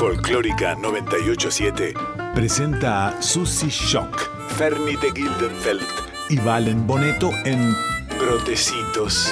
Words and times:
Folclórica 0.00 0.74
987 0.76 1.92
presenta 2.34 3.08
a 3.08 3.20
Susie 3.20 3.68
Shock, 3.68 4.30
Fernie 4.56 4.96
de 4.96 5.10
Gildenfeld 5.12 5.82
y 6.30 6.38
Valen 6.38 6.86
Boneto 6.86 7.30
en 7.44 7.76
Brotecitos. 8.18 9.30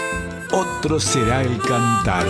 Otro 0.53 1.01
será 1.01 1.41
el 1.41 1.57
cantar. 1.63 2.27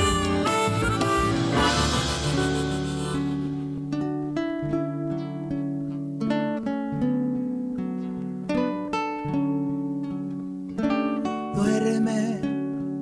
Duerme, 11.56 12.40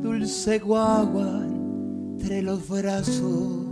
dulce 0.00 0.58
guagua, 0.60 1.42
entre 2.14 2.40
los 2.40 2.66
brazos. 2.66 3.65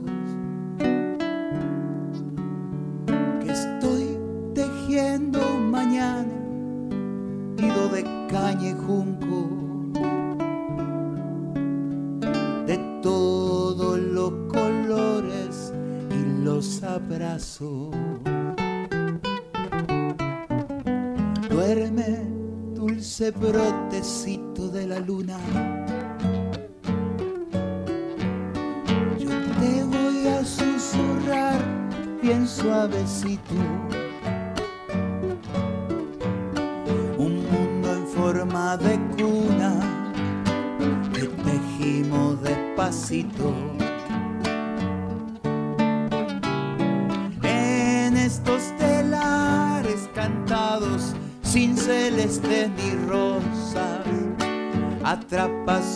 Dulce 23.41 24.34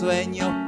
atrapa 0.06 0.67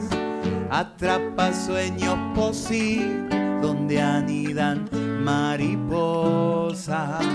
atrapa 0.71 1.53
sueños 1.53 2.17
posibles 2.33 3.61
donde 3.61 4.01
anidan 4.01 4.89
mariposas. 5.21 7.25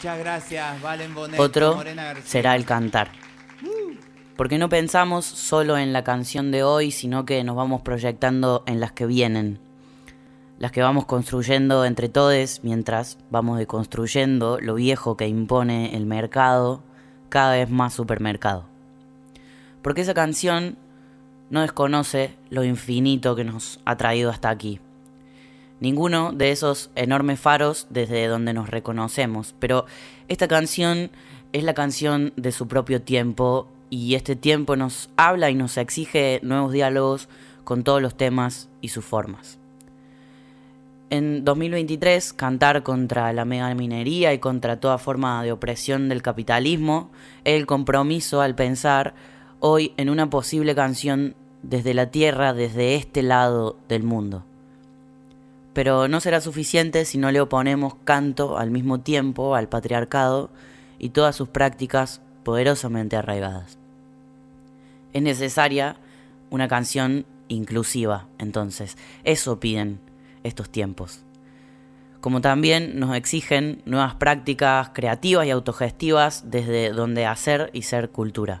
Muchas 0.00 0.18
gracias, 0.18 0.80
Valen 0.80 1.14
Bonet. 1.14 1.38
Otro 1.38 1.78
será 2.24 2.56
el 2.56 2.64
cantar. 2.64 3.10
Porque 4.34 4.56
no 4.56 4.70
pensamos 4.70 5.26
solo 5.26 5.76
en 5.76 5.92
la 5.92 6.04
canción 6.04 6.50
de 6.50 6.62
hoy, 6.62 6.90
sino 6.90 7.26
que 7.26 7.44
nos 7.44 7.54
vamos 7.54 7.82
proyectando 7.82 8.62
en 8.64 8.80
las 8.80 8.92
que 8.92 9.04
vienen. 9.04 9.58
Las 10.58 10.72
que 10.72 10.80
vamos 10.80 11.04
construyendo 11.04 11.84
entre 11.84 12.08
todos 12.08 12.60
mientras 12.62 13.18
vamos 13.28 13.58
deconstruyendo 13.58 14.58
lo 14.58 14.76
viejo 14.76 15.18
que 15.18 15.28
impone 15.28 15.94
el 15.94 16.06
mercado, 16.06 16.82
cada 17.28 17.52
vez 17.52 17.68
más 17.68 17.92
supermercado. 17.92 18.64
Porque 19.82 20.00
esa 20.00 20.14
canción 20.14 20.78
no 21.50 21.60
desconoce 21.60 22.34
lo 22.48 22.64
infinito 22.64 23.36
que 23.36 23.44
nos 23.44 23.80
ha 23.84 23.98
traído 23.98 24.30
hasta 24.30 24.48
aquí. 24.48 24.80
Ninguno 25.80 26.32
de 26.32 26.50
esos 26.50 26.90
enormes 26.94 27.40
faros 27.40 27.86
desde 27.88 28.26
donde 28.26 28.52
nos 28.52 28.68
reconocemos, 28.68 29.54
pero 29.58 29.86
esta 30.28 30.46
canción 30.46 31.10
es 31.52 31.64
la 31.64 31.72
canción 31.72 32.34
de 32.36 32.52
su 32.52 32.68
propio 32.68 33.00
tiempo 33.00 33.66
y 33.88 34.14
este 34.14 34.36
tiempo 34.36 34.76
nos 34.76 35.08
habla 35.16 35.50
y 35.50 35.54
nos 35.54 35.78
exige 35.78 36.38
nuevos 36.42 36.72
diálogos 36.72 37.28
con 37.64 37.82
todos 37.82 38.02
los 38.02 38.14
temas 38.14 38.68
y 38.82 38.88
sus 38.88 39.04
formas. 39.04 39.58
En 41.08 41.44
2023, 41.44 42.34
cantar 42.34 42.84
contra 42.84 43.32
la 43.32 43.44
megaminería 43.44 44.32
y 44.32 44.38
contra 44.38 44.78
toda 44.78 44.98
forma 44.98 45.42
de 45.42 45.50
opresión 45.50 46.08
del 46.08 46.22
capitalismo 46.22 47.10
es 47.42 47.54
el 47.54 47.66
compromiso 47.66 48.42
al 48.42 48.54
pensar 48.54 49.14
hoy 49.58 49.92
en 49.96 50.08
una 50.08 50.30
posible 50.30 50.74
canción 50.74 51.34
desde 51.62 51.94
la 51.94 52.10
tierra, 52.10 52.52
desde 52.52 52.94
este 52.94 53.22
lado 53.22 53.76
del 53.88 54.04
mundo. 54.04 54.44
Pero 55.80 56.08
no 56.08 56.20
será 56.20 56.42
suficiente 56.42 57.06
si 57.06 57.16
no 57.16 57.32
le 57.32 57.40
oponemos 57.40 57.94
canto 58.04 58.58
al 58.58 58.70
mismo 58.70 59.00
tiempo 59.00 59.54
al 59.54 59.70
patriarcado 59.70 60.50
y 60.98 61.08
todas 61.08 61.34
sus 61.34 61.48
prácticas 61.48 62.20
poderosamente 62.44 63.16
arraigadas. 63.16 63.78
Es 65.14 65.22
necesaria 65.22 65.96
una 66.50 66.68
canción 66.68 67.24
inclusiva, 67.48 68.26
entonces. 68.36 68.98
Eso 69.24 69.58
piden 69.58 70.00
estos 70.44 70.68
tiempos. 70.68 71.24
Como 72.20 72.42
también 72.42 73.00
nos 73.00 73.16
exigen 73.16 73.80
nuevas 73.86 74.16
prácticas 74.16 74.90
creativas 74.92 75.46
y 75.46 75.50
autogestivas 75.50 76.50
desde 76.50 76.90
donde 76.90 77.24
hacer 77.24 77.70
y 77.72 77.84
ser 77.84 78.10
cultura. 78.10 78.60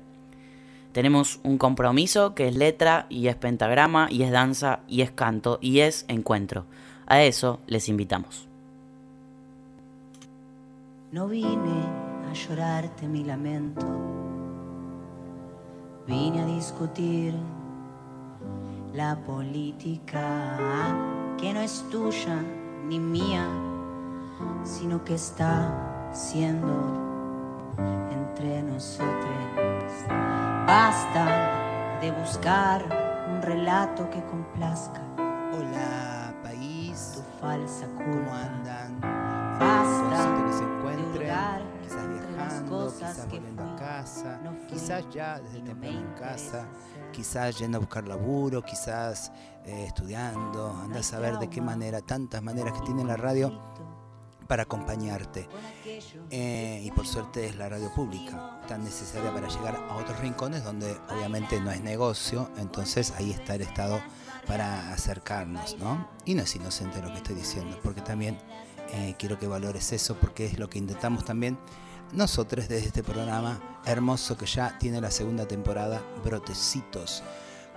Tenemos 0.91 1.39
un 1.43 1.57
compromiso 1.57 2.35
que 2.35 2.47
es 2.49 2.55
letra 2.55 3.05
y 3.09 3.27
es 3.27 3.35
pentagrama 3.35 4.07
y 4.09 4.23
es 4.23 4.31
danza 4.31 4.81
y 4.87 5.01
es 5.01 5.11
canto 5.11 5.57
y 5.61 5.79
es 5.79 6.05
encuentro. 6.07 6.65
A 7.07 7.23
eso 7.23 7.59
les 7.67 7.87
invitamos. 7.87 8.47
No 11.11 11.27
vine 11.27 11.83
a 12.29 12.33
llorarte 12.33 13.07
mi 13.07 13.23
lamento, 13.23 13.85
vine 16.07 16.41
a 16.41 16.45
discutir 16.45 17.33
la 18.93 19.17
política 19.17 20.57
que 21.37 21.53
no 21.53 21.61
es 21.61 21.85
tuya 21.89 22.41
ni 22.87 22.99
mía, 22.99 23.45
sino 24.63 25.03
que 25.03 25.15
está 25.15 26.11
siendo 26.13 27.10
entre 28.11 28.63
nosotros. 28.63 29.31
Basta 30.67 31.99
de 32.01 32.11
buscar 32.11 32.83
un 33.29 33.41
relato 33.41 34.09
que 34.09 34.23
complazca. 34.25 35.01
Hola, 35.53 36.33
país. 36.43 37.13
Tu 37.15 37.39
falsa 37.39 37.87
¿Cómo 37.97 38.33
andan? 38.33 38.99
Basta 39.59 40.45
que 40.45 40.53
se 40.53 40.65
de 40.65 40.71
encuentren, 40.73 41.33
quizás 41.83 42.09
viajando, 42.09 42.87
quizás 42.87 43.27
volviendo 43.29 43.63
a 43.63 43.75
casa, 43.75 44.39
no 44.43 44.51
fui, 44.53 44.67
quizás 44.67 45.09
ya 45.11 45.39
desde 45.39 45.61
temprano 45.61 45.99
en 45.99 46.13
casa, 46.13 46.65
quizás 47.11 47.59
yendo 47.59 47.77
a 47.77 47.81
buscar 47.81 48.07
laburo, 48.07 48.63
quizás 48.63 49.31
eh, 49.65 49.85
estudiando, 49.85 50.75
anda 50.83 51.01
a 51.01 51.03
saber 51.03 51.37
de 51.37 51.49
qué 51.49 51.61
manera, 51.61 52.01
tantas 52.01 52.41
maneras 52.41 52.73
que 52.73 52.81
tiene 52.85 53.03
la 53.03 53.17
radio 53.17 53.61
para 54.51 54.63
acompañarte. 54.63 55.47
Eh, 56.29 56.81
y 56.83 56.91
por 56.91 57.07
suerte 57.07 57.45
es 57.45 57.55
la 57.55 57.69
radio 57.69 57.89
pública, 57.93 58.59
tan 58.67 58.83
necesaria 58.83 59.33
para 59.33 59.47
llegar 59.47 59.77
a 59.77 59.95
otros 59.95 60.19
rincones 60.19 60.65
donde 60.65 60.97
obviamente 61.09 61.61
no 61.61 61.71
es 61.71 61.79
negocio, 61.79 62.51
entonces 62.57 63.13
ahí 63.15 63.31
está 63.31 63.55
el 63.55 63.61
Estado 63.61 64.01
para 64.45 64.91
acercarnos, 64.91 65.77
¿no? 65.79 66.05
Y 66.25 66.33
no 66.33 66.43
es 66.43 66.53
inocente 66.53 67.01
lo 67.01 67.07
que 67.13 67.19
estoy 67.19 67.35
diciendo, 67.35 67.79
porque 67.81 68.01
también 68.01 68.37
eh, 68.91 69.15
quiero 69.17 69.39
que 69.39 69.47
valores 69.47 69.93
eso, 69.93 70.17
porque 70.17 70.47
es 70.47 70.59
lo 70.59 70.69
que 70.69 70.79
intentamos 70.79 71.23
también 71.23 71.57
nosotros 72.11 72.67
desde 72.67 72.87
este 72.87 73.03
programa 73.03 73.79
hermoso 73.85 74.35
que 74.35 74.47
ya 74.47 74.77
tiene 74.77 74.99
la 74.99 75.11
segunda 75.11 75.47
temporada, 75.47 76.01
Brotecitos. 76.25 77.23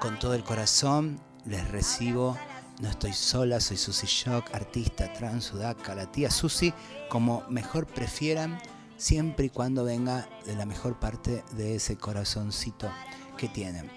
Con 0.00 0.18
todo 0.18 0.34
el 0.34 0.42
corazón 0.42 1.20
les 1.44 1.70
recibo 1.70 2.36
no 2.80 2.88
estoy 2.88 3.12
sola, 3.12 3.60
soy 3.60 3.76
Susi 3.76 4.06
Shock, 4.06 4.52
artista 4.54 5.12
trans 5.12 5.44
sudaca, 5.44 5.94
la 5.94 6.10
tía 6.10 6.30
Susi, 6.30 6.72
como 7.08 7.44
mejor 7.48 7.86
prefieran, 7.86 8.58
siempre 8.96 9.46
y 9.46 9.50
cuando 9.50 9.84
venga 9.84 10.28
de 10.46 10.54
la 10.56 10.66
mejor 10.66 10.98
parte 10.98 11.44
de 11.52 11.76
ese 11.76 11.96
corazoncito 11.96 12.90
que 13.36 13.48
tienen. 13.48 13.90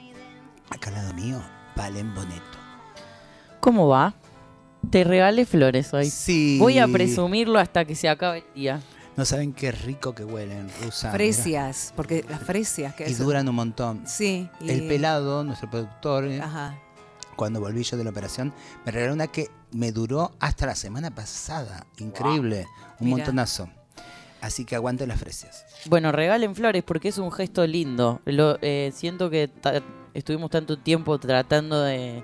Acá 0.69 0.89
al 0.89 0.95
lado 0.95 1.13
mío, 1.13 1.41
Valen 1.75 2.13
Boneto. 2.13 2.57
¿Cómo 3.59 3.87
va? 3.87 4.13
Te 4.89 5.03
regalé 5.03 5.45
flores 5.45 5.93
hoy. 5.93 6.09
Sí. 6.09 6.57
Voy 6.59 6.77
a 6.79 6.87
presumirlo 6.87 7.59
hasta 7.59 7.85
que 7.85 7.95
se 7.95 8.07
acabe 8.09 8.39
el 8.39 8.53
día. 8.53 8.81
No 9.15 9.25
saben 9.25 9.51
qué 9.53 9.71
rico 9.71 10.13
que 10.13 10.23
huelen, 10.23 10.69
Rusa. 10.83 11.11
Fresias, 11.11 11.91
porque 11.95 12.23
las 12.29 12.39
fresias 12.41 12.93
que 12.93 13.07
Y 13.09 13.13
es- 13.13 13.17
duran 13.17 13.49
un 13.49 13.55
montón. 13.55 14.03
Sí. 14.07 14.47
y- 14.61 14.69
El 14.69 14.87
pelado, 14.87 15.43
nuestro 15.43 15.69
productor, 15.71 16.25
eh, 16.25 16.39
Ajá. 16.39 16.77
Cuando 17.37 17.61
volví 17.61 17.83
yo 17.83 17.95
de 17.95 18.03
la 18.03 18.09
operación, 18.09 18.53
me 18.85 18.91
regaló 18.91 19.13
una 19.13 19.27
que 19.27 19.49
me 19.71 19.93
duró 19.93 20.31
hasta 20.41 20.65
la 20.65 20.75
semana 20.75 21.15
pasada. 21.15 21.87
Increíble. 21.99 22.67
Un 22.99 23.05
Mira. 23.07 23.17
montonazo. 23.19 23.69
Así 24.41 24.65
que 24.65 24.75
aguante 24.75 25.07
las 25.07 25.19
fresias. 25.19 25.65
Bueno, 25.85 26.11
regalen 26.11 26.53
flores 26.55 26.83
porque 26.83 27.07
es 27.07 27.17
un 27.17 27.31
gesto 27.31 27.65
lindo. 27.65 28.21
Lo, 28.25 28.57
eh, 28.61 28.91
siento 28.93 29.29
que 29.29 29.47
ta- 29.47 29.81
estuvimos 30.13 30.49
tanto 30.51 30.77
tiempo 30.77 31.17
tratando 31.17 31.81
de 31.81 32.23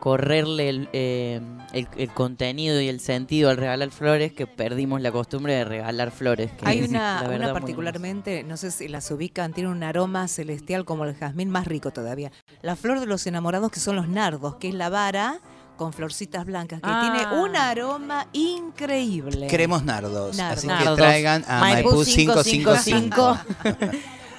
correrle 0.00 0.68
el, 0.70 0.88
eh, 0.94 1.40
el- 1.72 1.86
el 1.96 2.10
contenido 2.10 2.80
y 2.80 2.88
el 2.88 3.00
sentido 3.00 3.50
al 3.50 3.58
regalar 3.58 3.90
flores 3.90 4.32
que 4.32 4.46
perdimos 4.46 5.00
la 5.02 5.12
costumbre 5.12 5.54
de 5.54 5.64
regalar 5.64 6.10
flores. 6.10 6.50
que 6.52 6.66
Hay 6.66 6.78
es, 6.80 6.88
una, 6.88 7.22
una 7.32 7.52
particularmente, 7.52 8.42
no 8.42 8.56
sé 8.56 8.70
si 8.70 8.88
las 8.88 9.10
ubican, 9.10 9.52
tiene 9.52 9.68
un 9.70 9.82
aroma 9.82 10.26
celestial 10.26 10.84
como 10.84 11.04
el 11.04 11.14
jazmín, 11.14 11.50
más 11.50 11.66
rico 11.66 11.90
todavía. 11.92 12.32
La 12.62 12.74
flor 12.76 12.98
de 13.00 13.06
los 13.06 13.26
enamorados 13.26 13.70
que 13.70 13.78
son 13.78 13.94
los 13.96 14.08
nardos, 14.08 14.56
que 14.56 14.68
es 14.70 14.74
la 14.74 14.88
vara 14.88 15.38
con 15.76 15.92
florcitas 15.92 16.44
blancas, 16.44 16.80
que 16.80 16.88
Ah. 16.90 17.00
tiene 17.22 17.40
un 17.42 17.56
aroma 17.56 18.26
increíble. 18.32 19.46
Queremos 19.46 19.84
nardos, 19.84 20.36
Nardos. 20.36 20.58
así 20.58 20.66
Nardos. 20.66 20.96
que 20.96 21.02
traigan 21.02 21.44
a 21.46 21.60
Maipú 21.60 21.90
Maipú 21.90 22.04
555. 22.04 23.38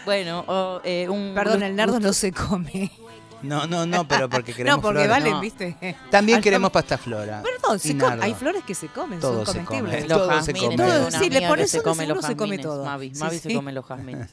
Bueno, 0.03 0.44
o, 0.48 0.82
eh, 0.84 1.08
un 1.10 1.34
Perdón, 1.36 1.62
el 1.62 1.75
nardo 1.75 1.94
gusto- 1.94 2.08
no 2.08 2.13
se 2.13 2.32
come. 2.32 2.91
No, 3.44 3.66
no, 3.68 3.86
no, 3.86 4.08
pero 4.08 4.30
porque 4.30 4.54
queremos 4.56 4.78
no, 4.78 4.82
porque 4.82 5.04
flores. 5.04 5.10
valen, 5.10 5.34
no. 5.34 5.40
¿viste? 5.42 5.96
También 6.10 6.38
Al- 6.38 6.44
queremos 6.44 6.72
pastaflora. 6.72 7.42
Perdón, 7.42 7.78
y 7.78 7.80
se 7.80 7.98
come- 7.98 8.18
hay 8.24 8.34
flores 8.34 8.64
que 8.66 8.76
se 8.76 8.88
comen, 8.88 9.20
Todo 9.20 9.46
son 9.46 9.56
se 9.56 9.66
comestibles. 9.66 9.96
come. 10.06 10.08
Los 10.08 10.18
Todo 10.18 10.30
se 10.42 10.54
jazmines, 10.54 10.78
come. 10.78 10.90
Todo, 10.92 11.12
sí, 11.12 11.30
le 11.30 11.38
eso 11.64 11.68
se 11.78 11.82
come 11.84 12.08
los 12.08 12.18
se 12.26 12.36
come 12.36 12.58
jazmines, 12.58 12.66
todo. 12.66 12.86
Mavi, 12.86 13.16
Sí, 13.16 13.20
Mavi 13.22 13.36
sí. 13.40 13.50
se 13.50 13.56
come 13.56 13.72
los 13.72 13.86
jazmines. 13.86 14.30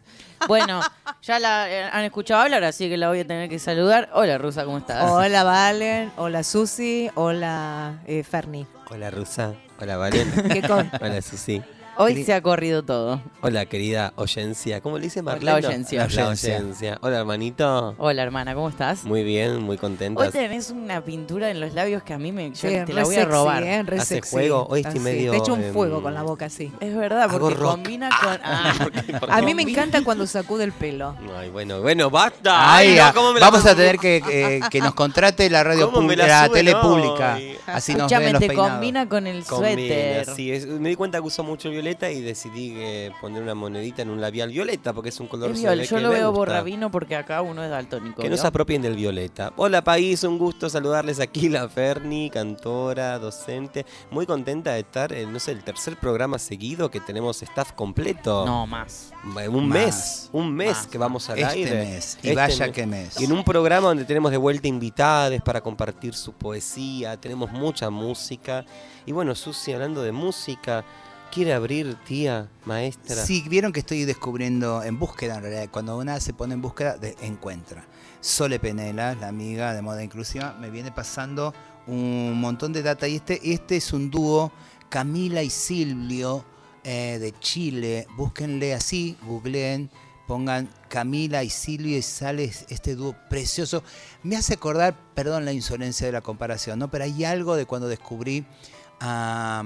Bueno, 0.47 0.81
ya 1.23 1.39
la 1.39 1.71
eh, 1.71 1.85
han 1.93 2.05
escuchado 2.05 2.43
hablar, 2.43 2.65
así 2.65 2.89
que 2.89 2.97
la 2.97 3.09
voy 3.09 3.21
a 3.21 3.27
tener 3.27 3.49
que 3.49 3.59
saludar. 3.59 4.11
Hola, 4.13 4.39
Rusa, 4.39 4.65
¿cómo 4.65 4.79
estás? 4.79 5.11
Hola 5.11 5.43
Valen, 5.45 6.13
hola 6.17 6.43
Susi, 6.43 7.11
hola 7.15 8.01
eh, 8.07 8.23
Ferni. 8.23 8.67
Hola 8.91 9.11
Rusa, 9.11 9.55
hola 9.81 9.97
Valen, 9.97 10.31
¿Qué 10.53 10.63
con? 10.63 10.91
hola 11.01 11.21
Susi. 11.23 11.63
Hoy 12.01 12.15
Queri- 12.15 12.25
se 12.27 12.33
ha 12.35 12.41
corrido 12.43 12.85
todo. 12.85 13.21
Hola, 13.41 13.67
querida 13.67 14.13
oyencia. 14.15 14.81
¿Cómo 14.81 14.99
le 14.99 15.05
dice 15.05 15.19
Hola, 15.19 15.33
Marlene? 15.33 15.67
oyencia. 15.67 15.99
La 15.99 16.05
Oyencia. 16.29 16.57
oyencia. 16.59 16.99
Hola, 17.03 17.19
hermanito. 17.19 17.97
Hola, 17.99 18.23
hermana, 18.23 18.55
¿cómo 18.55 18.69
estás? 18.69 19.03
Muy 19.05 19.25
bien, 19.25 19.61
muy 19.61 19.79
contenta. 19.79 20.21
Hoy 20.23 20.31
tenés 20.31 20.71
una 20.71 21.01
pintura 21.05 21.51
en 21.51 21.59
los 21.59 21.75
labios 21.75 22.05
que 22.05 22.15
a 22.15 22.19
mí 22.19 22.31
me 22.31 22.51
yo 22.51 22.55
Sí, 22.69 22.77
te 22.87 22.93
la 22.93 23.03
voy 23.03 23.17
a 23.17 23.19
sexy, 23.19 23.33
robar. 23.33 23.63
¿eh? 23.65 23.83
Re 23.83 23.97
Hace 23.99 24.15
sexy. 24.15 24.31
juego, 24.31 24.67
hoy 24.71 24.83
estoy 24.83 25.01
medio, 25.01 25.33
Te 25.33 25.39
echo 25.39 25.55
un 25.55 25.65
em, 25.65 25.73
fuego 25.73 26.01
con 26.01 26.15
la 26.15 26.23
boca 26.23 26.45
así. 26.47 26.73
Es 26.79 26.95
verdad, 26.97 27.23
Hago 27.23 27.41
porque 27.41 27.57
rock. 27.57 27.71
combina 27.73 28.11
con. 28.23 28.39
Ah, 28.45 28.75
A 29.31 29.43
mí 29.43 29.53
me 29.55 29.63
encanta 29.63 30.03
cuando 30.05 30.25
sacude 30.29 30.63
el 30.63 30.73
pelo. 30.73 31.17
Ay, 31.37 31.51
bueno, 31.51 31.81
bueno, 31.83 32.11
basta. 32.11 32.77
Ay, 32.77 32.91
Ay, 32.91 32.97
no, 32.99 33.05
ah, 33.07 33.13
¿cómo 33.13 33.33
me 33.33 33.41
la 33.41 33.51
vamos 33.51 33.67
a 33.67 33.75
tener 33.75 33.99
que, 33.99 34.23
eh, 34.31 34.61
que 34.71 34.81
nos 34.81 34.95
contrate 34.95 35.51
la 35.51 35.65
radio 35.65 35.87
¿Cómo 35.87 36.03
me 36.03 36.15
pública, 36.15 36.27
la 36.29 36.43
la, 36.47 36.53
tele 36.53 36.77
pública. 36.77 37.39
Así 37.67 37.93
nos 37.93 38.03
Escúchame, 38.03 38.25
ven 38.27 38.33
los 38.35 38.41
te 38.41 38.47
peinados. 38.47 38.71
combina 38.73 39.09
con 39.09 39.27
el 39.27 39.45
Combina, 39.45 39.75
suéter. 39.75 40.27
sí, 40.37 40.53
es- 40.53 40.67
me 40.67 40.91
di 40.91 40.95
cuenta 40.95 41.19
que 41.19 41.27
uso 41.27 41.43
mucho 41.43 41.69
violeta 41.71 41.88
y 41.91 42.21
decidí 42.21 42.75
eh, 42.77 43.11
poner 43.21 43.43
una 43.43 43.55
monedita 43.55 44.03
en 44.03 44.11
un 44.11 44.21
labial 44.21 44.51
violeta 44.51 44.93
porque 44.93 45.09
es 45.09 45.19
un 45.21 45.27
color 45.27 45.51
Es 45.53 45.61
viol, 45.63 45.81
yo 45.81 45.97
que 45.97 46.03
lo 46.03 46.11
veo 46.11 46.29
gusta. 46.31 46.39
borrabino 46.39 46.91
porque 46.91 47.17
acá 47.17 47.41
uno 47.43 47.65
es 47.65 47.71
daltónico. 47.71 48.17
Que 48.23 48.29
no 48.29 48.35
¿vio? 48.35 48.43
se 48.43 48.47
apropien 48.47 48.83
del 48.83 48.95
violeta. 48.97 49.53
Hola 49.57 49.83
país, 49.83 50.23
un 50.25 50.39
gusto 50.39 50.69
saludarles 50.69 51.21
aquí, 51.21 51.49
la 51.49 51.69
Ferni, 51.69 52.31
cantora, 52.31 53.19
docente. 53.19 53.87
Muy 54.11 54.27
contenta 54.27 54.73
de 54.73 54.81
estar 54.81 55.13
en, 55.13 55.33
no 55.33 55.39
sé, 55.39 55.53
el 55.53 55.65
tercer 55.65 55.97
programa 55.97 56.39
seguido 56.39 56.91
que 56.91 57.01
tenemos 57.01 57.43
staff 57.43 57.73
completo. 57.73 58.45
No, 58.45 58.67
más. 58.67 59.13
Un 59.49 59.69
Más. 59.69 59.79
mes, 59.85 60.29
un 60.33 60.55
mes 60.55 60.77
Más. 60.77 60.87
que 60.87 60.99
vamos 60.99 61.29
al 61.31 61.39
Este 61.39 61.53
aire. 61.53 61.75
mes. 61.85 62.19
Y 62.23 62.29
Este 62.29 62.35
vaya 62.35 62.67
mes. 62.67 62.75
que 62.75 62.87
mes. 62.87 63.21
Y 63.21 63.25
en 63.25 63.33
un 63.33 63.45
programa 63.45 63.89
donde 63.89 64.05
tenemos 64.05 64.31
de 64.31 64.37
vuelta 64.37 64.69
invitadas 64.69 65.41
para 65.43 65.61
compartir 65.61 66.15
su 66.15 66.33
poesía, 66.33 67.17
tenemos 67.19 67.51
mucha 67.53 67.91
música. 67.91 68.65
Y 69.07 69.13
bueno, 69.13 69.35
Susi, 69.35 69.73
hablando 69.73 70.03
de 70.03 70.13
música, 70.13 70.85
¿quiere 71.33 71.53
abrir, 71.53 71.97
tía, 72.07 72.49
maestra? 72.65 73.17
Sí, 73.25 73.45
vieron 73.49 73.73
que 73.73 73.81
estoy 73.81 74.05
descubriendo, 74.05 74.83
en 74.83 74.99
búsqueda 74.99 75.37
en 75.37 75.43
realidad, 75.43 75.69
cuando 75.71 75.97
una 75.99 76.21
se 76.21 76.33
pone 76.33 76.55
en 76.55 76.63
búsqueda, 76.63 76.97
de- 76.97 77.17
encuentra. 77.23 77.85
Sole 78.21 78.59
Penela, 78.59 79.15
la 79.15 79.29
amiga 79.29 79.75
de 79.75 79.83
Moda 79.83 80.03
Inclusiva, 80.03 80.57
me 80.61 80.71
viene 80.71 80.91
pasando 80.91 81.55
un 81.87 82.39
montón 82.41 82.73
de 82.73 82.83
data 82.83 83.07
y 83.09 83.17
este, 83.17 83.41
este 83.53 83.77
es 83.77 83.93
un 83.93 84.11
dúo, 84.11 84.53
Camila 84.89 85.43
y 85.43 85.51
Silvio, 85.51 86.45
eh, 86.85 87.19
de 87.21 87.33
Chile, 87.41 88.07
búsquenle 88.17 88.75
así, 88.75 89.17
googleen, 89.23 89.91
pongan 90.27 90.69
Camila 90.89 91.43
y 91.45 91.51
Silvio 91.51 91.97
y 91.97 92.03
sale 92.03 92.45
este 92.69 92.95
dúo 92.95 93.15
precioso. 93.31 93.83
Me 94.23 94.37
hace 94.37 94.55
acordar, 94.55 94.97
perdón 95.15 95.45
la 95.45 95.53
insolencia 95.53 96.07
de 96.07 96.13
la 96.13 96.21
comparación, 96.21 96.79
¿no? 96.79 96.91
pero 96.91 97.05
hay 97.05 97.25
algo 97.25 97.57
de 97.57 97.65
cuando 97.67 97.89
descubrí 97.89 98.45
a, 99.01 99.63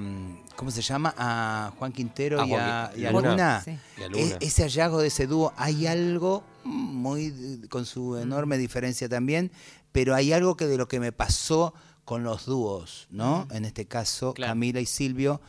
¿cómo 0.57 0.71
se 0.71 0.83
llama? 0.83 1.15
A 1.17 1.73
Juan 1.79 1.93
Quintero 1.93 2.41
A 2.41 2.47
y, 2.47 2.51
Juan 2.51 2.61
a, 2.62 2.91
y 2.97 3.05
a 3.07 3.12
Luna. 3.12 3.31
Luna. 3.31 3.62
Sí. 3.65 3.79
Y 3.99 4.03
a 4.03 4.07
E- 4.07 4.09
Luna. 4.11 4.37
ese 4.41 4.62
hallazgo 4.62 5.01
de 5.01 5.09
ese 5.09 5.27
dúo, 5.27 5.53
hay 5.57 5.87
algo 5.87 6.45
muy 6.65 7.61
con 7.71 7.87
su 7.87 8.17
enorme 8.17 8.59
diferencia 8.59 9.09
también, 9.09 9.51
pero 9.93 10.15
hay 10.15 10.33
algo 10.33 10.57
que 10.57 10.67
de 10.67 10.77
lo 10.77 10.89
que 10.89 11.01
me 11.01 11.12
pasó 11.12 11.75
con 12.05 12.25
los 12.25 12.47
dúos, 12.47 13.07
¿no? 13.11 13.47
En 13.53 13.65
este 13.65 13.87
caso, 13.87 14.35
Claro. 14.35 14.51
Camila 14.51 14.81
y 14.81 14.87
Silvio 14.87 15.41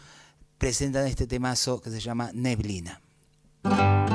presentan 0.58 1.08
este 1.08 1.28
temazo 1.28 1.82
que 1.82 1.90
se 1.90 2.00
llama 2.00 2.30
Neblina. 2.34 3.02
Neblina 3.64 4.13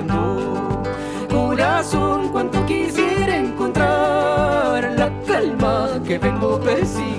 va 0.00 0.28
siguiendo. 0.28 0.82
Corazón, 1.30 2.28
cuanto 2.30 2.64
quisiera 2.66 3.36
encontrar 3.36 4.94
la 4.96 5.10
calma 5.26 6.00
que 6.06 6.18
vengo 6.18 6.60
persiguiendo. 6.60 7.17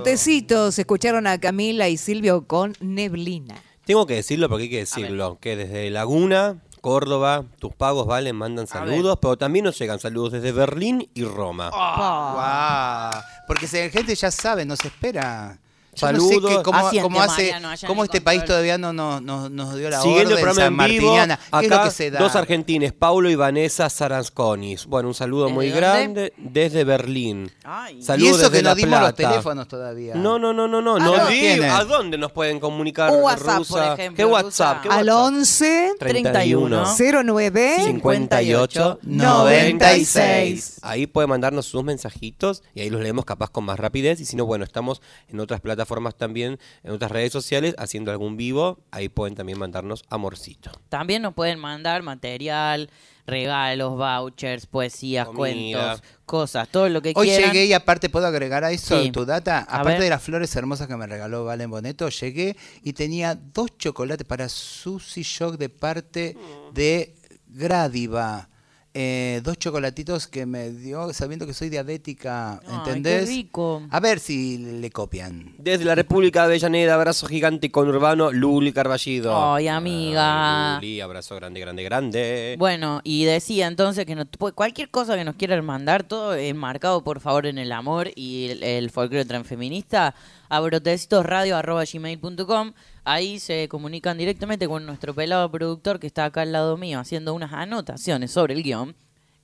Hermoso. 0.00 0.10
Brotecitos, 0.10 0.78
escucharon 0.78 1.26
a 1.26 1.38
Camila 1.38 1.88
y 1.88 1.96
Silvio 1.96 2.46
con 2.46 2.74
Neblina. 2.80 3.56
Tengo 3.84 4.06
que 4.06 4.14
decirlo 4.14 4.48
porque 4.48 4.64
hay 4.64 4.70
que 4.70 4.78
decirlo, 4.78 5.38
que 5.40 5.56
desde 5.56 5.90
Laguna, 5.90 6.62
Córdoba, 6.80 7.44
tus 7.58 7.74
pagos 7.74 8.06
valen, 8.06 8.36
mandan 8.36 8.66
saludos, 8.66 9.18
pero 9.20 9.36
también 9.36 9.64
nos 9.64 9.78
llegan 9.78 9.98
saludos 9.98 10.32
desde 10.32 10.52
Berlín 10.52 11.08
y 11.14 11.24
Roma. 11.24 11.70
Guau. 11.70 13.22
Porque 13.46 13.66
si 13.66 13.78
la 13.78 13.90
gente 13.90 14.14
ya 14.14 14.30
sabe, 14.30 14.64
nos 14.64 14.84
espera. 14.84 15.58
No 16.02 16.08
sé 16.08 16.28
Saludos. 16.34 16.56
qué- 16.56 16.62
cómo, 16.62 16.78
hace, 16.78 16.96
Mariano, 17.02 17.68
cómo 17.86 18.02
el 18.02 18.06
este 18.08 18.20
país 18.20 18.44
todavía 18.44 18.78
no 18.78 18.92
nos, 18.92 19.76
dio 19.76 19.90
la 19.90 20.00
Siguiendo 20.00 20.30
el 20.36 20.42
orden 20.42 20.44
programa 20.44 20.54
San 20.54 20.66
en 20.90 20.90
vivo, 20.98 21.06
Martiniana. 21.14 21.36
¿Qué 21.36 21.64
es 21.66 21.70
lo 21.70 21.76
acá 21.76 21.84
que 21.84 21.90
se 21.94 22.10
da? 22.10 22.18
dos 22.20 22.36
argentines, 22.36 22.92
Paulo 22.92 23.30
y 23.30 23.34
Vanessa 23.34 23.88
Saransconis. 23.90 24.86
Bueno, 24.86 25.08
un 25.08 25.14
saludo 25.14 25.44
¿Desde 25.44 25.54
muy 25.54 25.66
dónde? 25.68 25.80
grande 25.80 26.32
desde 26.38 26.84
Berlín. 26.84 27.50
Ay. 27.64 27.98
y 27.98 28.02
Saludos 28.02 28.40
eso 28.40 28.50
que 28.50 28.62
no 28.62 28.68
La 28.70 28.74
dimos 28.74 29.00
los 29.00 29.12
Plata. 29.12 29.30
teléfonos 29.30 29.68
todavía. 29.68 30.14
No, 30.14 30.38
no, 30.38 30.52
no, 30.52 30.66
no, 30.68 30.80
no. 30.80 30.96
Ah, 30.96 30.98
no 31.00 31.16
no 31.16 31.26
di-. 31.28 31.60
¿A 31.62 31.84
dónde 31.84 32.18
nos 32.18 32.32
pueden 32.32 32.60
comunicar? 32.60 33.10
Un 33.10 33.22
WhatsApp, 33.22 33.58
Rusa? 33.58 33.74
por 33.90 33.98
ejemplo, 34.00 34.16
¿Qué 34.16 34.24
WhatsApp? 34.24 34.82
¿Qué 34.82 34.88
Al 34.88 35.06
WhatsApp? 35.08 35.24
11 35.26 35.92
31 35.98 36.84
09 36.96 37.76
58 37.84 38.98
96. 39.02 40.78
Ahí 40.82 41.06
puede 41.06 41.26
mandarnos 41.26 41.66
sus 41.66 41.84
mensajitos 41.84 42.62
y 42.74 42.80
ahí 42.80 42.90
los 42.90 43.00
leemos 43.00 43.24
capaz 43.24 43.50
con 43.50 43.64
más 43.64 43.78
rapidez. 43.78 44.20
Y 44.20 44.24
si 44.24 44.36
no, 44.36 44.46
bueno, 44.46 44.64
estamos 44.64 45.00
en 45.28 45.40
otras 45.40 45.60
plataformas 45.60 45.89
también, 46.16 46.58
en 46.82 46.92
otras 46.92 47.10
redes 47.10 47.32
sociales, 47.32 47.74
haciendo 47.78 48.10
algún 48.10 48.36
vivo. 48.36 48.78
Ahí 48.90 49.08
pueden 49.08 49.34
también 49.34 49.58
mandarnos 49.58 50.04
amorcito. 50.08 50.70
También 50.88 51.22
nos 51.22 51.34
pueden 51.34 51.58
mandar 51.58 52.02
material, 52.02 52.90
regalos, 53.26 53.96
vouchers, 53.96 54.66
poesías, 54.66 55.26
Comida. 55.26 55.36
cuentos, 55.36 56.02
cosas, 56.26 56.68
todo 56.68 56.88
lo 56.88 57.00
que 57.02 57.12
Hoy 57.14 57.28
quieran. 57.28 57.52
llegué 57.52 57.66
y 57.66 57.72
aparte 57.72 58.08
puedo 58.08 58.26
agregar 58.26 58.64
a 58.64 58.72
eso 58.72 59.00
Sí. 59.02 59.10
tu 59.12 59.24
data. 59.24 59.58
A 59.58 59.62
Aparte 59.80 59.92
ver. 59.92 60.00
de 60.02 60.10
las 60.10 60.22
flores 60.22 60.54
hermosas 60.56 60.88
que 60.88 60.96
me 60.96 61.06
regaló 61.06 61.44
Valen 61.44 61.70
Boneto, 61.70 62.08
llegué 62.08 62.56
y 62.82 62.92
tenía 62.92 63.34
dos 63.34 63.76
chocolates 63.78 64.26
para 64.26 64.48
Susy 64.48 65.22
Shock 65.22 65.56
de 65.58 65.68
parte 65.68 66.36
de 66.72 67.14
Gradiva. 67.46 68.48
Eh, 68.92 69.40
dos 69.44 69.56
chocolatitos 69.56 70.26
que 70.26 70.46
me 70.46 70.70
dio 70.70 71.12
sabiendo 71.12 71.46
que 71.46 71.54
soy 71.54 71.68
diabética, 71.68 72.54
Ay, 72.66 72.74
¿entendés? 72.78 73.20
qué 73.20 73.26
rico. 73.36 73.82
A 73.88 74.00
ver 74.00 74.18
si 74.18 74.58
le 74.58 74.90
copian. 74.90 75.54
Desde 75.58 75.84
la 75.84 75.94
República 75.94 76.40
de 76.40 76.46
Avellaneda, 76.46 76.94
abrazo 76.96 77.28
gigante 77.28 77.70
con 77.70 77.88
Urbano, 77.88 78.32
Luli 78.32 78.72
Carballido. 78.72 79.54
Ay, 79.54 79.68
amiga. 79.68 80.74
Ay, 80.74 80.80
Luli, 80.80 81.00
abrazo 81.00 81.36
grande, 81.36 81.60
grande, 81.60 81.84
grande. 81.84 82.56
Bueno, 82.58 83.00
y 83.04 83.26
decía 83.26 83.68
entonces 83.68 84.06
que 84.06 84.16
nos- 84.16 84.26
pu- 84.26 84.54
cualquier 84.54 84.90
cosa 84.90 85.14
que 85.16 85.22
nos 85.24 85.36
quieran 85.36 85.64
mandar, 85.64 86.02
todo 86.02 86.34
enmarcado 86.34 87.04
por 87.04 87.20
favor 87.20 87.46
en 87.46 87.58
el 87.58 87.70
amor 87.70 88.10
y 88.16 88.48
el, 88.50 88.64
el 88.64 88.90
folclore 88.90 89.24
transfeminista, 89.24 90.16
a 90.48 90.58
brotecitosradio.gmail.com. 90.58 92.72
Ahí 93.10 93.40
se 93.40 93.66
comunican 93.66 94.16
directamente 94.18 94.68
con 94.68 94.86
nuestro 94.86 95.12
pelado 95.12 95.50
productor 95.50 95.98
que 95.98 96.06
está 96.06 96.26
acá 96.26 96.42
al 96.42 96.52
lado 96.52 96.76
mío 96.76 97.00
haciendo 97.00 97.34
unas 97.34 97.52
anotaciones 97.52 98.30
sobre 98.30 98.54
el 98.54 98.62
guion. 98.62 98.94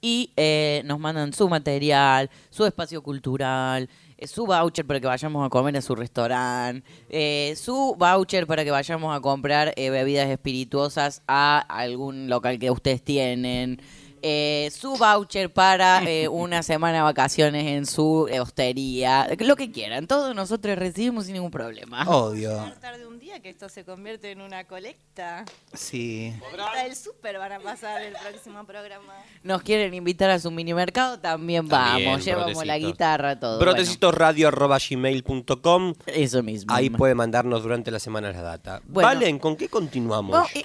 Y 0.01 0.31
eh, 0.37 0.83
nos 0.85 1.01
mandan 1.01 1.33
su 1.33 1.49
material, 1.49 2.31
su 2.51 2.65
espacio 2.65 3.03
cultural, 3.03 3.89
eh, 4.19 4.29
su 4.29 4.47
voucher 4.47 4.87
para 4.87 5.01
que 5.01 5.09
vayamos 5.09 5.45
a 5.45 5.51
comer 5.51 5.77
a 5.77 5.83
su 5.83 5.97
restaurante, 5.97 6.89
eh, 7.09 7.57
su 7.57 7.97
voucher 7.99 8.47
para 8.47 8.63
que 8.63 8.71
vayamos 8.71 9.17
a 9.17 9.21
comprar 9.21 9.73
eh, 9.75 9.91
bebidas 9.91 10.29
espirituosas 10.29 11.23
a 11.27 11.59
algún 11.59 12.29
local 12.29 12.61
que 12.61 12.71
ustedes 12.71 13.03
tienen, 13.03 13.81
eh, 14.23 14.71
su 14.73 14.97
voucher 14.97 15.53
para 15.53 16.03
eh, 16.03 16.27
una 16.29 16.63
semana 16.63 16.99
de 16.99 17.03
vacaciones 17.03 17.67
en 17.67 17.87
su 17.87 18.29
hostería, 18.41 19.29
lo 19.39 19.57
que 19.57 19.71
quieran. 19.71 20.07
Todos 20.07 20.35
nosotros 20.35 20.77
recibimos 20.77 21.27
sin 21.27 21.35
ningún 21.35 21.51
problema. 21.51 22.03
Obvio. 22.09 22.65
Día 23.27 23.41
que 23.41 23.49
esto 23.49 23.69
se 23.69 23.85
convierte 23.85 24.31
en 24.31 24.41
una 24.41 24.63
colecta. 24.69 25.45
Sí. 25.73 26.33
Hasta 26.57 26.87
el 26.87 26.95
súper 26.95 27.39
van 27.39 27.51
a 27.51 27.59
pasar 27.59 28.01
el 28.03 28.15
próximo 28.15 28.65
programa. 28.65 29.15
Nos 29.43 29.63
quieren 29.63 29.93
invitar 29.95 30.31
a 30.31 30.39
su 30.39 30.53
mini 30.53 30.73
mercado, 30.75 31.19
también 31.19 31.67
También, 31.67 32.09
vamos, 32.09 32.25
llevamos 32.25 32.55
la 32.65 32.75
brotecitos. 32.75 32.93
guitarra, 32.93 33.41
todo. 33.41 33.59
Brotecitosradio.gmail.com 33.59 35.57
Bueno, 35.65 35.95
eso 36.07 36.45
mismo. 36.45 36.73
Ahí 36.73 36.89
puede 36.89 37.17
mandarnos 37.17 37.65
durante 37.65 37.91
la 37.91 37.99
semana 37.99 38.31
la 38.31 38.43
data. 38.43 38.81
Bueno. 38.87 39.09
Valen, 39.09 39.41
¿con 39.41 39.57
qué 39.57 39.69
continuamos? 39.69 40.31
Bueno, 40.31 40.47
eh, 40.55 40.63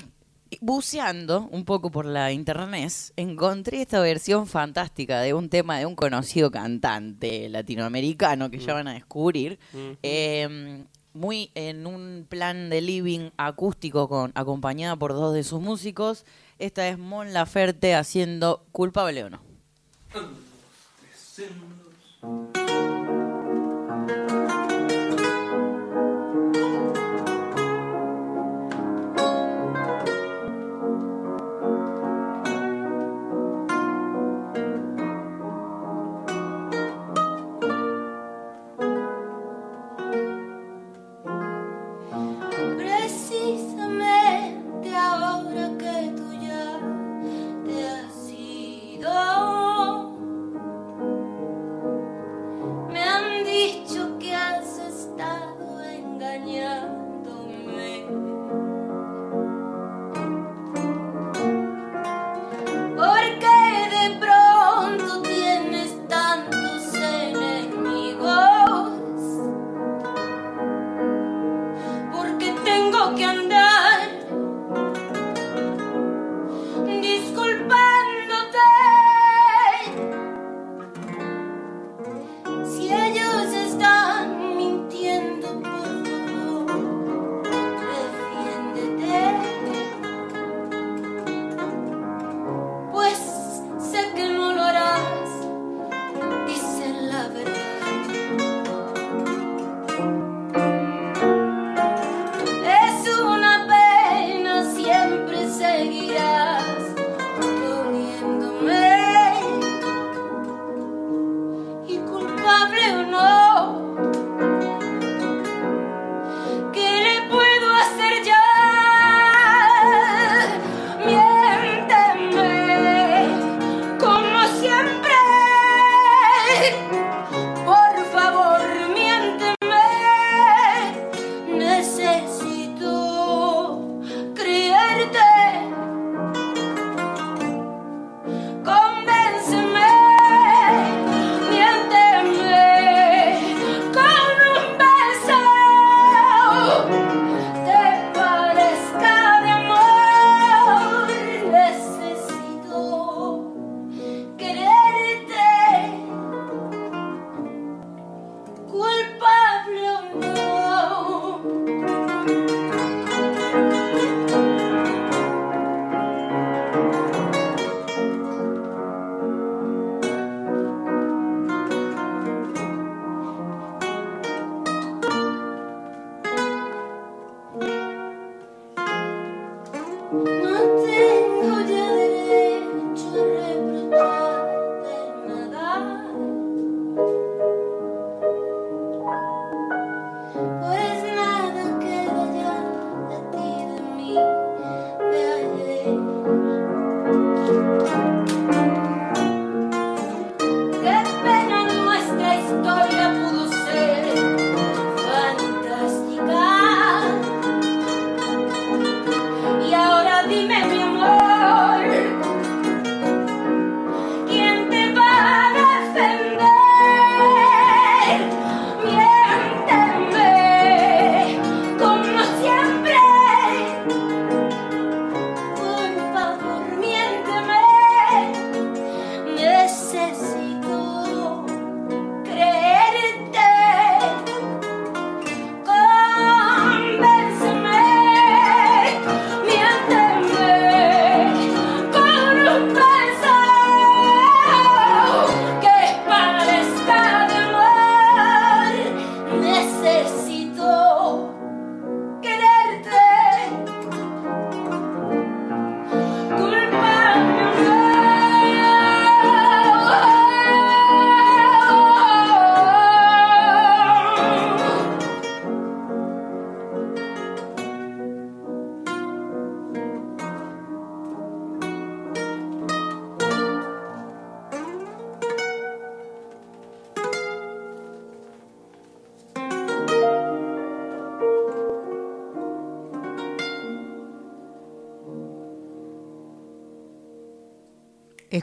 buceando 0.61 1.49
un 1.51 1.65
poco 1.65 1.89
por 1.89 2.05
la 2.05 2.31
internet, 2.31 2.93
encontré 3.15 3.81
esta 3.81 3.99
versión 4.01 4.45
fantástica 4.45 5.19
de 5.21 5.33
un 5.33 5.49
tema 5.49 5.79
de 5.79 5.87
un 5.87 5.95
conocido 5.95 6.51
cantante 6.51 7.49
latinoamericano 7.49 8.51
que 8.51 8.59
ya 8.59 8.75
van 8.75 8.87
a 8.87 8.93
descubrir. 8.93 9.57
eh, 10.03 10.83
muy 11.13 11.51
en 11.55 11.85
un 11.87 12.25
plan 12.27 12.69
de 12.69 12.81
living 12.81 13.31
acústico 13.37 14.07
con 14.07 14.31
acompañada 14.35 14.95
por 14.95 15.13
dos 15.13 15.33
de 15.33 15.43
sus 15.43 15.61
músicos. 15.61 16.25
Esta 16.59 16.87
es 16.87 16.97
Mon 16.97 17.33
Laferte 17.33 17.95
haciendo 17.95 18.65
Culpable 18.71 19.23
o 19.23 19.29
no. 19.29 19.41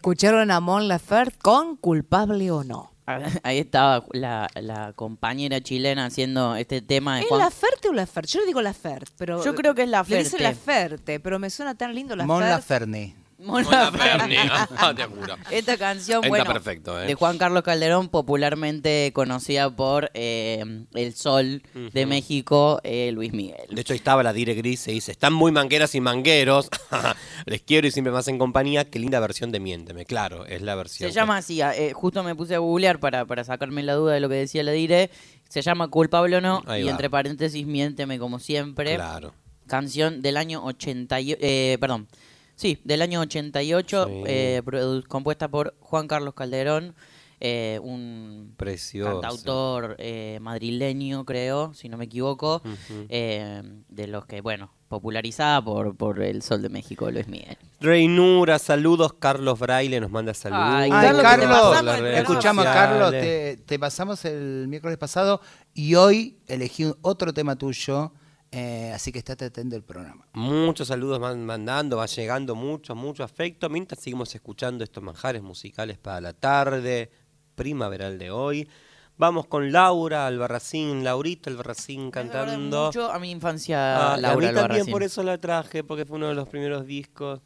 Escucharon 0.08 0.50
a 0.50 0.60
Mon 0.60 0.88
Laferte 0.88 1.36
con 1.36 1.76
Culpable 1.76 2.50
o 2.50 2.64
no. 2.64 2.94
Ahí 3.42 3.58
estaba 3.58 4.06
la, 4.12 4.48
la 4.54 4.94
compañera 4.94 5.60
chilena 5.60 6.06
haciendo 6.06 6.56
este 6.56 6.80
tema 6.80 7.16
de 7.16 7.24
¿Es 7.24 7.28
Juan. 7.28 7.42
Laferte 7.42 7.90
o 7.90 7.92
Laferte? 7.92 8.30
Yo 8.30 8.40
le 8.40 8.46
digo 8.46 8.62
Laferte, 8.62 9.12
pero... 9.18 9.44
Yo 9.44 9.54
creo 9.54 9.74
que 9.74 9.82
es 9.82 9.88
Le 9.90 9.98
dice 9.98 10.38
Laferte. 10.38 10.42
Laferte, 10.42 11.20
pero 11.20 11.38
me 11.38 11.50
suena 11.50 11.74
tan 11.74 11.94
lindo 11.94 12.16
Laferte. 12.16 12.32
Mon 12.32 12.40
Laferne. 12.40 13.16
Mon 13.38 13.62
Buena 13.62 13.90
Laferte. 13.90 14.18
Ferni, 14.18 14.37
ah, 14.51 14.92
te 14.96 15.05
juro. 15.05 15.37
Esta 15.51 15.77
canción, 15.77 16.22
bueno, 16.27 16.44
perfecto, 16.44 17.01
¿eh? 17.01 17.07
de 17.07 17.14
Juan 17.14 17.38
Carlos 17.38 17.62
Calderón, 17.62 18.09
popularmente 18.09 19.12
conocida 19.14 19.70
por 19.74 20.11
eh, 20.14 20.85
El 20.94 21.14
Sol 21.14 21.62
de 21.92 22.07
México, 22.07 22.81
eh, 22.83 23.12
Luis 23.12 23.33
Miguel. 23.33 23.68
De 23.70 23.81
hecho, 23.81 23.92
ahí 23.92 23.98
estaba 23.98 24.24
la 24.24 24.33
Dire 24.33 24.55
Gris, 24.55 24.81
se 24.81 24.90
dice, 24.90 25.12
están 25.12 25.35
muy 25.35 25.53
mangueras 25.53 25.94
y 25.94 26.01
mangueros, 26.01 26.68
les 27.46 27.62
quiero 27.62 27.87
y 27.87 27.92
siempre 27.92 28.12
más 28.12 28.27
en 28.27 28.38
compañía, 28.38 28.90
qué 28.90 28.98
linda 28.98 29.20
versión 29.20 29.53
de 29.53 29.61
Miénteme, 29.61 30.05
claro, 30.05 30.44
es 30.44 30.61
la 30.62 30.74
versión. 30.74 31.09
Se 31.09 31.14
llama 31.14 31.37
así, 31.37 31.61
justo 31.92 32.24
me 32.24 32.35
puse 32.35 32.57
a 32.57 32.59
googlear 32.59 32.98
para, 32.98 33.24
para 33.24 33.44
sacarme 33.44 33.85
la 33.85 33.94
duda 33.94 34.14
de 34.14 34.20
lo 34.20 34.29
que 34.29 34.35
decía 34.35 34.64
la 34.64 34.72
Dire. 34.72 35.11
Se 35.48 35.62
llama 35.62 35.88
Culpable 35.88 36.37
o 36.37 36.40
no, 36.40 36.62
Ahí 36.66 36.83
y 36.83 36.85
va. 36.87 36.90
entre 36.90 37.09
paréntesis, 37.09 37.64
Miénteme 37.64 38.18
como 38.18 38.40
siempre. 38.40 38.96
Claro. 38.96 39.33
Canción 39.68 40.22
del 40.22 40.37
año 40.38 40.64
88, 40.64 41.38
eh, 41.40 41.77
perdón, 41.81 42.09
sí, 42.58 42.78
del 42.84 43.00
año 43.00 43.20
88, 43.20 44.06
Sí. 44.06 44.12
eh, 44.26 44.62
produ- 44.64 45.06
compuesta 45.06 45.48
por 45.48 45.74
Juan 45.80 46.06
Carlos 46.08 46.34
Calderón, 46.34 46.94
eh, 47.40 47.78
un 47.84 48.52
Precioso. 48.56 49.12
cantautor 49.20 49.94
eh, 50.00 50.38
madrileño, 50.42 51.24
creo, 51.24 51.72
si 51.72 51.88
no 51.88 51.96
me 51.96 52.06
equivoco, 52.06 52.60
eh, 53.08 53.62
de 53.88 54.06
los 54.08 54.26
que, 54.26 54.40
bueno, 54.40 54.72
popularizada 54.88 55.62
por, 55.64 55.94
por 55.96 56.20
El 56.20 56.42
Sol 56.42 56.62
de 56.62 56.68
México, 56.68 57.08
Luis 57.10 57.28
Miguel. 57.28 57.56
Reinura, 57.80 58.58
saludos, 58.58 59.12
Carlos 59.20 59.56
Braille 59.58 60.00
nos 60.00 60.10
manda 60.10 60.34
saludos. 60.34 60.64
Ay, 60.64 60.90
Ay, 60.92 61.12
Carlos, 61.22 61.22
Carlos, 61.22 61.46
que 61.46 61.46
te 61.46 61.52
pasamos 61.52 61.78
el 61.78 62.00
programa. 62.00 62.18
escuchamos. 62.18 62.64
Carlos, 62.64 63.10
te, 63.12 63.56
te 63.66 63.78
pasamos 63.78 64.24
el 64.24 64.66
miércoles 64.68 64.98
pasado 64.98 65.40
y 65.74 65.94
hoy 65.94 66.38
elegí 66.48 66.86
un- 66.86 66.96
otro 67.02 67.32
tema 67.32 67.54
tuyo, 67.56 68.12
eh, 68.50 68.92
así 68.94 69.12
que 69.12 69.18
estate 69.18 69.46
atento 69.46 69.76
al 69.76 69.82
programa. 69.82 70.26
Muchos 70.32 70.88
saludos 70.88 71.18
van 71.20 71.44
mandando, 71.44 71.96
va 71.98 72.06
llegando 72.06 72.54
mucho, 72.54 72.94
mucho 72.94 73.22
afecto. 73.24 73.68
Mientras 73.68 74.00
seguimos 74.00 74.34
escuchando 74.34 74.84
estos 74.84 75.02
manjares 75.02 75.42
musicales 75.42 75.98
para 75.98 76.20
la 76.20 76.32
tarde 76.32 77.11
primaveral 77.54 78.18
de 78.18 78.30
hoy. 78.30 78.68
Vamos 79.18 79.46
con 79.46 79.72
Laura 79.72 80.26
Albarracín, 80.28 81.02
Laurita 81.02 81.50
Albarracín 81.50 82.11
cantando. 82.12 82.87
mucho 82.87 83.11
a 83.11 83.18
mi 83.18 83.32
infancia, 83.32 84.12
Ah, 84.14 84.16
Laura 84.16 84.48
a 84.48 84.52
mí 84.52 84.58
también 84.58 84.87
por 84.87 85.02
eso 85.02 85.24
la 85.24 85.38
traje, 85.38 85.82
porque 85.82 86.06
fue 86.06 86.18
uno 86.18 86.28
de 86.28 86.34
los 86.37 86.48
primeros 86.48 86.87
discos. 86.87 87.40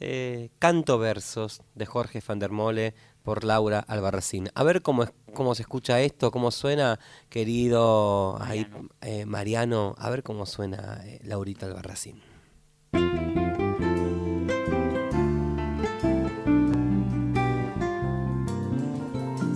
Eh, 0.00 0.50
Canto 0.60 0.96
Versos 0.96 1.60
de 1.74 1.84
Jorge 1.84 2.22
van 2.24 2.38
der 2.38 2.52
Mole 2.52 2.94
por 3.22 3.44
Laura 3.44 3.80
Albarracín. 3.80 4.48
A 4.54 4.62
ver 4.62 4.82
cómo, 4.82 5.02
es- 5.02 5.12
cómo 5.34 5.54
se 5.54 5.62
escucha 5.62 6.00
esto, 6.00 6.30
cómo 6.30 6.50
suena, 6.50 6.98
querido 7.28 8.40
ahí, 8.42 8.66
eh, 9.02 9.26
Mariano. 9.26 9.94
A 9.98 10.10
ver 10.10 10.22
cómo 10.22 10.46
suena 10.46 11.00
eh, 11.04 11.20
Laurita 11.24 11.66
Albarracín. 11.66 12.20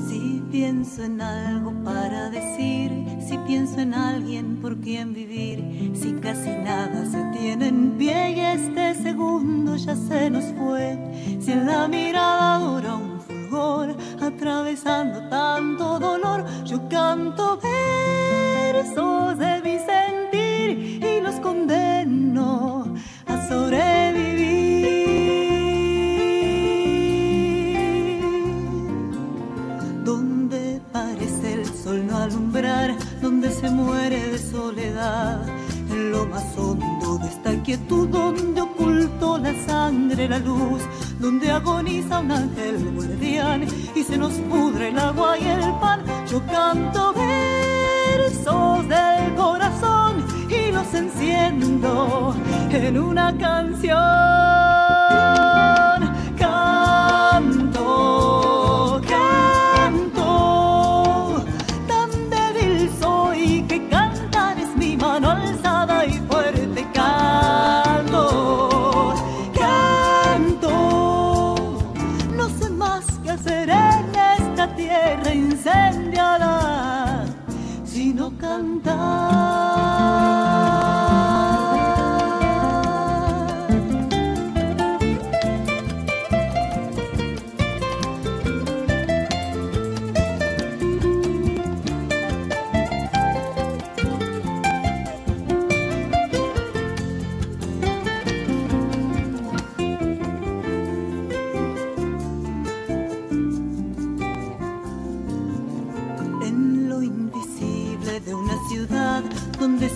Si 0.09 0.42
pienso 0.51 1.03
en 1.05 1.20
algo 1.20 1.72
para 1.85 2.31
decir, 2.31 2.90
si 3.27 3.38
pienso 3.46 3.81
en 3.81 3.94
alguien 3.94 4.57
por 4.61 4.77
quien 4.81 5.12
vivir, 5.14 5.92
si 5.94 6.12
casi 6.14 6.51
nada 6.51 7.05
se 7.07 7.22
tiene 7.38 7.68
en 7.68 7.92
pie 7.96 8.31
y 8.33 8.40
este 8.40 8.94
segundo 9.03 9.77
ya 9.77 9.96
se 9.96 10.31
nos 10.31 10.44
fue, 10.59 10.98
si 11.40 11.53
en 11.53 11.66
la 11.66 11.88
mirada 11.88 12.59
dura 12.59 12.94
un 12.96 13.12
atravesando 14.20 15.28
tanto 15.28 15.98
dolor, 15.98 16.44
yo 16.64 16.88
canto 16.88 17.58
versos 17.60 19.38
de 19.38 19.60
mi 19.62 19.78
sentir 19.78 21.04
y 21.04 21.20
los 21.20 21.34
condeno 21.36 22.94
a 23.26 23.48
sobrevivir. 23.48 24.62
Donde 30.02 30.80
parece 30.90 31.54
el 31.54 31.66
sol 31.66 32.06
no 32.06 32.16
alumbrar, 32.16 32.96
donde 33.20 33.50
se 33.50 33.68
muere 33.68 34.30
de 34.30 34.38
soledad, 34.38 35.46
en 35.90 36.10
lo 36.10 36.24
más 36.24 36.56
hondo 36.56 37.18
de 37.18 37.28
esta 37.28 37.62
quietud, 37.62 38.08
donde 38.08 38.62
ocultó 38.62 39.36
la 39.36 39.52
sangre 39.66 40.26
la 40.26 40.38
luz, 40.38 40.80
donde 41.22 41.52
agoniza 41.52 42.18
un 42.18 42.32
ángel 42.32 42.90
guardián 42.96 43.64
y 43.94 44.02
se 44.02 44.18
nos 44.18 44.32
pudre 44.32 44.88
el 44.88 44.98
agua 44.98 45.38
y 45.38 45.46
el 45.46 45.61
pan, 45.80 46.02
yo 46.28 46.44
canto 46.46 47.14
versos 47.14 48.88
del 48.88 49.35
corazón 49.37 50.26
y 50.50 50.72
los 50.72 50.92
enciendo 50.92 52.35
en 52.72 52.98
una 52.98 53.38
canción. 53.38 54.02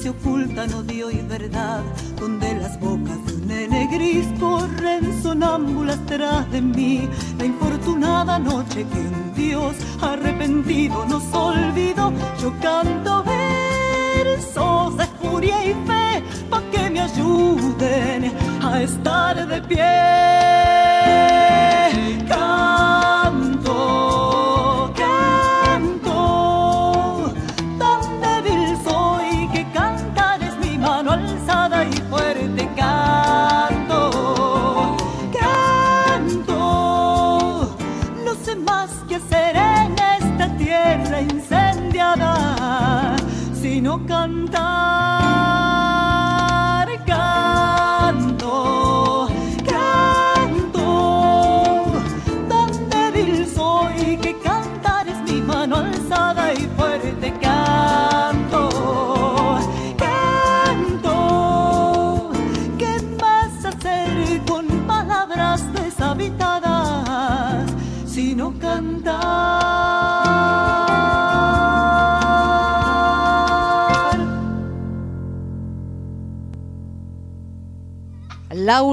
Se 0.06 0.10
ocultan 0.10 0.72
odio 0.72 1.10
y 1.10 1.20
verdad, 1.22 1.82
donde 2.20 2.54
las 2.54 2.78
bocas 2.78 3.26
de 3.26 3.34
un 3.34 3.46
nene 3.48 3.88
gris 3.90 4.24
corren 4.38 5.20
sonámbulas 5.20 5.98
tras 6.06 6.48
de 6.52 6.60
mí, 6.60 7.08
la 7.38 7.44
infortunada 7.44 8.38
noche 8.38 8.86
que 8.92 9.00
un 9.00 9.34
Dios 9.34 9.74
arrepentido 10.00 11.04
nos 11.06 11.24
olvidó, 11.34 12.12
yo 12.40 12.52
canto 12.62 13.24
versos 13.24 14.96
de 14.96 15.06
furia 15.20 15.64
y 15.64 15.72
fe 15.88 16.22
pa' 16.50 16.62
que 16.70 16.88
me 16.88 17.00
ayuden 17.00 18.32
a 18.62 18.82
estar 18.82 19.48
de 19.48 19.60
pie. 19.62 20.36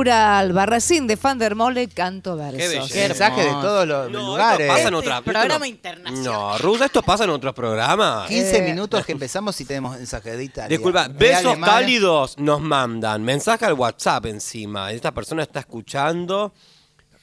Laura 0.04 0.40
Albarracín 0.40 1.08
de 1.08 1.16
Fandermole, 1.16 1.88
canto 1.88 2.36
versos. 2.36 2.58
Qué 2.62 2.68
belleza. 2.68 3.08
Mensaje 3.08 3.42
de 3.44 3.52
todos 3.52 3.88
los 3.88 4.12
No, 4.12 4.20
lugares. 4.28 4.60
esto 4.60 4.74
pasa 4.74 4.88
en 4.90 4.94
Este 4.94 5.08
otra 5.08 5.22
programa 5.22 5.54
esto 5.54 5.66
internacional. 5.66 6.24
No, 6.24 6.58
Rusa, 6.58 6.86
esto 6.86 7.02
pasa 7.04 7.24
en 7.24 7.30
otros 7.30 7.54
programas. 7.54 8.28
15 8.28 8.58
Eh, 8.58 8.62
minutos 8.64 9.06
que 9.06 9.12
empezamos 9.14 9.60
y 9.62 9.66
tenemos 9.66 9.96
mensaje 9.96 10.36
de 10.36 10.44
Italia. 10.44 10.70
Disculpa, 10.70 11.08
de 11.08 11.14
besos 11.14 11.46
Alemania. 11.54 11.66
cálidos 11.74 12.38
nos 12.38 12.60
mandan. 12.62 13.24
Mensaje 13.24 13.66
al 13.66 13.74
WhatsApp 13.74 14.26
encima. 14.26 14.92
Esta 14.92 15.14
persona 15.14 15.44
está 15.44 15.62
escuchando. 15.62 16.54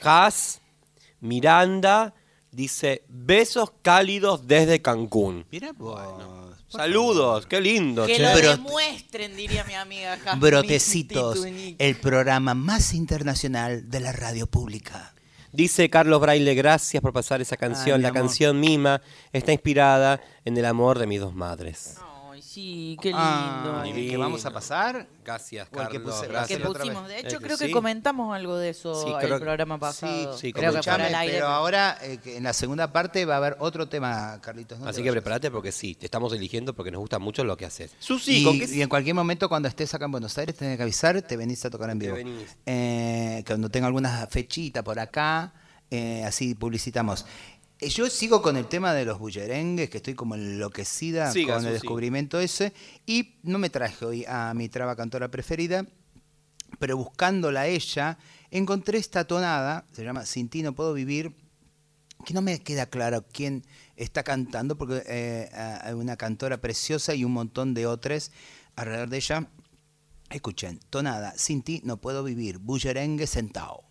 Has 0.03 0.61
Miranda 1.21 2.15
dice 2.51 3.05
besos 3.09 3.73
cálidos 3.83 4.47
desde 4.47 4.81
Cancún. 4.81 5.45
Mira 5.53 5.73
vos. 5.77 6.01
Saludos, 6.71 7.47
qué 7.47 7.61
lindo. 7.61 8.07
Que 8.07 8.15
che. 8.17 8.23
lo 8.23 8.37
demuestren, 8.37 9.37
diría 9.37 9.65
mi 9.65 9.75
amiga 9.75 10.17
Jasmine 10.17 10.39
Brotecitos, 10.39 11.35
Titunic. 11.35 11.77
el 11.79 11.97
programa 11.97 12.55
más 12.55 12.95
internacional 12.95 13.91
de 13.91 13.99
la 14.01 14.13
radio 14.13 14.47
pública. 14.47 15.13
Dice 15.53 15.91
Carlos 15.91 16.21
Braille, 16.21 16.55
gracias 16.55 17.03
por 17.03 17.13
pasar 17.13 17.41
esa 17.41 17.57
canción. 17.57 17.97
Ay, 17.97 18.03
la 18.03 18.09
amor. 18.11 18.23
canción 18.23 18.61
Mima 18.61 19.03
está 19.33 19.53
inspirada 19.53 20.21
en 20.45 20.57
el 20.57 20.65
amor 20.65 21.01
de 21.01 21.09
mis 21.09 21.19
dos 21.19 21.35
madres. 21.35 21.97
Sí, 22.53 22.97
qué 23.01 23.09
lindo. 23.11 23.83
Divino. 23.85 24.11
que 24.11 24.17
vamos 24.17 24.45
a 24.47 24.51
pasar. 24.51 25.07
Gracias, 25.25 25.67
el 25.67 25.71
que 25.71 25.77
Carlos. 25.79 26.03
puse- 26.15 26.27
que 26.27 26.33
gracias. 26.33 26.61
pusimos. 26.61 27.09
De 27.09 27.21
hecho, 27.21 27.39
creo 27.41 27.57
sí. 27.57 27.67
que 27.67 27.73
comentamos 27.73 28.35
algo 28.35 28.57
de 28.57 28.71
eso 28.71 28.95
Sí, 29.03 29.11
el 29.13 29.19
creo- 29.19 29.39
programa 29.39 29.79
pasado. 29.79 30.37
sí, 30.37 30.53
creo 30.53 30.73
que 30.73 30.79
escuchame, 30.79 30.97
para 30.99 31.09
el 31.09 31.15
aire. 31.15 31.35
Pero 31.35 31.47
ahora, 31.49 31.99
eh, 32.03 32.19
que 32.23 32.37
en 32.37 32.43
la 32.45 32.53
segunda 32.53 32.93
parte 32.93 33.25
va 33.25 33.35
a 33.35 33.37
haber 33.37 33.57
otro 33.61 33.89
tema, 33.89 34.41
Carlitos. 34.41 34.79
no 34.79 34.85
te 34.87 34.91
Así 34.91 35.03
que 35.03 35.11
prepárate 35.13 35.51
porque 35.51 35.71
sí, 35.73 35.95
te 35.95 36.07
estamos 36.07 36.33
eligiendo 36.33 36.75
porque 36.75 36.91
nos 36.91 37.01
gusta 37.01 37.19
mucho 37.19 37.45
lo 37.45 37.57
que 37.57 37.67
haces. 37.67 37.93
Susi, 38.01 38.43
¿con 38.45 38.59
qué 38.59 38.65
Y, 38.65 38.79
y 38.79 38.83
en 38.83 38.89
cualquier 38.89 39.15
momento 39.15 39.49
cuando 39.49 39.69
estés 39.69 39.95
acá 39.95 40.07
en 40.07 40.13
Buenos 40.13 40.37
Aires 40.39 40.57
tenés 40.57 40.77
que 40.77 40.83
avisar, 40.83 41.23
te 41.23 41.37
venís 41.37 41.65
a 41.65 41.71
tocar 41.71 41.91
en 41.91 41.99
Te 41.99 42.07
vivo. 42.07 42.17
venís. 42.17 42.57
Eh, 42.67 43.45
cuando 43.47 43.69
tenga 43.71 43.87
algunas 43.87 44.29
fechitas 44.31 44.83
por 44.83 44.99
acá, 44.99 45.53
eh, 45.91 46.25
así 46.25 46.55
publicitamos. 46.55 47.25
Eh, 47.81 47.89
Yo 47.89 48.09
sigo 48.11 48.43
con 48.43 48.57
el 48.57 48.67
tema 48.67 48.93
de 48.93 49.05
los 49.05 49.19
bullerengues, 49.19 49.89
que 49.91 49.99
estoy 49.99 50.15
como 50.15 50.35
enloquecida 50.35 51.33
Siga, 51.33 51.57
con 51.57 51.67
el 51.67 51.73
descubrimiento 51.73 52.39
ese. 52.39 52.73
Y 53.07 53.37
no 53.43 53.59
me 53.59 53.71
traje 53.71 54.05
hoy 54.05 54.25
a 54.29 54.53
mi 54.55 54.69
traba 54.69 54.97
cantora 54.97 55.31
preferida, 55.31 55.87
pero 56.79 56.97
buscándola 56.97 57.67
ella, 57.67 58.19
encontré 58.51 58.99
esta 58.99 59.25
tonada, 59.27 59.87
se 59.93 60.05
llama 60.05 60.27
Sin 60.27 60.49
ti 60.49 60.63
no 60.63 60.75
puedo 60.75 60.93
vivir, 60.93 61.35
que 62.25 62.35
no 62.35 62.43
me 62.43 62.61
queda 62.61 62.87
claro 62.87 63.25
quién 63.33 63.65
está 63.97 64.23
cantando, 64.23 64.77
porque 64.77 65.03
eh, 65.07 65.49
hay 65.53 65.95
una 65.95 66.17
cantora 66.17 66.61
preciosa 66.61 67.15
y 67.15 67.25
un 67.25 67.33
montón 67.33 67.73
de 67.73 67.87
otras 67.87 68.31
alrededor 68.77 69.09
de 69.09 69.17
ella. 69.17 69.49
Escuchen, 70.29 70.79
tonada, 70.91 71.33
sin 71.37 71.63
ti 71.63 71.81
no 71.85 71.97
puedo 71.97 72.23
vivir, 72.23 72.59
bullerengue 72.59 73.27
sentado. 73.27 73.90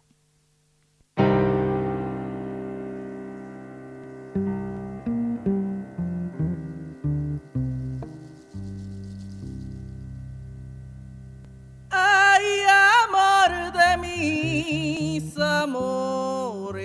Mis 14.70 15.38
amores. 15.38 16.84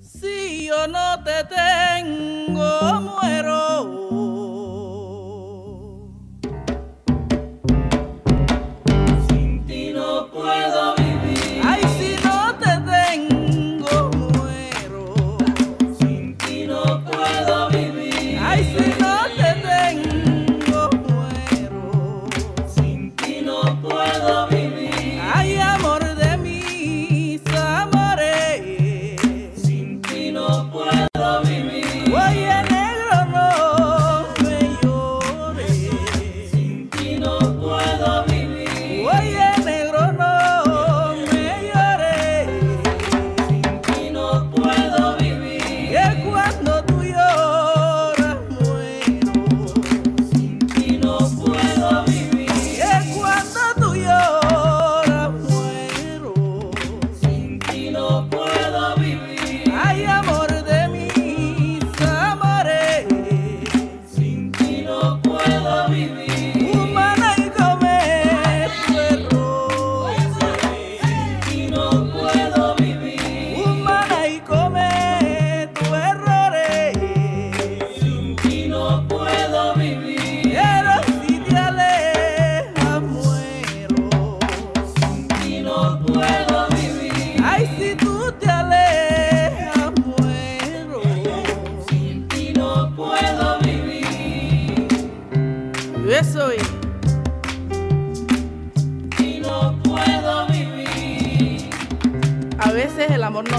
Si 0.00 0.66
yo 0.66 0.86
no 0.88 1.22
te 1.22 1.44
tengo, 1.44 2.47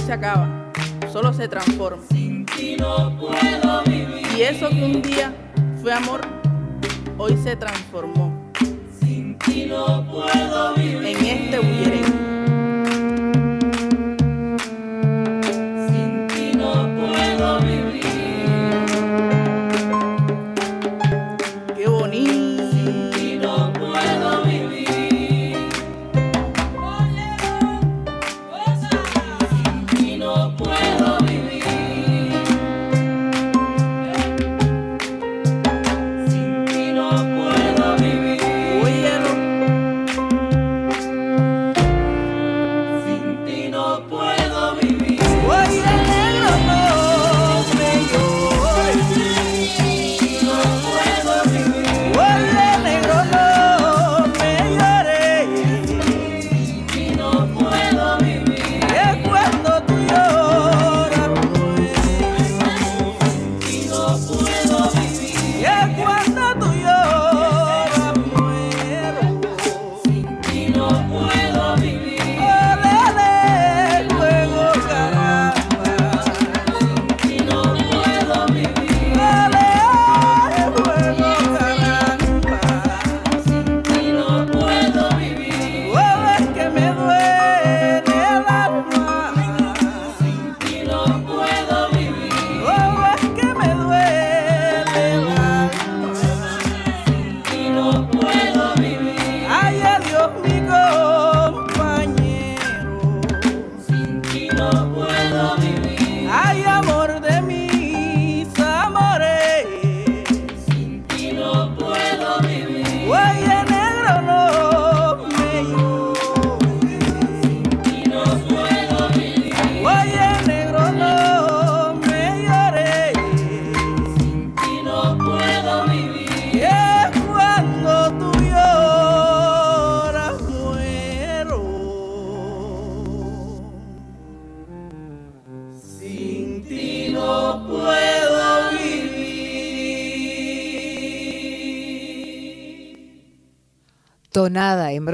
se 0.09 0.13
acaba, 0.13 0.71
solo 1.13 1.31
se 1.31 1.47
transforma. 1.47 2.01
Sin 2.09 2.43
ti 2.43 2.75
no 2.79 3.15
puedo 3.19 3.83
vivir. 3.83 4.25
Y 4.35 4.41
eso 4.41 4.67
que 4.69 4.83
un 4.83 5.03
día 5.03 5.31
fue 5.83 5.93
amor, 5.93 6.21
hoy 7.19 7.37
se 7.37 7.55
transformó. 7.55 8.51
Sin 8.99 9.37
ti 9.37 9.67
no 9.69 10.03
puedo 10.11 10.73
vivir. 10.73 11.05
En 11.05 11.25
este 11.25 11.59
bullerengue. 11.59 12.18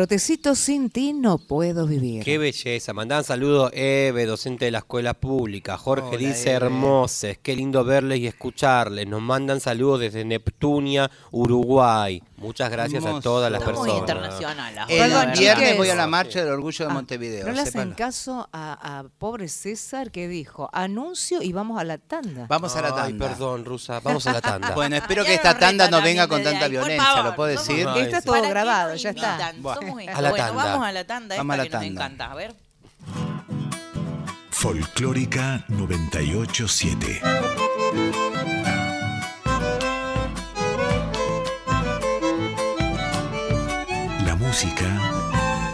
Brotecitos 0.10 0.60
sin 0.60 0.92
ti 0.92 1.14
no 1.14 1.40
puedo 1.40 1.88
vivir. 1.88 2.24
Qué 2.24 2.38
belleza. 2.38 2.94
Mandan 2.94 3.24
saludos, 3.24 3.72
Eve, 3.74 4.28
docente 4.28 4.66
de 4.66 4.70
la 4.72 4.78
escuela 4.78 5.16
pública. 5.16 5.80
Jorge 5.80 6.10
Hola, 6.10 6.18
dice 6.20 6.50
Eve. 6.52 6.68
hermoses. 6.68 7.40
Qué 7.42 7.56
lindo 7.56 7.84
verles 7.84 8.20
y 8.20 8.28
escucharles. 8.28 9.08
Nos 9.08 9.24
mandan 9.24 9.60
saludos 9.60 10.02
desde 10.02 10.24
Neptunia, 10.24 11.10
Uruguay. 11.32 12.22
Muchas 12.38 12.70
gracias 12.70 13.04
a 13.04 13.20
todas 13.20 13.52
las 13.52 13.62
Está 13.62 13.72
muy 13.74 13.80
personas. 13.90 14.00
internacional. 14.02 14.76
la 14.76 14.84
El 14.84 15.32
viernes 15.40 15.78
voy 15.78 15.90
a 15.90 15.96
la 15.96 16.06
marcha 16.06 16.40
del 16.44 16.50
orgullo 16.54 16.86
de 16.86 16.92
Ah, 16.92 16.94
Montevideo. 16.94 17.48
no 17.48 17.54
le 17.54 17.62
hacen 17.62 17.94
caso 17.94 18.48
a, 18.54 19.00
a 19.00 19.06
pobre 19.18 19.48
César 19.48 20.12
que 20.12 20.28
dijo 20.28 20.70
anuncio 20.72 21.42
y 21.42 21.52
vamos 21.52 21.80
a 21.80 21.84
la 21.84 21.98
tanda. 21.98 22.46
Vamos 22.48 22.76
a 22.76 22.82
la 22.84 22.90
Ay, 22.90 22.94
tanda. 23.14 23.30
perdón, 23.30 23.66
Rusa. 23.66 24.02
Vamos 24.02 24.28
a 24.28 24.34
la 24.34 24.42
tanda. 24.42 24.72
Bueno, 24.76 24.98
espero 24.98 25.24
Ya 25.24 25.30
que 25.30 25.34
esta 25.36 25.58
tanda 25.58 25.90
no 25.90 26.00
venga 26.04 26.28
con 26.28 26.44
tanta 26.44 26.68
violencia, 26.68 27.04
favor, 27.04 27.26
¿lo 27.26 27.36
puedo 27.36 27.50
decir? 27.50 27.88
Ay, 27.88 28.02
Está 28.04 28.22
todo 28.22 28.34
¿Para 28.34 28.44
qué 28.44 28.50
grabado, 28.50 28.96
ya 28.96 29.10
está. 29.10 29.32
invitan? 29.56 29.62
A 30.14 30.22
la 30.22 30.30
bueno, 30.30 30.46
tanda. 30.46 30.64
vamos 30.64 30.88
a 30.88 30.92
la 30.92 31.04
tanda 31.06 31.38
Vamos 31.38 31.60
a 31.60 31.64
esta 31.64 31.78
la 31.78 31.84
que 31.84 31.90
nos 31.90 31.96
encanta. 31.96 32.32
A 32.32 32.36
ver. 32.36 32.56
Folclórica 34.52 35.66
987. 35.70 37.22
La 44.26 44.36
música 44.36 44.86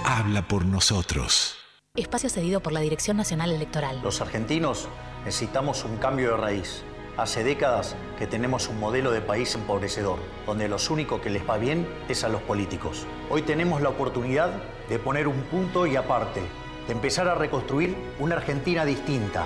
habla 0.06 0.48
por 0.48 0.66
nosotros. 0.66 1.56
Espacio 1.96 2.30
cedido 2.30 2.62
por 2.62 2.74
la 2.74 2.80
Dirección 2.80 3.18
Nacional 3.18 3.52
Electoral. 3.52 4.00
Los 4.02 4.22
argentinos 4.22 4.88
necesitamos 5.26 5.84
un 5.84 5.98
cambio 5.98 6.32
de 6.32 6.38
raíz. 6.38 6.84
Hace 7.17 7.43
décadas 7.43 7.97
que 8.17 8.26
tenemos 8.26 8.69
un 8.69 8.80
modelo 8.80 9.12
de 9.12 9.19
país 9.19 9.54
empobrecedor, 9.54 10.17
donde 10.45 10.69
los 10.69 10.89
únicos 10.89 11.19
que 11.19 11.30
les 11.30 11.47
va 11.47 11.58
bien 11.58 11.86
es 12.08 12.24
a 12.24 12.30
los 12.30 12.41
políticos. 12.41 13.06
Hoy 13.30 13.41
tenemos 13.41 13.82
la 13.82 13.89
oportunidad 13.89 14.50
de 14.88 14.97
poner 14.97 15.28
un 15.28 15.41
punto 15.43 15.86
y 15.86 15.97
aparte, 15.97 16.41
de 16.88 16.93
empezar 16.93 17.28
a 17.28 17.36
reconstruir 17.36 17.97
una 18.17 18.38
Argentina 18.38 18.86
distinta, 18.86 19.45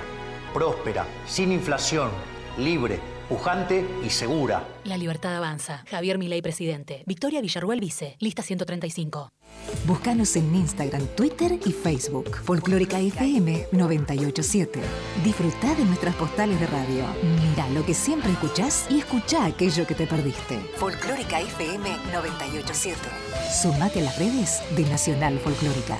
próspera, 0.54 1.08
sin 1.26 1.52
inflación, 1.52 2.12
libre, 2.58 3.00
pujante 3.30 3.86
y 4.06 4.10
segura. 4.10 4.68
La 4.84 4.98
libertad 4.98 5.36
avanza. 5.36 5.84
Javier 5.90 6.18
Milei, 6.18 6.42
presidente. 6.42 7.04
Victoria 7.06 7.42
Villarruel, 7.42 7.80
vice. 7.80 8.16
Lista 8.20 8.42
135. 8.42 9.32
Búscanos 9.86 10.36
en 10.36 10.54
Instagram, 10.56 11.06
Twitter 11.16 11.60
y 11.66 11.72
Facebook. 11.72 12.36
Folclórica 12.44 13.00
FM 13.00 13.68
987. 13.72 14.80
Disfruta 15.24 15.76
de 15.76 15.86
nuestras 15.86 16.16
postales 16.16 16.60
de 16.60 16.68
radio. 16.68 17.06
Mira 17.50 17.70
lo 17.70 17.86
que 17.86 17.94
siempre 17.94 18.32
escuchás 18.32 18.86
y 18.90 19.00
escucha 19.00 19.46
aquello 19.46 19.86
que 19.86 19.96
te 19.96 20.08
perdiste. 20.08 20.60
Folclórica 20.76 21.40
FM 21.40 21.90
987. 22.14 22.98
Sumate 23.62 24.00
a 24.00 24.04
las 24.04 24.20
redes 24.20 24.62
de 24.76 24.84
Nacional 24.84 25.40
Folclórica. 25.40 25.98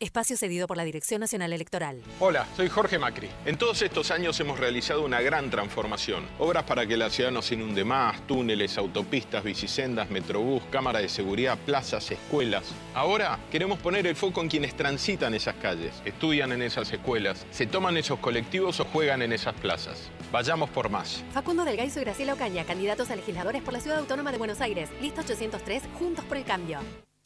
Espacio 0.00 0.36
cedido 0.36 0.66
por 0.66 0.76
la 0.76 0.84
Dirección 0.84 1.20
Nacional 1.20 1.52
Electoral. 1.52 2.02
Hola, 2.18 2.48
soy 2.56 2.68
Jorge 2.68 2.98
Macri. 2.98 3.30
En 3.46 3.56
todos 3.56 3.80
estos 3.80 4.10
años 4.10 4.38
hemos 4.40 4.58
realizado 4.58 5.04
una 5.04 5.20
gran 5.20 5.50
transformación. 5.50 6.26
Obras 6.40 6.64
para 6.64 6.84
que 6.84 6.96
la 6.96 7.10
ciudad 7.10 7.30
no 7.30 7.42
se 7.42 7.54
inunde 7.54 7.84
más, 7.84 8.26
túneles, 8.26 8.76
autopistas, 8.76 9.44
bicisendas, 9.44 10.10
metrobús, 10.10 10.64
cámara 10.70 10.98
de 10.98 11.08
seguridad, 11.08 11.56
plazas, 11.64 12.10
escuelas. 12.10 12.64
Ahora 12.92 13.38
queremos 13.52 13.78
poner 13.78 14.06
el 14.08 14.16
foco 14.16 14.42
en 14.42 14.48
quienes 14.48 14.76
transitan 14.76 15.32
esas 15.32 15.54
calles, 15.54 15.94
estudian 16.04 16.50
en 16.50 16.62
esas 16.62 16.92
escuelas, 16.92 17.46
se 17.52 17.66
toman 17.66 17.96
esos 17.96 18.18
colectivos 18.18 18.80
o 18.80 18.84
juegan 18.84 19.22
en 19.22 19.32
esas 19.32 19.54
plazas. 19.54 20.10
Vayamos 20.32 20.70
por 20.70 20.90
más. 20.90 21.22
Facundo 21.32 21.64
Delgaizo 21.64 22.00
y 22.00 22.04
Graciela 22.04 22.34
Ocaña, 22.34 22.64
candidatos 22.64 23.10
a 23.10 23.16
legisladores 23.16 23.62
por 23.62 23.72
la 23.72 23.80
Ciudad 23.80 24.00
Autónoma 24.00 24.32
de 24.32 24.38
Buenos 24.38 24.60
Aires. 24.60 24.90
Lista 25.00 25.20
803, 25.20 25.84
Juntos 25.98 26.24
por 26.24 26.36
el 26.36 26.44
Cambio. 26.44 26.80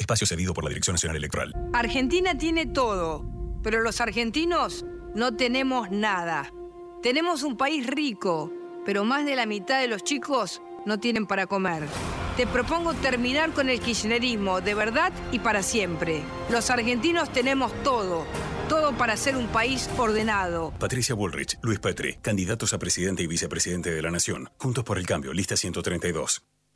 Espacio 0.08 0.26
cedido 0.26 0.54
por 0.54 0.64
la 0.64 0.70
Dirección 0.70 0.94
Nacional 0.94 1.18
Electoral. 1.18 1.54
Argentina 1.74 2.38
tiene 2.38 2.64
todo, 2.64 3.26
pero 3.62 3.82
los 3.82 4.00
argentinos 4.00 4.86
no 5.14 5.36
tenemos 5.36 5.90
nada. 5.90 6.50
Tenemos 7.02 7.42
un 7.42 7.58
país 7.58 7.86
rico, 7.86 8.50
pero 8.86 9.04
más 9.04 9.26
de 9.26 9.36
la 9.36 9.44
mitad 9.44 9.82
de 9.82 9.86
los 9.86 10.02
chicos 10.04 10.62
no 10.86 10.98
tienen 10.98 11.26
para 11.26 11.46
comer. 11.46 11.82
Te 12.38 12.46
propongo 12.46 12.94
terminar 12.94 13.52
con 13.52 13.68
el 13.68 13.80
kirchnerismo 13.80 14.62
de 14.62 14.72
verdad 14.72 15.12
y 15.30 15.40
para 15.40 15.62
siempre. 15.62 16.22
Los 16.48 16.70
argentinos 16.70 17.30
tenemos 17.30 17.70
todo, 17.82 18.24
todo 18.70 18.96
para 18.96 19.14
ser 19.14 19.36
un 19.36 19.48
país 19.48 19.90
ordenado. 19.98 20.72
Patricia 20.78 21.14
Bullrich, 21.14 21.58
Luis 21.60 21.80
Petri, 21.80 22.14
candidatos 22.22 22.72
a 22.72 22.78
presidente 22.78 23.22
y 23.22 23.26
vicepresidente 23.26 23.90
de 23.90 24.00
la 24.00 24.10
Nación. 24.10 24.48
Juntos 24.56 24.84
por 24.84 24.96
el 24.96 25.06
cambio, 25.06 25.34
lista 25.34 25.54
132. 25.54 26.42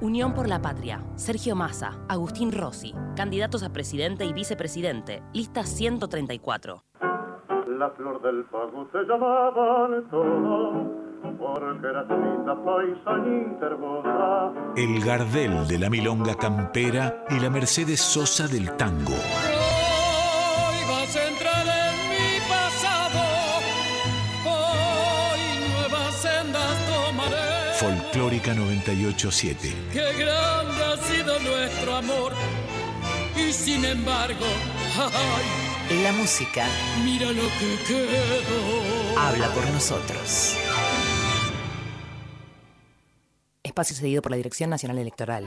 Unión 0.00 0.32
por 0.32 0.48
la 0.48 0.62
Patria. 0.62 1.04
Sergio 1.16 1.54
Massa. 1.54 2.00
Agustín 2.08 2.52
Rossi. 2.52 2.94
Candidatos 3.16 3.62
a 3.62 3.70
presidente 3.70 4.24
y 4.24 4.32
vicepresidente. 4.32 5.22
Lista 5.34 5.62
134. 5.62 6.82
La 7.78 7.90
flor 7.90 8.22
del 8.22 8.44
pago 8.44 8.88
se 8.92 8.98
llamaban 9.06 10.08
todas, 10.10 10.86
porque 11.38 11.86
eras 11.86 12.08
linda 12.08 12.64
paisanita 12.64 13.66
hermosa. 13.66 14.52
El 14.76 15.04
Gardel 15.04 15.66
de 15.68 15.78
la 15.78 15.90
Milonga 15.90 16.34
Campera 16.34 17.26
y 17.28 17.38
la 17.38 17.50
Mercedes 17.50 18.00
Sosa 18.00 18.48
del 18.48 18.74
Tango. 18.76 19.12
Hoy 19.12 20.78
vas 20.88 21.14
a 21.14 21.28
entrar 21.28 21.66
en 21.66 21.89
Folclórica 28.10 28.54
987. 28.54 29.72
Qué 29.92 30.12
grande 30.18 30.84
ha 30.84 30.96
sido 30.96 31.38
nuestro 31.38 31.94
amor, 31.94 32.32
y 33.36 33.52
sin 33.52 33.84
embargo, 33.84 34.44
ay, 34.98 36.02
La 36.02 36.12
música 36.12 36.66
mira 37.04 37.30
lo 37.30 37.42
que 37.42 37.78
quedó. 37.86 39.18
habla 39.18 39.48
por 39.52 39.64
nosotros. 39.70 40.56
Espacio 43.62 43.94
cedido 43.94 44.22
por 44.22 44.32
la 44.32 44.36
Dirección 44.38 44.70
Nacional 44.70 44.98
Electoral. 44.98 45.46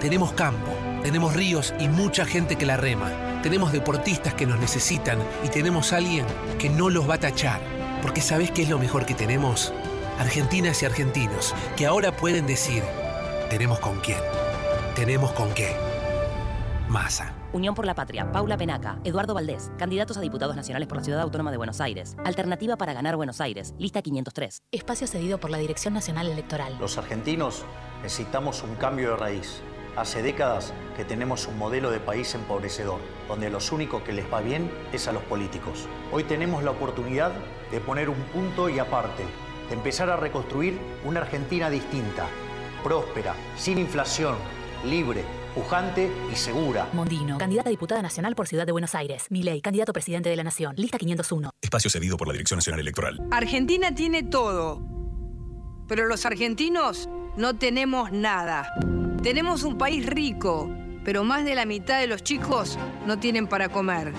Tenemos 0.00 0.32
campo, 0.32 0.72
tenemos 1.04 1.34
ríos 1.34 1.72
y 1.78 1.86
mucha 1.86 2.24
gente 2.24 2.56
que 2.56 2.66
la 2.66 2.76
rema. 2.76 3.40
Tenemos 3.44 3.70
deportistas 3.70 4.34
que 4.34 4.46
nos 4.46 4.58
necesitan 4.58 5.20
y 5.44 5.48
tenemos 5.48 5.92
a 5.92 5.98
alguien 5.98 6.26
que 6.58 6.68
no 6.70 6.90
los 6.90 7.08
va 7.08 7.14
a 7.14 7.20
tachar. 7.20 7.60
Porque 8.02 8.20
¿sabés 8.20 8.50
qué 8.50 8.62
es 8.62 8.68
lo 8.68 8.78
mejor 8.80 9.06
que 9.06 9.14
tenemos? 9.14 9.72
Argentinas 10.20 10.82
y 10.82 10.84
argentinos 10.84 11.54
que 11.78 11.86
ahora 11.86 12.14
pueden 12.14 12.46
decir, 12.46 12.82
tenemos 13.48 13.80
con 13.80 13.98
quién, 14.00 14.18
tenemos 14.94 15.32
con 15.32 15.50
qué. 15.54 15.74
Masa. 16.90 17.32
Unión 17.54 17.74
por 17.74 17.86
la 17.86 17.94
Patria. 17.94 18.30
Paula 18.30 18.58
Penaca. 18.58 18.98
Eduardo 19.02 19.32
Valdés. 19.32 19.72
Candidatos 19.78 20.18
a 20.18 20.20
diputados 20.20 20.54
nacionales 20.56 20.88
por 20.88 20.98
la 20.98 21.04
Ciudad 21.04 21.22
Autónoma 21.22 21.50
de 21.50 21.56
Buenos 21.56 21.80
Aires. 21.80 22.16
Alternativa 22.22 22.76
para 22.76 22.92
ganar 22.92 23.16
Buenos 23.16 23.40
Aires. 23.40 23.74
Lista 23.78 24.02
503. 24.02 24.64
Espacio 24.70 25.06
cedido 25.06 25.40
por 25.40 25.48
la 25.48 25.56
Dirección 25.56 25.94
Nacional 25.94 26.28
Electoral. 26.28 26.76
Los 26.78 26.98
argentinos 26.98 27.64
necesitamos 28.02 28.62
un 28.62 28.74
cambio 28.74 29.12
de 29.12 29.16
raíz. 29.16 29.62
Hace 29.96 30.22
décadas 30.22 30.74
que 30.98 31.06
tenemos 31.06 31.46
un 31.46 31.56
modelo 31.56 31.90
de 31.90 31.98
país 31.98 32.34
empobrecedor, 32.34 33.00
donde 33.26 33.48
los 33.48 33.72
únicos 33.72 34.02
que 34.02 34.12
les 34.12 34.30
va 34.30 34.42
bien 34.42 34.70
es 34.92 35.08
a 35.08 35.12
los 35.12 35.22
políticos. 35.22 35.86
Hoy 36.12 36.24
tenemos 36.24 36.62
la 36.62 36.72
oportunidad 36.72 37.32
de 37.70 37.80
poner 37.80 38.10
un 38.10 38.20
punto 38.34 38.68
y 38.68 38.78
aparte, 38.78 39.24
empezar 39.74 40.10
a 40.10 40.16
reconstruir 40.16 40.78
una 41.04 41.20
Argentina 41.20 41.70
distinta, 41.70 42.26
próspera, 42.82 43.34
sin 43.56 43.78
inflación, 43.78 44.36
libre, 44.84 45.24
pujante 45.54 46.10
y 46.32 46.36
segura. 46.36 46.88
Mondino. 46.92 47.38
Candidata 47.38 47.68
a 47.68 47.70
diputada 47.70 48.02
nacional 48.02 48.34
por 48.34 48.46
Ciudad 48.46 48.66
de 48.66 48.72
Buenos 48.72 48.94
Aires. 48.94 49.26
Milei. 49.30 49.60
Candidato 49.60 49.90
a 49.90 49.92
presidente 49.92 50.28
de 50.28 50.36
la 50.36 50.44
Nación. 50.44 50.74
Lista 50.76 50.98
501. 50.98 51.50
Espacio 51.60 51.90
cedido 51.90 52.16
por 52.16 52.28
la 52.28 52.32
Dirección 52.32 52.58
Nacional 52.58 52.80
Electoral. 52.80 53.20
Argentina 53.30 53.94
tiene 53.94 54.22
todo, 54.22 54.82
pero 55.88 56.06
los 56.06 56.24
argentinos 56.26 57.08
no 57.36 57.56
tenemos 57.56 58.12
nada. 58.12 58.72
Tenemos 59.22 59.64
un 59.64 59.76
país 59.76 60.06
rico, 60.06 60.70
pero 61.04 61.24
más 61.24 61.44
de 61.44 61.54
la 61.54 61.66
mitad 61.66 62.00
de 62.00 62.06
los 62.06 62.22
chicos 62.22 62.78
no 63.06 63.18
tienen 63.18 63.46
para 63.46 63.68
comer. 63.68 64.12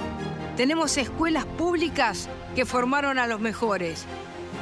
Tenemos 0.55 0.97
escuelas 0.97 1.45
públicas 1.45 2.29
que 2.55 2.65
formaron 2.65 3.17
a 3.17 3.27
los 3.27 3.39
mejores 3.39 4.05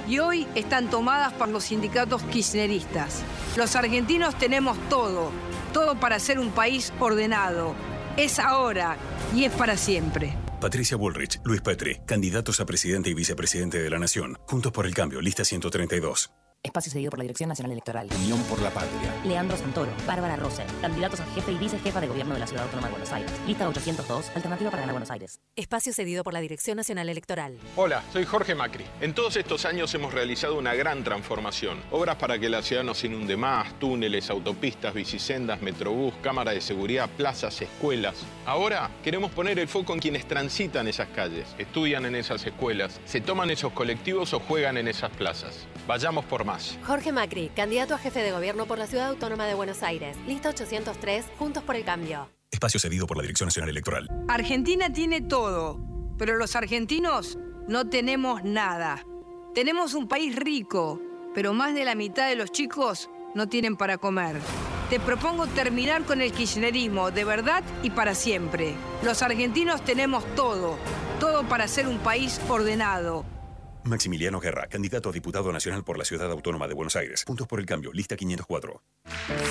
y 0.10 0.20
hoy 0.20 0.48
están 0.56 0.90
tomadas 0.90 1.32
por 1.34 1.48
los 1.50 1.66
sindicatos 1.66 2.24
kirchneristas. 2.24 3.22
Los 3.56 3.76
argentinos 3.76 4.38
tenemos 4.38 4.78
todo, 4.90 5.32
todo 5.72 6.00
para 6.00 6.20
ser 6.20 6.40
un 6.40 6.50
país 6.50 6.92
ordenado. 7.00 7.76
Es 8.18 8.40
ahora 8.40 8.98
y 9.36 9.46
es 9.46 9.54
para 9.54 9.78
siempre. 9.78 10.36
Patricia 10.60 10.98
Bullrich, 10.98 11.40
Luis 11.46 11.62
Petri, 11.62 12.00
candidatos 12.06 12.60
a 12.60 12.66
presidente 12.66 13.10
y 13.10 13.14
vicepresidente 13.14 13.82
de 13.82 13.90
la 13.90 14.00
Nación. 14.00 14.38
Juntos 14.48 14.72
por 14.72 14.86
el 14.86 14.94
cambio, 14.94 15.22
lista 15.22 15.46
132. 15.46 16.32
Espacio 16.62 16.92
cedido 16.92 17.10
por 17.10 17.20
la 17.20 17.24
Dirección 17.24 17.48
Nacional 17.48 17.72
Electoral. 17.72 18.10
Unión 18.18 18.44
por 18.44 18.62
la 18.62 18.70
Patria. 18.70 19.16
Leandro 19.24 19.56
Santoro, 19.56 19.94
Bárbara 20.06 20.36
Rose, 20.36 20.66
candidatos 20.82 21.22
a 21.22 21.26
jefe 21.28 21.54
y 21.54 21.58
vicejefa 21.58 22.02
de 22.02 22.08
gobierno 22.08 22.34
de 22.34 22.42
la 22.42 22.48
Ciudad 22.48 22.66
Autónoma 22.66 22.88
de 22.90 22.92
Buenos 22.92 23.14
Aires. 23.14 23.32
Lista 23.48 23.70
802, 23.70 24.32
alternativa 24.36 24.70
para 24.70 24.82
ganar 24.82 24.94
Buenos 24.94 25.10
Aires. 25.10 25.40
Espacio 25.56 25.94
cedido 25.94 26.22
por 26.22 26.34
la 26.34 26.42
Dirección 26.42 26.76
Nacional 26.76 27.08
Electoral. 27.08 27.58
Hola, 27.78 28.04
soy 28.12 28.26
Jorge 28.26 28.56
Macri. 28.56 28.84
En 29.00 29.14
todos 29.14 29.38
estos 29.38 29.64
años 29.64 29.94
hemos 29.94 30.14
realizado 30.14 30.58
una 30.58 30.74
gran 30.74 31.02
transformación. 31.06 31.80
Obras 31.92 32.18
para 32.18 32.38
que 32.38 32.50
la 32.50 32.62
ciudad 32.62 32.84
no 32.84 32.94
se 32.94 33.08
inunde 33.08 33.38
más, 33.38 33.80
túneles, 33.80 34.30
autopistas, 34.30 34.94
bicisendas, 34.94 35.62
metrobús, 35.62 36.14
cámara 36.22 36.52
de 36.52 36.60
seguridad, 36.60 37.10
plazas, 37.16 37.62
escuelas. 37.62 38.18
Ahora 38.46 38.90
queremos 39.02 39.32
poner 39.32 39.60
el 39.60 39.70
foco 39.70 39.94
en 39.94 40.00
quienes 40.00 40.28
transitan 40.28 40.90
esas 40.90 41.08
calles, 41.08 41.56
estudian 41.58 42.06
en 42.06 42.16
esas 42.16 42.46
escuelas, 42.46 43.00
se 43.06 43.22
toman 43.22 43.50
esos 43.50 43.72
colectivos 43.72 44.34
o 44.34 44.42
juegan 44.42 44.76
en 44.76 44.90
esas 44.90 45.12
plazas. 45.12 45.66
Vayamos 45.88 46.26
por 46.26 46.49
más. 46.50 46.78
Jorge 46.86 47.12
Macri, 47.12 47.50
candidato 47.56 47.94
a 47.94 47.98
jefe 47.98 48.22
de 48.22 48.32
gobierno 48.32 48.66
por 48.66 48.78
la 48.78 48.88
Ciudad 48.88 49.10
Autónoma 49.10 49.46
de 49.46 49.54
Buenos 49.54 49.84
Aires. 49.84 50.18
Lista 50.28 50.50
803, 50.50 51.26
Juntos 51.38 51.64
por 51.64 51.76
el 51.76 51.84
Cambio. 51.84 52.30
Espacio 52.52 52.80
cedido 52.80 53.06
por 53.06 53.18
la 53.18 53.22
Dirección 53.24 53.48
Nacional 53.48 53.70
Electoral. 53.70 54.08
Argentina 54.28 54.92
tiene 54.92 55.22
todo, 55.22 55.80
pero 56.18 56.38
los 56.38 56.56
argentinos 56.56 57.38
no 57.68 57.88
tenemos 57.88 58.44
nada. 58.44 59.06
Tenemos 59.54 59.94
un 59.94 60.08
país 60.08 60.36
rico, 60.36 61.00
pero 61.36 61.54
más 61.54 61.76
de 61.76 61.86
la 61.86 61.96
mitad 61.96 62.28
de 62.28 62.36
los 62.36 62.52
chicos 62.52 63.10
no 63.36 63.48
tienen 63.48 63.78
para 63.78 63.98
comer. 63.98 64.38
Te 64.90 65.00
propongo 65.00 65.46
terminar 65.46 66.04
con 66.04 66.20
el 66.22 66.32
kirchnerismo 66.32 67.12
de 67.12 67.24
verdad 67.24 67.64
y 67.84 67.92
para 67.92 68.16
siempre. 68.16 68.74
Los 69.04 69.22
argentinos 69.22 69.86
tenemos 69.86 70.26
todo, 70.36 70.78
todo 71.20 71.48
para 71.48 71.68
ser 71.68 71.88
un 71.88 72.00
país 72.00 72.42
ordenado. 72.50 73.24
Maximiliano 73.90 74.40
Guerra, 74.40 74.68
candidato 74.68 75.10
a 75.10 75.12
diputado 75.12 75.52
nacional 75.52 75.84
por 75.84 75.98
la 75.98 76.06
Ciudad 76.06 76.32
Autónoma 76.32 76.68
de 76.68 76.74
Buenos 76.74 76.96
Aires. 76.96 77.24
Puntos 77.26 77.48
por 77.48 77.60
el 77.60 77.66
cambio, 77.66 77.92
lista 77.92 78.16
504. 78.16 78.82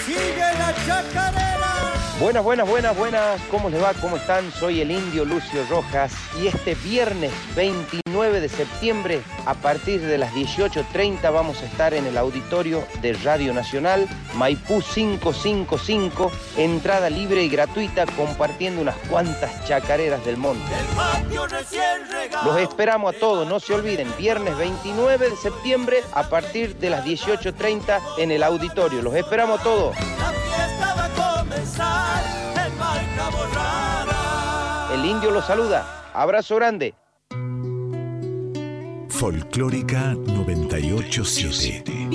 ¡Sigue 0.06 0.38
la 0.38 0.74
chacarera! 0.86 1.58
Buenas, 2.20 2.42
buenas, 2.42 2.68
buenas, 2.68 2.96
buenas. 2.96 3.40
¿Cómo 3.48 3.70
les 3.70 3.80
va? 3.80 3.94
¿Cómo 3.94 4.16
están? 4.16 4.50
Soy 4.50 4.80
el 4.80 4.90
indio 4.90 5.24
Lucio 5.24 5.64
Rojas 5.70 6.12
y 6.42 6.48
este 6.48 6.74
viernes 6.74 7.32
29 7.54 8.40
de 8.40 8.48
septiembre 8.48 9.22
a 9.46 9.54
partir 9.54 10.00
de 10.00 10.18
las 10.18 10.34
18.30 10.34 11.32
vamos 11.32 11.62
a 11.62 11.66
estar 11.66 11.94
en 11.94 12.06
el 12.06 12.18
auditorio 12.18 12.84
de 13.02 13.12
Radio 13.12 13.54
Nacional 13.54 14.08
Maipú 14.34 14.82
555, 14.82 16.32
entrada 16.56 17.08
libre 17.08 17.44
y 17.44 17.48
gratuita 17.48 18.04
compartiendo 18.06 18.82
unas 18.82 18.96
cuantas 19.08 19.64
chacareras 19.66 20.24
del 20.24 20.38
monte. 20.38 20.72
Los 22.44 22.58
esperamos 22.58 23.14
a 23.14 23.18
todos, 23.18 23.48
no 23.48 23.60
se 23.60 23.74
olviden, 23.74 24.08
viernes 24.18 24.27
29 24.34 25.30
de 25.30 25.36
septiembre 25.36 26.02
a 26.12 26.28
partir 26.28 26.76
de 26.76 26.90
las 26.90 27.04
18.30 27.04 27.98
en 28.18 28.30
el 28.30 28.42
auditorio. 28.42 29.00
Los 29.00 29.14
esperamos 29.14 29.60
a 29.60 29.62
todos. 29.62 29.96
El 34.92 35.04
indio 35.06 35.30
los 35.30 35.46
saluda. 35.46 36.10
Abrazo 36.12 36.56
grande. 36.56 36.94
Folclórica 39.08 40.14
987. 40.14 42.08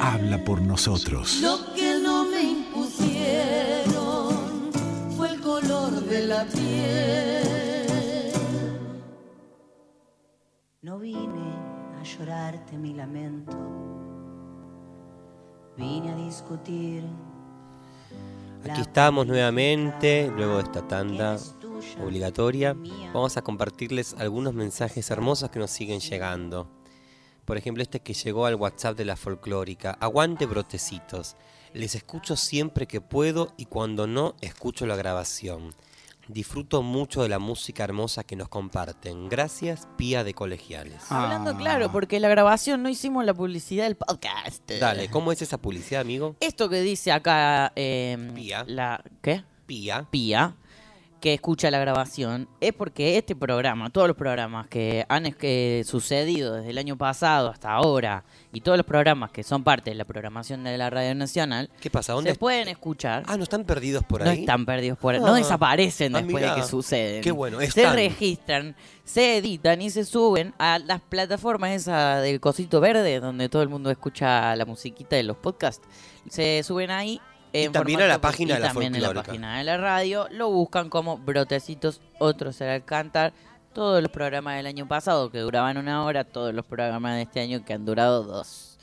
Habla 0.00 0.42
por 0.44 0.60
nosotros. 0.60 1.40
Lo 1.40 1.74
que 1.74 1.98
no 2.02 2.24
me 2.24 2.42
impusieron 2.42 4.34
fue 5.16 5.30
el 5.32 5.40
color 5.40 5.92
de 6.04 6.26
la 6.26 6.44
piel. 6.46 8.32
No 10.82 10.98
vine 10.98 11.54
a 12.00 12.02
llorarte 12.04 12.78
mi 12.78 12.94
lamento, 12.94 13.56
vine 15.76 16.12
a 16.12 16.16
discutir. 16.16 17.04
Aquí 18.68 18.80
estamos 18.80 19.26
nuevamente, 19.26 20.30
luego 20.34 20.56
de 20.56 20.62
esta 20.62 20.86
tanda 20.86 21.36
obligatoria. 22.02 22.76
Vamos 23.12 23.36
a 23.36 23.42
compartirles 23.42 24.14
algunos 24.18 24.54
mensajes 24.54 25.10
hermosos 25.10 25.50
que 25.50 25.58
nos 25.58 25.70
siguen 25.70 26.00
llegando. 26.00 26.77
Por 27.48 27.56
ejemplo, 27.56 27.82
este 27.82 28.00
que 28.00 28.12
llegó 28.12 28.44
al 28.44 28.56
WhatsApp 28.56 28.94
de 28.94 29.06
la 29.06 29.16
folclórica. 29.16 29.96
Aguante 30.00 30.44
brotecitos. 30.44 31.34
Les 31.72 31.94
escucho 31.94 32.36
siempre 32.36 32.86
que 32.86 33.00
puedo 33.00 33.54
y 33.56 33.64
cuando 33.64 34.06
no, 34.06 34.36
escucho 34.42 34.84
la 34.84 34.96
grabación. 34.96 35.74
Disfruto 36.28 36.82
mucho 36.82 37.22
de 37.22 37.30
la 37.30 37.38
música 37.38 37.84
hermosa 37.84 38.22
que 38.22 38.36
nos 38.36 38.50
comparten. 38.50 39.30
Gracias, 39.30 39.88
Pía 39.96 40.24
de 40.24 40.34
Colegiales. 40.34 41.10
Hablando 41.10 41.56
claro, 41.56 41.90
porque 41.90 42.20
la 42.20 42.28
grabación 42.28 42.82
no 42.82 42.90
hicimos 42.90 43.24
la 43.24 43.32
publicidad 43.32 43.84
del 43.84 43.96
podcast. 43.96 44.70
Dale, 44.70 45.08
¿cómo 45.08 45.32
es 45.32 45.40
esa 45.40 45.56
publicidad, 45.56 46.02
amigo? 46.02 46.36
Esto 46.40 46.68
que 46.68 46.82
dice 46.82 47.12
acá 47.12 47.72
eh, 47.76 48.30
Pía. 48.34 48.64
la 48.66 49.02
¿qué? 49.22 49.42
Pía. 49.64 50.06
Pía 50.10 50.54
que 51.20 51.34
escucha 51.34 51.70
la 51.70 51.78
grabación 51.80 52.48
es 52.60 52.72
porque 52.72 53.16
este 53.18 53.34
programa, 53.34 53.90
todos 53.90 54.06
los 54.06 54.16
programas 54.16 54.68
que 54.68 55.04
han 55.08 55.32
que 55.32 55.82
sucedido 55.84 56.54
desde 56.54 56.70
el 56.70 56.78
año 56.78 56.96
pasado 56.96 57.48
hasta 57.48 57.72
ahora 57.72 58.24
y 58.52 58.60
todos 58.60 58.78
los 58.78 58.86
programas 58.86 59.30
que 59.32 59.42
son 59.42 59.64
parte 59.64 59.90
de 59.90 59.96
la 59.96 60.04
programación 60.04 60.62
de 60.64 60.78
la 60.78 60.90
Radio 60.90 61.14
Nacional, 61.14 61.70
¿Qué 61.80 61.90
pasa? 61.90 62.12
¿Dónde 62.12 62.32
se 62.32 62.38
pueden 62.38 62.68
escuchar. 62.68 63.24
Ah, 63.26 63.36
no 63.36 63.42
están 63.42 63.64
perdidos 63.64 64.04
por 64.04 64.22
No 64.22 64.30
ahí. 64.30 64.40
están 64.40 64.64
perdidos 64.64 64.96
por 64.98 65.14
ahí. 65.14 65.20
Ah. 65.22 65.26
No 65.26 65.34
desaparecen 65.34 66.14
Ah, 66.14 66.22
después 66.22 66.44
de 66.44 66.54
que 66.54 66.62
suceden. 66.62 67.22
Qué 67.22 67.32
bueno, 67.32 67.58
Se 67.60 67.90
registran, 67.92 68.76
se 69.04 69.38
editan 69.38 69.82
y 69.82 69.90
se 69.90 70.04
suben 70.04 70.54
a 70.58 70.78
las 70.78 71.00
plataformas 71.00 71.70
esa 71.72 72.20
del 72.20 72.38
cosito 72.40 72.80
verde 72.80 73.18
donde 73.20 73.48
todo 73.48 73.62
el 73.62 73.68
mundo 73.68 73.90
escucha 73.90 74.54
la 74.54 74.64
musiquita 74.64 75.16
de 75.16 75.24
los 75.24 75.36
podcasts. 75.36 75.86
Se 76.28 76.62
suben 76.62 76.90
ahí. 76.90 77.20
En 77.52 77.72
también 77.72 78.00
a 78.02 78.06
la 78.06 78.20
página 78.20 78.54
de 78.54 78.60
la 78.60 78.68
también 78.68 78.94
en 78.94 79.02
la 79.02 79.14
página 79.14 79.58
de 79.58 79.64
la 79.64 79.76
radio. 79.76 80.28
Lo 80.30 80.50
buscan 80.50 80.90
como 80.90 81.18
Brotecitos, 81.18 82.00
otros 82.18 82.56
será 82.56 82.76
el 82.76 82.84
cantar. 82.84 83.32
Todos 83.72 84.02
los 84.02 84.10
programas 84.10 84.56
del 84.56 84.66
año 84.66 84.88
pasado 84.88 85.30
que 85.30 85.38
duraban 85.38 85.76
una 85.76 86.04
hora, 86.04 86.24
todos 86.24 86.54
los 86.54 86.64
programas 86.64 87.16
de 87.16 87.22
este 87.22 87.40
año 87.40 87.64
que 87.64 87.74
han 87.74 87.84
durado 87.84 88.24
dos. 88.24 88.77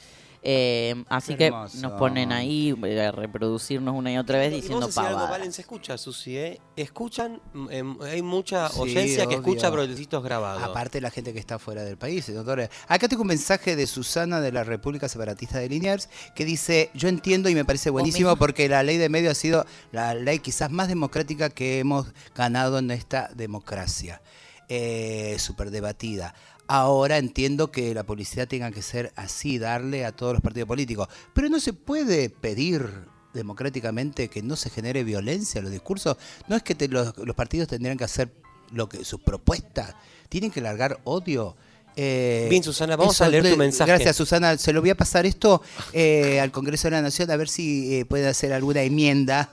Eh, 0.47 1.03
así 1.09 1.35
que 1.35 1.49
nos 1.49 1.93
ponen 1.97 2.31
ahí 2.31 2.75
eh, 2.83 3.01
a 3.01 3.11
reproducirnos 3.11 3.95
una 3.95 4.11
y 4.11 4.17
otra 4.19 4.37
vez 4.37 4.53
Y 4.53 4.57
diciendo 4.57 4.85
decir 4.85 5.01
algo. 5.01 5.21
Valen, 5.27 5.51
se 5.51 5.61
escucha, 5.61 5.97
Susi, 5.97 6.37
¿eh? 6.37 6.61
Escuchan, 6.75 7.41
em, 7.71 7.99
hay 8.03 8.21
mucha 8.21 8.69
Sí, 8.69 8.79
audiencia 8.79 9.25
que 9.25 9.33
escucha 9.35 9.71
brotecitos 9.71 10.23
grabados. 10.23 10.61
Aparte 10.61 11.01
la 11.01 11.09
gente 11.09 11.33
que 11.33 11.39
está 11.39 11.57
fuera 11.57 11.83
del 11.83 11.97
país, 11.97 12.31
doctor. 12.31 12.69
Acá 12.87 13.07
tengo 13.07 13.23
un 13.23 13.29
mensaje 13.29 13.75
de 13.75 13.87
Susana 13.87 14.39
de 14.39 14.51
la 14.51 14.63
República 14.63 15.09
Separatista 15.09 15.57
de 15.57 15.67
Liniers 15.67 16.09
que 16.35 16.45
dice, 16.45 16.91
yo 16.93 17.07
entiendo 17.07 17.49
y 17.49 17.55
me 17.55 17.65
parece 17.65 17.89
buenísimo 17.89 18.35
porque 18.35 18.69
la 18.69 18.83
ley 18.83 18.97
de 18.97 19.09
medio 19.09 19.31
ha 19.31 19.35
sido 19.35 19.65
la 19.91 20.13
ley 20.13 20.37
quizás 20.37 20.69
más 20.69 20.89
democrática 20.89 21.49
que 21.49 21.79
hemos 21.79 22.05
ganado 22.35 22.77
en 22.77 22.91
esta 22.91 23.31
democracia, 23.33 24.21
eh, 24.69 25.37
súper 25.39 25.71
debatida. 25.71 26.35
Ahora 26.67 27.17
entiendo 27.17 27.71
que 27.71 27.93
la 27.93 28.03
publicidad 28.05 28.47
tenga 28.47 28.71
que 28.71 28.81
ser 28.81 29.13
así, 29.15 29.59
darle 29.59 30.03
a 30.05 30.11
todos 30.11 30.33
los 30.33 30.41
partidos 30.41 30.67
políticos, 30.67 31.07
pero 31.33 31.47
no 31.49 31.59
se 31.59 31.73
puede 31.73 32.29
pedir 32.29 32.89
democráticamente 33.33 34.29
que 34.29 34.41
no 34.41 34.55
se 34.55 34.69
genere 34.69 35.03
violencia 35.03 35.59
en 35.59 35.65
los 35.65 35.71
discursos. 35.71 36.17
No 36.47 36.55
es 36.55 36.63
que 36.63 36.73
te- 36.73 36.87
los, 36.87 37.15
los 37.17 37.35
partidos 37.35 37.67
tendrían 37.67 37.97
que 37.97 38.05
hacer 38.05 38.33
lo 38.71 38.89
que 38.89 39.05
sus 39.05 39.21
propuestas, 39.21 39.93
tienen 40.29 40.49
que 40.49 40.61
largar 40.61 40.99
odio. 41.03 41.55
Eh, 41.97 42.47
Bien, 42.49 42.61
Susana, 42.63 42.95
vamos 42.95 43.15
eso, 43.15 43.23
a 43.23 43.29
leer 43.29 43.49
tu 43.49 43.57
mensaje. 43.57 43.89
Gracias, 43.89 44.15
Susana. 44.15 44.57
Se 44.57 44.73
lo 44.73 44.81
voy 44.81 44.89
a 44.89 44.95
pasar 44.95 45.25
esto 45.25 45.61
eh, 45.93 46.39
al 46.41 46.51
Congreso 46.51 46.87
de 46.87 46.91
la 46.91 47.01
Nación 47.01 47.31
a 47.31 47.37
ver 47.37 47.47
si 47.47 47.99
eh, 47.99 48.05
puede 48.05 48.27
hacer 48.27 48.51
alguna 48.53 48.81
enmienda 48.81 49.49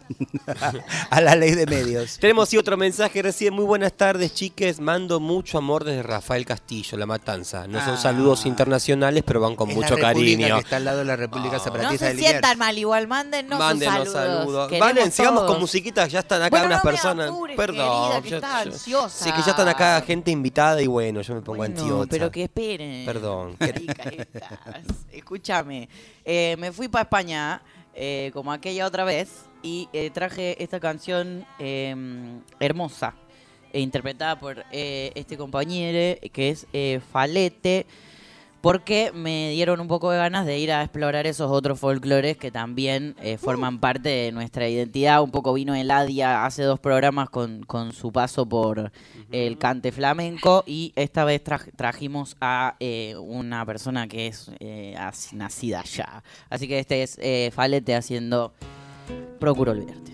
a 1.10 1.20
la 1.20 1.36
ley 1.36 1.52
de 1.54 1.66
medios. 1.66 2.18
Tenemos 2.18 2.48
sí 2.48 2.56
otro 2.56 2.76
mensaje 2.76 3.22
recién. 3.22 3.54
Muy 3.54 3.64
buenas 3.64 3.92
tardes, 3.92 4.34
chiques. 4.34 4.80
Mando 4.80 5.20
mucho 5.20 5.58
amor 5.58 5.84
desde 5.84 6.02
Rafael 6.02 6.44
Castillo, 6.44 6.96
La 6.98 7.06
Matanza. 7.06 7.66
No 7.68 7.78
son 7.84 7.94
Ah. 7.94 7.96
saludos 7.96 8.46
internacionales, 8.46 9.22
pero 9.26 9.40
van 9.40 9.54
con 9.56 9.68
Es 9.70 9.76
mucho 9.76 9.96
la 9.96 10.08
República 10.08 10.38
cariño. 10.42 10.56
que 10.56 10.62
está 10.64 10.76
al 10.76 10.84
lado 10.84 10.98
de 10.98 11.04
la 11.04 11.16
República 11.16 11.58
No 11.58 11.62
Separatista 11.64 12.10
se 12.10 12.16
sientan 12.18 12.58
mal, 12.58 12.76
igual 12.78 13.06
mándennos 13.08 13.58
sus 13.58 13.66
Mándenos 13.66 13.94
saludos. 14.12 14.12
saludos. 14.40 14.72
Valen, 14.80 15.12
sigamos 15.12 15.44
con 15.44 15.60
musiquitas. 15.60 16.10
Ya 16.10 16.20
están 16.20 16.42
acá 16.42 16.50
Bueno, 16.50 16.66
unas 16.66 16.84
no 16.84 16.84
me 16.84 16.90
personas. 16.96 17.28
apures, 17.30 17.56
Perdón. 17.56 18.10
querida, 18.12 18.22
que 18.22 18.30
yo- 18.30 18.36
está 18.36 18.64
yo- 18.64 18.72
ansiosa. 18.72 19.24
Sí, 19.24 19.32
que 19.32 19.42
ya 19.42 19.50
están 19.50 19.68
acá 19.68 20.00
gente 20.06 20.30
invitada 20.30 20.80
y 20.82 20.86
bueno, 20.86 21.20
yo 21.22 21.34
me 21.34 21.40
pongo 21.42 21.58
Bueno, 21.58 21.78
ansiosa. 21.80 22.08
Que 22.32 22.44
esperen. 22.44 23.06
Perdón. 23.06 23.56
Escúchame, 25.12 25.88
eh, 26.24 26.56
me 26.58 26.72
fui 26.72 26.88
para 26.88 27.02
España 27.02 27.62
eh, 27.94 28.30
como 28.32 28.50
aquella 28.50 28.86
otra 28.86 29.04
vez 29.04 29.46
y 29.62 29.88
eh, 29.92 30.10
traje 30.10 30.62
esta 30.62 30.80
canción 30.80 31.46
eh, 31.58 31.94
hermosa, 32.58 33.14
e 33.72 33.80
interpretada 33.80 34.38
por 34.38 34.64
eh, 34.70 35.12
este 35.14 35.36
compañero 35.36 36.18
que 36.32 36.50
es 36.50 36.66
Falete, 37.10 37.86
porque 38.62 39.10
me 39.12 39.50
dieron 39.50 39.80
un 39.80 39.88
poco 39.88 40.10
de 40.10 40.18
ganas 40.18 40.46
de 40.46 40.58
ir 40.58 40.72
a 40.72 40.82
explorar 40.82 41.26
esos 41.26 41.50
otros 41.50 41.78
folclores 41.78 42.36
que 42.38 42.50
también 42.50 43.14
eh, 43.20 43.36
forman 43.36 43.80
parte 43.80 44.08
de 44.08 44.32
nuestra 44.32 44.68
identidad. 44.68 45.22
Un 45.22 45.30
poco 45.32 45.52
vino 45.52 45.74
Eladia 45.74 46.46
hace 46.46 46.62
dos 46.62 46.80
programas 46.80 47.28
con, 47.28 47.64
con 47.64 47.92
su 47.92 48.12
paso 48.12 48.46
por 48.46 48.90
el 49.32 49.58
cante 49.58 49.92
flamenco 49.92 50.62
y 50.66 50.92
esta 50.96 51.24
vez 51.24 51.42
tra- 51.44 51.70
trajimos 51.76 52.36
a 52.40 52.76
eh, 52.80 53.14
una 53.18 53.66
persona 53.66 54.06
que 54.06 54.28
es 54.28 54.50
eh, 54.60 54.96
nacida 55.32 55.80
allá. 55.80 56.22
Así 56.48 56.68
que 56.68 56.78
este 56.78 57.02
es 57.02 57.18
Falete 57.52 57.94
haciendo 57.94 58.54
Procuro 59.40 59.72
olvidarte. 59.72 60.12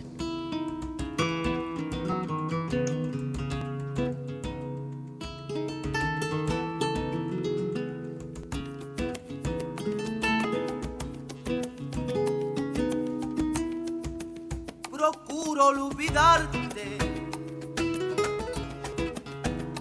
Olvidarte, 15.61 16.99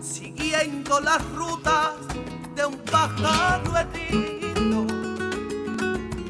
siguiendo 0.01 0.99
las 0.99 1.23
rutas 1.31 1.93
de 2.55 2.65
un 2.65 2.77
pájaro 2.79 3.77
herido. 3.77 4.87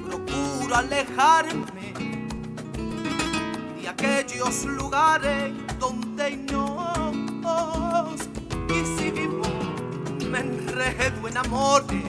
Procuro 0.05 0.75
alejarme 0.75 1.93
de 3.81 3.87
aquellos 3.87 4.65
lugares 4.65 5.53
donde 5.79 6.37
nos 6.37 8.27
quisimos. 8.67 9.47
Me 10.29 10.39
enredo 10.39 11.27
en 11.27 11.37
amores 11.37 12.03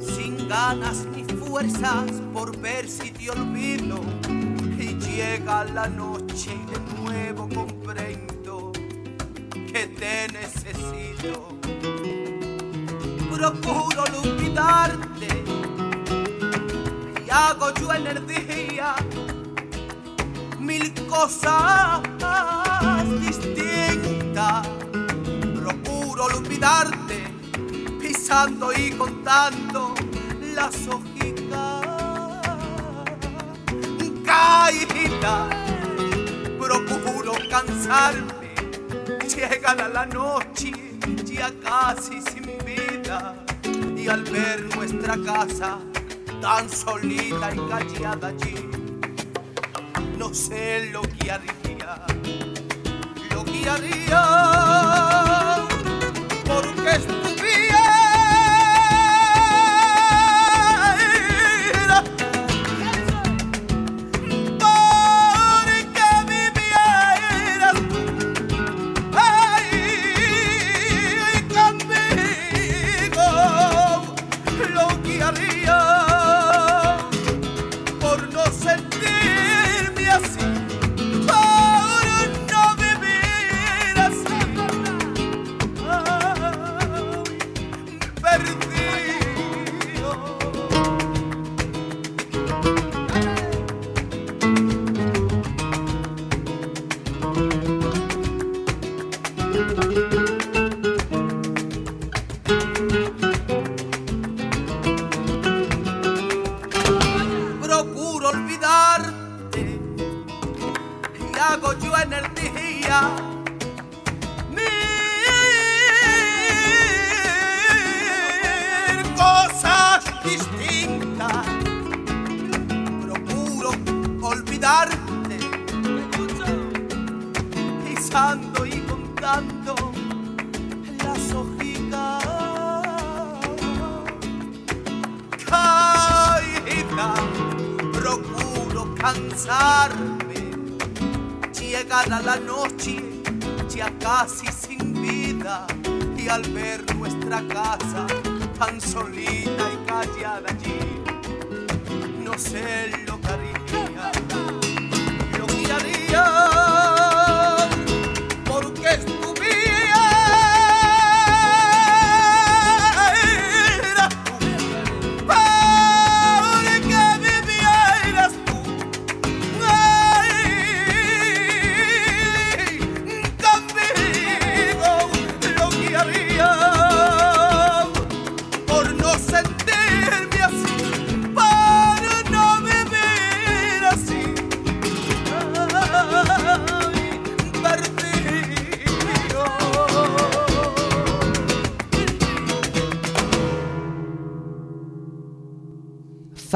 sin 0.00 0.48
ganas 0.48 1.04
ni 1.14 1.24
fuerzas 1.24 2.10
por 2.32 2.56
ver 2.58 2.88
si 2.88 3.10
te 3.10 3.30
olvido 3.30 3.98
y 4.78 4.94
llega 4.94 5.64
la 5.64 5.88
noche 5.88 6.57
te 9.86 10.28
necesito. 10.32 11.58
Procuro 13.30 14.02
olvidarte 14.02 15.44
y 17.24 17.30
hago 17.30 17.72
yo 17.74 17.94
en 17.94 18.06
el 18.06 18.26
día 18.26 18.94
mil 20.58 20.92
cosas 21.06 22.02
distintas. 23.20 24.66
Procuro 25.54 26.24
olvidarte 26.24 27.22
pisando 28.00 28.72
y 28.72 28.90
contando 28.92 29.94
las 30.54 30.74
hojitas 30.88 31.88
caída. 34.28 35.48
Procuro 36.58 37.32
cansarme, 37.48 38.47
llega 39.28 39.74
la 39.74 40.06
noche 40.06 40.72
ya 41.24 41.50
casi 41.62 42.20
sin 42.22 42.46
vida. 42.64 43.34
Y 43.96 44.08
al 44.08 44.24
ver 44.24 44.74
nuestra 44.74 45.16
casa 45.24 45.78
tan 46.40 46.68
solita 46.68 47.52
y 47.54 47.58
callada 47.68 48.28
allí, 48.28 48.54
no 50.16 50.32
sé 50.32 50.90
lo 50.92 51.02
que 51.02 51.30
haría, 51.30 52.06
lo 53.34 53.44
que 53.44 53.68
haría, 53.68 55.37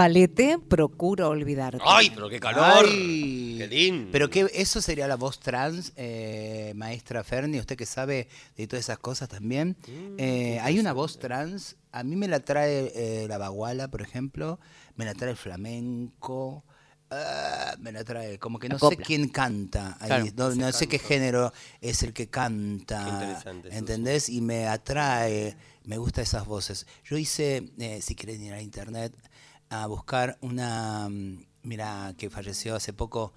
Falete, 0.02 0.58
procuro 0.58 1.28
olvidarte. 1.28 1.78
¡Ay, 1.86 2.10
pero 2.12 2.28
qué 2.28 2.40
calor! 2.40 2.84
Ay. 2.88 3.54
¡Qué 3.56 3.68
lindo! 3.68 4.08
Pero 4.10 4.28
que 4.28 4.50
eso 4.52 4.82
sería 4.82 5.06
la 5.06 5.14
voz 5.14 5.38
trans, 5.38 5.92
eh, 5.94 6.72
maestra 6.74 7.22
Ferni, 7.22 7.60
usted 7.60 7.76
que 7.76 7.86
sabe 7.86 8.26
de 8.56 8.66
todas 8.66 8.84
esas 8.84 8.98
cosas 8.98 9.28
también. 9.28 9.76
Mm, 9.86 10.16
Eh, 10.18 10.58
hay 10.60 10.80
una 10.80 10.92
voz 10.92 11.20
trans, 11.20 11.76
a 11.92 12.02
mí 12.02 12.16
me 12.16 12.26
la 12.26 12.40
trae 12.40 12.90
eh, 12.96 13.28
la 13.28 13.38
baguala, 13.38 13.86
por 13.86 14.02
ejemplo, 14.02 14.58
me 14.96 15.04
la 15.04 15.14
trae 15.14 15.30
el 15.30 15.36
flamenco. 15.36 16.64
ah, 17.14 17.76
me 17.78 17.92
la 17.92 18.02
trae, 18.02 18.38
como 18.40 18.58
que 18.58 18.68
no 18.70 18.78
sé 18.80 18.96
quién 18.96 19.28
canta, 19.28 19.98
ahí, 20.00 20.30
Claro. 20.32 20.54
no, 20.56 20.72
sé 20.72 20.88
qué 20.88 20.98
género 20.98 21.52
es 21.82 22.02
el 22.02 22.12
que 22.14 22.24
Qué 22.24 22.30
canta, 22.30 23.06
interesante 23.06 23.68
eso, 23.68 23.76
¿entendés? 23.78 24.28
Y 24.30 24.40
me 24.40 24.66
atrae, 24.66 25.54
me 25.84 25.98
gustan 25.98 26.24
esas 26.24 26.46
voces. 26.46 26.86
Yo 27.04 27.18
hice, 27.18 27.70
eh, 27.78 28.00
si 28.02 28.14
quieren 28.14 28.42
ir 28.42 28.54
a 28.54 28.62
internet, 28.62 29.12
a 29.72 29.86
buscar 29.86 30.38
una, 30.42 31.08
mm, 31.08 31.46
Mira, 31.64 32.14
que 32.18 32.28
falleció 32.28 32.74
hace 32.74 32.92
poco, 32.92 33.32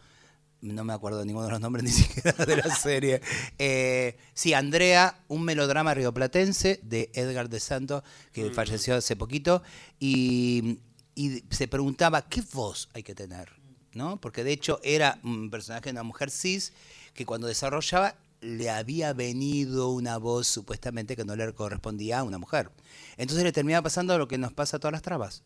no 0.62 0.84
me 0.84 0.94
acuerdo 0.94 1.20
de 1.20 1.26
ninguno 1.26 1.46
de 1.46 1.52
los 1.52 1.62
nombres 1.62 1.84
ni 1.86 1.92
siquiera 1.92 2.34
de 2.46 2.58
la 2.58 2.76
serie. 2.76 3.22
Eh, 3.60 4.18
sí, 4.34 4.54
Andrea, 4.54 5.24
un 5.28 5.44
melodrama 5.44 5.94
rioplatense 5.94 6.80
de 6.84 7.12
Edgar 7.14 7.50
de 7.50 7.60
Santo, 7.60 8.04
que 8.34 8.50
falleció 8.50 8.96
hace 8.96 9.16
poquito, 9.16 9.62
y, 10.00 10.80
y 11.14 11.44
se 11.52 11.68
preguntaba, 11.68 12.28
¿qué 12.28 12.42
voz 12.52 12.90
hay 12.94 13.04
que 13.04 13.14
tener? 13.14 13.54
¿No? 13.94 14.20
Porque 14.20 14.44
de 14.44 14.52
hecho 14.52 14.80
era 14.84 15.20
un 15.24 15.50
personaje 15.52 15.86
de 15.86 15.92
una 15.92 16.04
mujer 16.04 16.32
cis 16.32 16.74
que 17.14 17.26
cuando 17.26 17.48
desarrollaba 17.48 18.16
le 18.42 18.70
había 18.70 19.14
venido 19.14 19.90
una 19.90 20.18
voz 20.18 20.48
supuestamente 20.48 21.16
que 21.16 21.24
no 21.24 21.36
le 21.36 21.54
correspondía 21.54 22.20
a 22.20 22.24
una 22.24 22.38
mujer. 22.40 22.72
Entonces 23.18 23.44
le 23.46 23.54
terminaba 23.54 23.84
pasando 23.84 24.18
lo 24.18 24.28
que 24.28 24.38
nos 24.38 24.52
pasa 24.52 24.78
a 24.78 24.80
todas 24.80 24.92
las 24.92 25.02
trabas. 25.02 25.44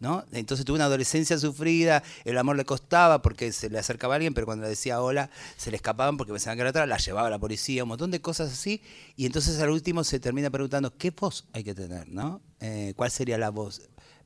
¿No? 0.00 0.24
Entonces 0.32 0.64
tuvo 0.64 0.76
una 0.76 0.86
adolescencia 0.86 1.38
sufrida, 1.38 2.02
el 2.24 2.38
amor 2.38 2.56
le 2.56 2.64
costaba 2.64 3.20
porque 3.20 3.52
se 3.52 3.68
le 3.68 3.78
acercaba 3.78 4.14
a 4.14 4.16
alguien, 4.16 4.32
pero 4.32 4.46
cuando 4.46 4.62
le 4.62 4.70
decía 4.70 5.02
hola, 5.02 5.28
se 5.58 5.70
le 5.70 5.76
escapaban 5.76 6.16
porque 6.16 6.32
pensaban 6.32 6.56
que 6.56 6.62
era 6.62 6.70
otra, 6.70 6.86
la 6.86 6.96
llevaba 6.96 7.28
a 7.28 7.30
la 7.30 7.38
policía, 7.38 7.82
un 7.82 7.90
montón 7.90 8.10
de 8.10 8.22
cosas 8.22 8.50
así, 8.50 8.82
y 9.14 9.26
entonces 9.26 9.60
al 9.60 9.68
último 9.68 10.02
se 10.02 10.18
termina 10.18 10.48
preguntando 10.48 10.96
qué 10.96 11.10
voz 11.10 11.44
hay 11.52 11.64
que 11.64 11.74
tener, 11.74 12.08
¿no? 12.08 12.40
Eh, 12.60 12.94
¿Cuál 12.96 13.10
sería 13.10 13.36
la 13.36 13.50
voz? 13.50 13.82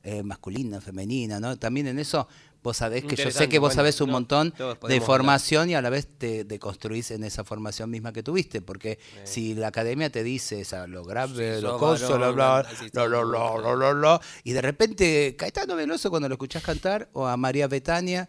Eh, 0.07 0.21
masculina, 0.21 0.79
femenina, 0.79 1.39
¿no? 1.39 1.57
También 1.57 1.87
en 1.87 1.97
eso 1.97 2.27
vos 2.65 2.77
sabés 2.77 3.03
que 3.03 3.15
yo 3.15 3.29
sé 3.29 3.47
que 3.47 3.59
vos 3.59 3.69
bueno, 3.69 3.75
sabés 3.75 4.01
un 4.01 4.07
no, 4.07 4.13
montón 4.13 4.51
de 4.87 4.99
formación 4.99 5.69
y 5.69 5.75
a 5.75 5.83
la 5.83 5.91
vez 5.91 6.07
te, 6.17 6.45
te 6.45 6.57
construís 6.57 7.11
en 7.11 7.23
esa 7.23 7.43
formación 7.43 7.91
misma 7.91 8.11
que 8.11 8.23
tuviste, 8.23 8.59
porque 8.59 8.97
si 9.23 9.53
la 9.53 9.67
academia 9.67 10.09
te 10.09 10.23
dice 10.23 10.61
esa, 10.61 10.87
lo 10.87 11.03
grave, 11.03 11.57
Sí, 11.57 11.61
lo 11.61 11.77
coso, 11.77 12.17
lo 12.17 12.33
bla, 12.33 12.65
lo, 12.93 13.07
lo, 13.07 13.75
lo, 13.75 13.93
lo, 13.93 14.19
y 14.43 14.53
de 14.53 14.61
repente 14.63 15.35
Caetano 15.37 15.75
Veloso 15.75 16.09
cuando 16.09 16.27
lo 16.27 16.33
escuchás 16.33 16.63
cantar, 16.63 17.07
o 17.13 17.27
a 17.27 17.37
María 17.37 17.67
Betania, 17.67 18.27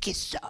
¿qué 0.00 0.14
son? 0.14 0.40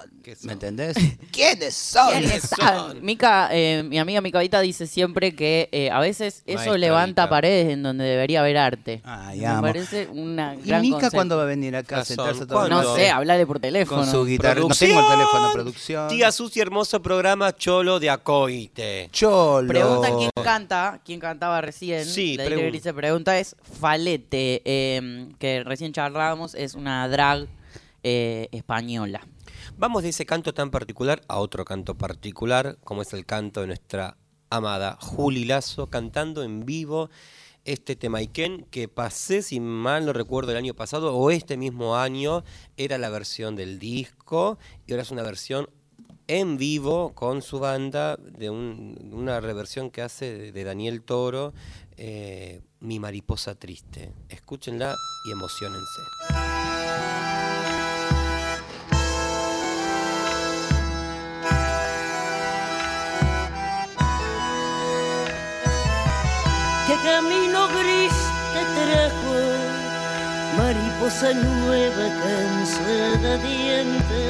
¿Me 0.45 0.53
entendés? 0.53 0.97
¿Quiénes 1.33 1.75
son? 1.75 2.11
¿Quiénes 2.13 2.43
son? 2.49 3.05
Mica, 3.05 3.49
eh, 3.53 3.83
mi 3.85 3.99
amiga 3.99 4.21
Micavita 4.21 4.61
dice 4.61 4.87
siempre 4.87 5.35
que 5.35 5.69
eh, 5.73 5.91
a 5.91 5.99
veces 5.99 6.43
eso 6.47 6.57
Maestra 6.59 6.79
levanta 6.79 7.23
Mica. 7.23 7.31
paredes 7.31 7.73
en 7.73 7.83
donde 7.83 8.05
debería 8.05 8.41
haber 8.41 8.57
arte. 8.59 9.01
Ay, 9.05 9.41
Me 9.41 9.47
amo. 9.47 9.63
parece 9.63 10.07
una 10.13 10.55
¿Y 10.55 10.63
gran 10.69 10.83
Mica 10.83 10.95
concepto. 10.95 11.17
cuándo 11.17 11.37
va 11.37 11.43
a 11.43 11.47
venir 11.47 11.75
acá 11.75 11.97
a 11.97 11.99
Razón. 12.01 12.17
sentarse 12.17 12.47
todo 12.47 12.65
el 12.65 12.71
No 12.71 12.95
sé, 12.95 13.11
hablale 13.11 13.45
por 13.47 13.59
teléfono. 13.61 14.03
Con 14.03 14.11
su 14.11 14.25
guitarra. 14.25 14.61
No 14.61 14.69
tengo 14.69 15.01
el 15.01 15.07
teléfono, 15.09 15.51
producción. 15.53 16.09
Tía 16.09 16.31
Susi, 16.33 16.61
hermoso 16.61 17.03
programa 17.03 17.55
Cholo 17.57 17.99
de 17.99 18.09
Acoite. 18.11 19.09
Cholo. 19.13 19.67
Pregunta 19.67 20.11
quién 20.17 20.31
canta, 20.45 21.01
quién 21.05 21.19
cantaba 21.19 21.61
recién. 21.61 22.05
Sí, 22.07 22.37
la 22.37 22.45
pregun- 22.47 22.67
Grise 22.69 22.95
pregunta 22.95 23.39
es 23.39 23.57
Falete, 23.81 24.63
eh, 24.65 25.27
que 25.39 25.65
recién 25.65 25.93
charlábamos, 25.93 26.55
es 26.55 26.75
una 26.75 27.09
drag 27.09 27.47
eh, 28.03 28.49
española. 28.53 29.21
Vamos 29.77 30.03
de 30.03 30.11
ese 30.11 30.27
canto 30.27 30.53
tan 30.53 30.71
particular 30.71 31.23
a 31.29 31.39
otro 31.39 31.65
canto 31.65 31.97
particular, 31.97 32.79
como 32.85 33.03
es 33.03 33.13
el 33.13 33.25
canto 33.25 33.63
de 33.63 33.69
nuestra 33.69 34.17
amada 34.51 34.99
Juli 35.01 35.45
Lazo, 35.45 35.89
cantando 35.89 36.43
en 36.43 36.67
vivo 36.67 37.09
este 37.65 37.95
Temaiken 37.97 38.67
que 38.71 38.89
pasé, 38.89 39.43
si 39.43 39.61
mal 39.61 40.05
no 40.07 40.13
recuerdo, 40.13 40.51
el 40.53 40.57
año 40.59 40.75
pasado 40.75 41.15
o 41.15 41.31
este 41.31 41.57
mismo 41.57 41.97
año, 41.97 42.43
era 42.77 42.99
la 42.99 43.11
versión 43.11 43.55
del 43.57 43.79
disco 43.79 44.59
y 44.87 44.93
ahora 44.93 45.03
es 45.03 45.11
una 45.11 45.23
versión 45.23 45.69
en 46.27 46.57
vivo 46.59 47.13
con 47.15 47.43
su 47.43 47.59
banda 47.59 48.17
de 48.17 48.51
un- 48.51 49.11
una 49.13 49.41
reversión 49.41 49.91
que 49.91 50.03
hace 50.03 50.37
de, 50.37 50.53
de 50.53 50.65
Daniel 50.65 51.03
Toro, 51.03 51.53
eh, 51.97 52.61
Mi 52.83 52.99
mariposa 52.99 53.55
triste. 53.57 54.11
Escúchenla 54.31 54.95
y 55.29 55.33
emocionense. 55.33 56.01
Mariposa 70.71 71.35
nueva, 71.35 72.07
cansada 72.23 73.37
diente. 73.39 74.23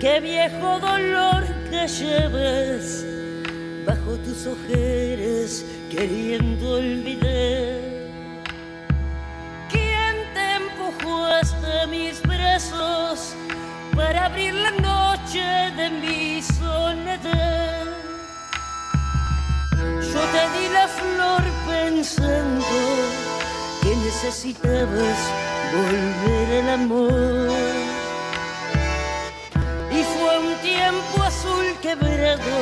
Qué 0.00 0.20
viejo 0.20 0.78
dolor 0.78 1.42
que 1.68 1.88
llevas 1.88 3.04
bajo 3.84 4.12
tus 4.18 4.46
ojeras 4.46 5.64
queriendo 5.90 6.74
olvidar. 6.74 7.80
¿Quién 9.72 10.14
te 10.34 10.44
empujó 10.62 11.24
hasta 11.24 11.88
mis 11.88 12.22
brazos 12.22 13.34
para 13.96 14.26
abrir 14.26 14.54
la 14.54 14.70
noche 14.70 15.42
de 15.76 15.90
mi 15.90 16.40
soledad? 16.42 17.86
Yo 20.12 20.20
te 20.34 20.42
di 20.54 20.68
la 20.72 20.86
flor 20.86 21.42
pensando 21.66 23.23
necesitabas 24.14 25.18
volver 25.74 26.50
el 26.60 26.68
amor. 26.68 27.50
Y 29.90 30.02
fue 30.02 30.38
un 30.38 30.54
tiempo 30.62 31.22
azul 31.22 31.66
quebrado, 31.82 32.58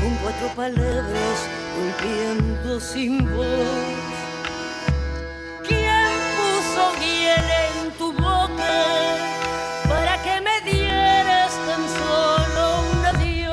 con 0.00 0.14
cuatro 0.22 0.48
palabras 0.54 1.38
golpeando 1.76 2.80
sin 2.80 3.18
voz. 3.36 4.14
¿Quién 5.66 6.10
puso 6.38 6.94
hiel 7.00 7.48
en 7.66 7.90
tu 7.98 8.12
boca 8.12 8.78
para 9.88 10.22
que 10.22 10.40
me 10.40 10.70
dieras 10.70 11.52
tan 11.66 11.82
solo 11.98 12.62
un 12.92 13.06
adiós? 13.06 13.46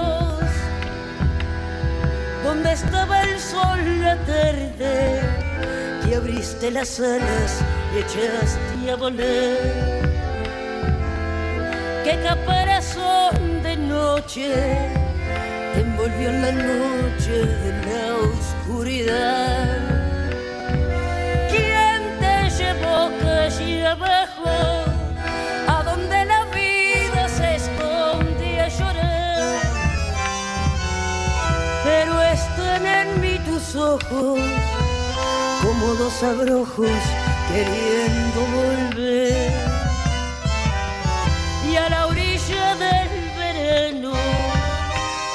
donde 2.43 2.71
estaba 2.73 3.23
el 3.23 3.39
sol 3.39 4.01
la 4.01 4.15
tarde, 4.25 5.32
abriste 6.15 6.71
las 6.71 6.99
alas 6.99 7.63
y 7.93 7.99
echaste 7.99 8.91
a 8.91 8.95
volar. 8.95 9.57
Qué 12.03 12.19
caparazón 12.23 13.63
de 13.63 13.77
noche 13.77 14.53
te 15.73 15.79
envolvió 15.79 16.29
en 16.29 16.41
la 16.41 16.51
noche 16.51 17.45
de 17.63 17.71
la 17.87 18.15
oscuridad. 18.17 19.77
¿Quién 21.49 22.01
te 22.19 22.49
llevó 22.57 23.09
calle 23.21 23.87
abajo, 23.87 24.49
a 25.67 25.83
donde 25.83 26.25
la 26.25 26.45
vida 26.45 27.29
se 27.29 27.55
esconde 27.55 28.61
a 28.61 28.67
llorar? 28.67 29.23
pero 31.83 32.21
están 32.21 32.85
en 32.85 33.21
mí 33.21 33.37
tus 33.45 33.75
ojos 33.75 34.39
como 35.83 35.95
dos 35.95 36.23
abrojos 36.23 36.89
queriendo 37.49 38.39
volver. 38.55 39.51
Y 41.69 41.75
a 41.75 41.89
la 41.89 42.07
orilla 42.07 42.75
del 42.75 43.09
verano 43.37 44.13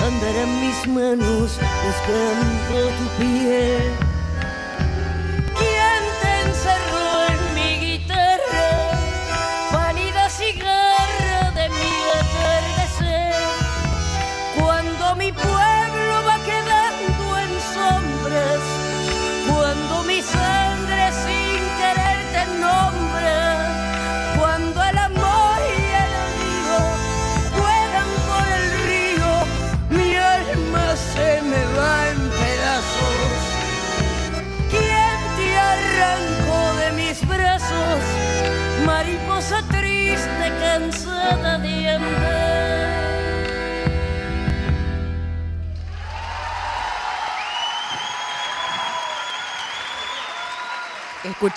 andarán 0.01 0.61
mis 0.61 0.87
manos 0.89 1.59
buscando 1.85 2.89
tu 2.99 3.23
piel. 3.23 4.08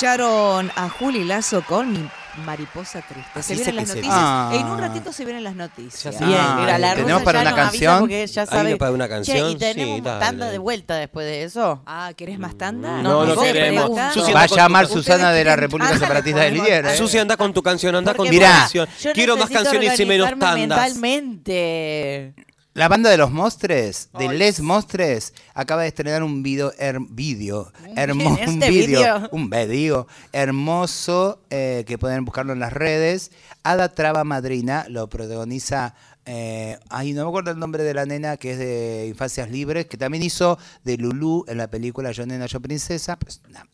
Escucharon 0.05 0.71
a 0.75 0.89
Juli 0.89 1.23
Lazo 1.25 1.61
con 1.61 1.91
Mi 1.93 2.09
Mariposa 2.43 3.03
triste. 3.07 3.29
Así 3.35 3.55
se 3.55 3.71
vienen 3.71 3.75
las 3.75 3.87
noticias. 3.89 4.15
Ah. 4.17 4.49
En 4.51 4.65
un 4.65 4.79
ratito 4.79 5.13
se 5.13 5.25
vienen 5.25 5.43
las 5.43 5.53
noticias. 5.53 6.17
Ya 6.19 6.25
Bien, 6.25 6.39
Ah, 6.41 6.57
mira, 6.59 6.79
la 6.79 6.89
¿tenemos 6.95 7.11
rusa 7.11 7.23
para 7.23 7.43
ya 7.43 7.47
una 7.49 7.55
canción? 7.55 7.99
porque 7.99 8.25
ya 8.25 8.41
¿Hay 8.41 8.47
sabe. 8.47 8.77
para 8.77 8.91
una 8.93 9.05
Che, 9.05 9.09
canción? 9.11 9.49
y 9.51 9.55
tenemos 9.57 9.95
Sí, 9.97 10.01
dale. 10.01 10.19
tanda 10.25 10.49
de 10.49 10.57
vuelta 10.57 10.95
después 10.95 11.27
de 11.27 11.43
eso. 11.43 11.83
Ah, 11.85 12.13
¿querés 12.17 12.39
más 12.39 12.57
tanda? 12.57 12.99
No, 13.03 13.25
no 13.27 13.35
sé, 13.43 13.53
queremos. 13.53 13.91
Va 13.95 14.09
a 14.41 14.47
con 14.47 14.57
llamar 14.57 14.87
tu- 14.87 14.93
Susana 14.93 15.31
de 15.33 15.43
la 15.43 15.55
República 15.55 15.93
Separatista 15.93 16.39
de 16.39 16.47
podemos- 16.49 16.67
Liniers. 16.67 16.93
¿eh? 16.93 16.97
Susi, 16.97 17.19
anda 17.19 17.37
con 17.37 17.53
tu 17.53 17.61
canción, 17.61 17.93
anda 17.95 18.13
con 18.15 18.25
Porque, 18.25 18.31
tu 18.31 18.35
mirá, 18.37 18.51
canción. 18.61 18.89
Quiero 19.13 19.37
más 19.37 19.51
canciones 19.51 19.99
y 19.99 20.05
menos 20.07 20.27
tandas. 20.31 20.55
mentalmente. 20.95 22.33
La 22.73 22.87
banda 22.87 23.09
de 23.09 23.17
los 23.17 23.31
Mostres, 23.31 24.09
de. 24.17 24.29
Les 24.33 24.61
Mostres, 24.61 25.33
acaba 25.53 25.81
de 25.81 25.89
estrenar 25.89 26.23
un 26.23 26.41
video, 26.41 26.71
her- 26.79 27.05
video, 27.09 27.69
hermo- 27.97 28.37
¿Quién 28.37 28.47
es 28.49 28.55
un 28.55 28.63
este 28.63 28.69
video, 28.69 28.87
video? 29.01 29.29
un 29.33 29.49
video 29.49 30.07
hermoso 30.31 31.41
eh, 31.49 31.83
que 31.85 31.97
pueden 31.97 32.23
buscarlo 32.23 32.53
en 32.53 32.59
las 32.59 32.71
redes. 32.71 33.31
Ada 33.63 33.89
Traba 33.93 34.23
Madrina 34.23 34.85
lo 34.87 35.09
protagoniza. 35.09 35.95
Eh, 36.25 36.79
ay, 36.89 37.11
no 37.11 37.23
me 37.23 37.27
acuerdo 37.29 37.51
el 37.51 37.59
nombre 37.59 37.83
de 37.83 37.93
la 37.93 38.05
nena 38.05 38.37
que 38.37 38.51
es 38.53 38.57
de 38.57 39.07
Infancias 39.09 39.51
Libres, 39.51 39.87
que 39.87 39.97
también 39.97 40.23
hizo 40.23 40.57
de 40.85 40.95
Lulú 40.95 41.43
en 41.49 41.57
la 41.57 41.69
película 41.69 42.11
Yo 42.13 42.25
Nena, 42.25 42.45
Yo 42.45 42.61
Princesa. 42.61 43.19
Pues, 43.19 43.41
una 43.49 43.67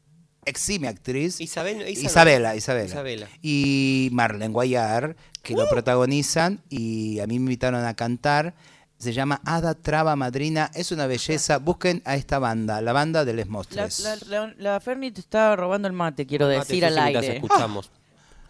exime 0.46 0.88
actriz. 0.88 1.40
Isabel- 1.40 1.88
Isabel- 1.88 2.04
Isabela, 2.04 2.56
Isabela. 2.56 2.88
Isabela. 2.90 3.28
Y 3.44 4.10
Marlene 4.12 4.48
Guayar, 4.52 5.16
que 5.44 5.54
Uh. 5.54 5.58
lo 5.58 5.70
protagonizan 5.70 6.64
y 6.68 7.20
a 7.20 7.28
mí 7.28 7.38
me 7.38 7.44
invitaron 7.46 7.86
a 7.86 7.94
cantar. 7.96 8.56
Se 8.98 9.14
llama 9.14 9.40
Ada 9.46 9.76
Traba 9.76 10.16
Madrina, 10.16 10.72
es 10.74 10.92
una 10.92 11.06
belleza. 11.06 11.60
Busquen 11.60 12.02
a 12.06 12.16
esta 12.16 12.40
banda, 12.40 12.82
la 12.82 12.94
banda 12.94 13.26
de 13.26 13.34
Les 13.34 13.48
Mostres. 13.48 14.00
la, 14.00 14.16
la, 14.48 14.54
la 14.58 14.80
Ferni 14.80 15.12
te 15.12 15.22
está 15.22 15.56
robando 15.56 15.88
el 15.88 15.94
mate, 15.94 16.26
quiero 16.26 16.48
Mate, 16.48 16.60
decir 16.60 16.84
al 16.86 16.98
aire. 16.98 17.36
escuchamos. 17.36 17.92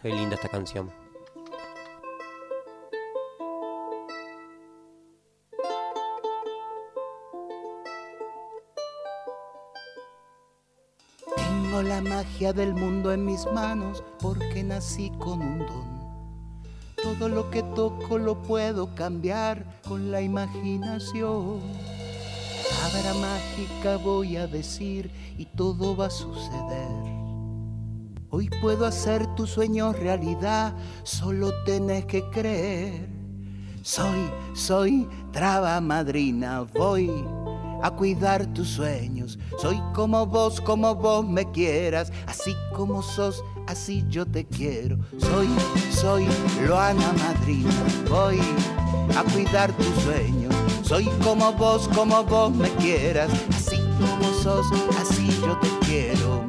Qué 0.02 0.10
linda 0.10 0.36
esta 0.36 0.48
canción. 0.48 0.90
Tengo 11.36 11.82
la 11.82 12.02
magia 12.02 12.54
del 12.54 12.74
mundo 12.74 13.12
en 13.12 13.26
mis 13.26 13.46
manos 13.48 14.04
porque 14.20 14.64
nací 14.64 15.12
con 15.20 15.42
un 15.42 15.60
don. 15.60 15.97
Todo 17.02 17.30
lo 17.30 17.52
que 17.52 17.62
toco 17.62 18.18
lo 18.18 18.42
puedo 18.42 18.96
cambiar 18.96 19.64
con 19.88 20.12
la 20.12 20.22
imaginación. 20.22 21.62
Palabra 22.70 23.14
mágica 23.14 23.98
voy 23.98 24.38
a 24.38 24.48
decir 24.48 25.12
y 25.38 25.46
todo 25.46 25.96
va 25.96 26.08
a 26.08 26.10
suceder. 26.10 27.18
Hoy 28.30 28.50
puedo 28.62 28.86
hacer 28.86 29.28
tus 29.36 29.52
sueños 29.52 29.98
realidad, 29.98 30.76
solo 31.04 31.52
tenés 31.66 32.06
que 32.06 32.24
creer. 32.30 33.08
Soy, 33.84 34.32
soy 34.54 35.08
traba 35.32 35.80
madrina, 35.80 36.64
voy 36.76 37.10
a 37.82 37.92
cuidar 37.92 38.46
tus 38.54 38.70
sueños. 38.70 39.38
Soy 39.60 39.80
como 39.94 40.26
vos, 40.26 40.60
como 40.60 40.96
vos 40.96 41.28
me 41.28 41.50
quieras, 41.52 42.12
así 42.26 42.56
como 42.76 43.02
sos, 43.02 43.44
así 43.68 44.04
yo 44.10 44.26
te 44.26 44.46
quiero. 44.46 44.98
Soy, 45.20 45.48
soy 45.92 46.28
Loana 46.66 47.14
madrina, 47.14 47.72
voy 48.10 48.40
a 49.16 49.24
cuidar 49.32 49.72
tus 49.74 50.04
sueños. 50.04 50.54
Soy 50.82 51.06
como 51.24 51.52
vos, 51.54 51.88
como 51.90 52.24
vos 52.24 52.54
me 52.56 52.70
quieras, 52.76 53.30
así 53.56 53.78
como 54.00 54.34
sos, 54.42 54.66
así 55.00 55.28
yo 55.42 55.58
te 55.60 55.70
quiero. 55.86 56.48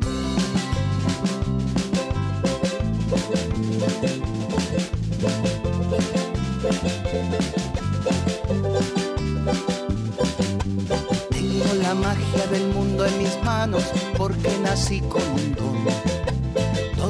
Tengo 11.31 11.75
la 11.83 11.95
magia 11.95 12.47
del 12.51 12.69
mundo 12.75 13.05
en 13.05 13.19
mis 13.19 13.43
manos 13.43 13.83
porque 14.17 14.51
nací 14.63 15.01
con 15.01 15.23
un 15.23 15.55
don. 15.55 16.18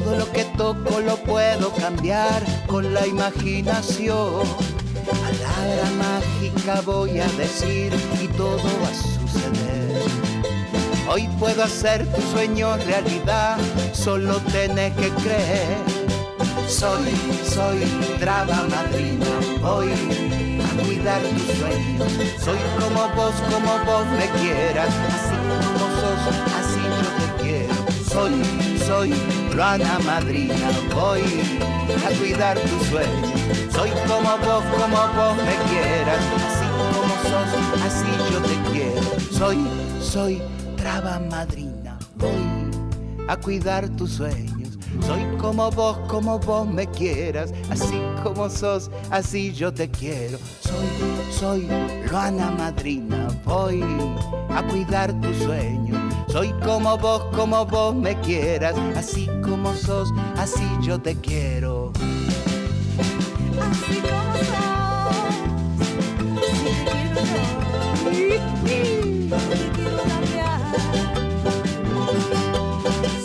Todo 0.09 0.21
lo 0.21 0.33
que 0.33 0.45
toco 0.57 1.01
lo 1.01 1.19
puedo 1.19 1.71
cambiar 1.75 2.43
con 2.67 2.95
la 2.95 3.07
imaginación. 3.07 4.43
Palabra 5.05 5.91
mágica 5.99 6.81
voy 6.81 7.21
a 7.21 7.27
decir 7.33 7.93
y 8.19 8.27
todo 8.29 8.57
va 8.57 8.89
a 8.89 8.95
suceder. 8.95 10.01
Hoy 11.11 11.29
puedo 11.39 11.63
hacer 11.63 12.07
tu 12.11 12.23
sueño 12.33 12.75
realidad, 12.87 13.59
solo 13.93 14.41
tenés 14.51 14.95
que 14.95 15.11
creer. 15.11 15.77
Soy, 16.67 17.13
soy 17.45 17.85
traba 18.19 18.67
madrina, 18.71 19.27
voy 19.61 19.93
a 19.93 20.85
cuidar 20.85 21.21
tus 21.21 21.59
sueños. 21.59 22.13
Soy 22.43 22.59
como 22.81 23.09
vos, 23.15 23.35
como 23.53 23.73
vos 23.85 24.07
me 24.17 24.27
quieras, 24.41 24.89
así 24.89 25.37
como 25.61 25.85
sos, 26.01 26.23
así 26.61 26.81
yo 26.97 27.09
te 27.19 27.43
quiero. 27.43 27.75
Soy, 28.11 28.79
soy 28.87 29.38
Luana 29.59 29.99
madrina, 30.07 30.55
voy 30.95 31.21
a 32.07 32.17
cuidar 32.17 32.57
tus 32.61 32.87
sueños. 32.87 33.41
Soy 33.73 33.91
como 34.07 34.39
vos, 34.39 34.63
como 34.71 34.97
vos 35.17 35.37
me 35.37 35.57
quieras, 35.69 36.23
así 36.47 36.67
como 36.95 37.15
sos, 37.25 37.83
así 37.85 38.07
yo 38.31 38.41
te 38.41 38.57
quiero. 38.71 39.21
Soy, 39.33 39.59
soy 40.01 40.43
traba 40.77 41.19
madrina, 41.19 41.99
voy 42.19 42.71
a 43.27 43.37
cuidar 43.37 43.89
tus 43.97 44.13
sueños. 44.13 44.79
Soy 45.05 45.25
como 45.39 45.73
vos, 45.73 45.99
como 46.07 46.39
vos 46.39 46.69
me 46.69 46.87
quieras, 46.87 47.53
así 47.69 48.01
como 48.23 48.49
sos, 48.49 48.93
así 49.11 49.53
yo 49.53 49.75
te 49.75 49.91
quiero. 49.91 50.39
Soy, 50.61 50.87
soy 51.37 51.69
Luana 52.09 52.53
Madrina, 52.53 53.27
voy 53.45 53.83
a 54.55 54.63
cuidar 54.69 55.13
tus 55.21 55.37
sueños. 55.39 56.08
Soy 56.31 56.53
como 56.65 56.99
vos, 56.99 57.25
como 57.35 57.65
vos 57.65 57.95
me 57.95 58.15
quieras, 58.21 58.75
así 58.95 59.29
como 59.43 59.75
sos, 59.75 60.13
así 60.37 60.63
yo 60.83 61.01
te 61.01 61.17
quiero. 61.17 61.93
Así 63.61 64.01
como 64.03 64.33
sos, 64.37 64.79
así 65.25 66.69
te 66.75 66.83
quiero 66.93 67.23
yo. 68.13 68.39
Te 69.39 69.57
quiero 69.75 70.03
cambiar. 70.03 70.61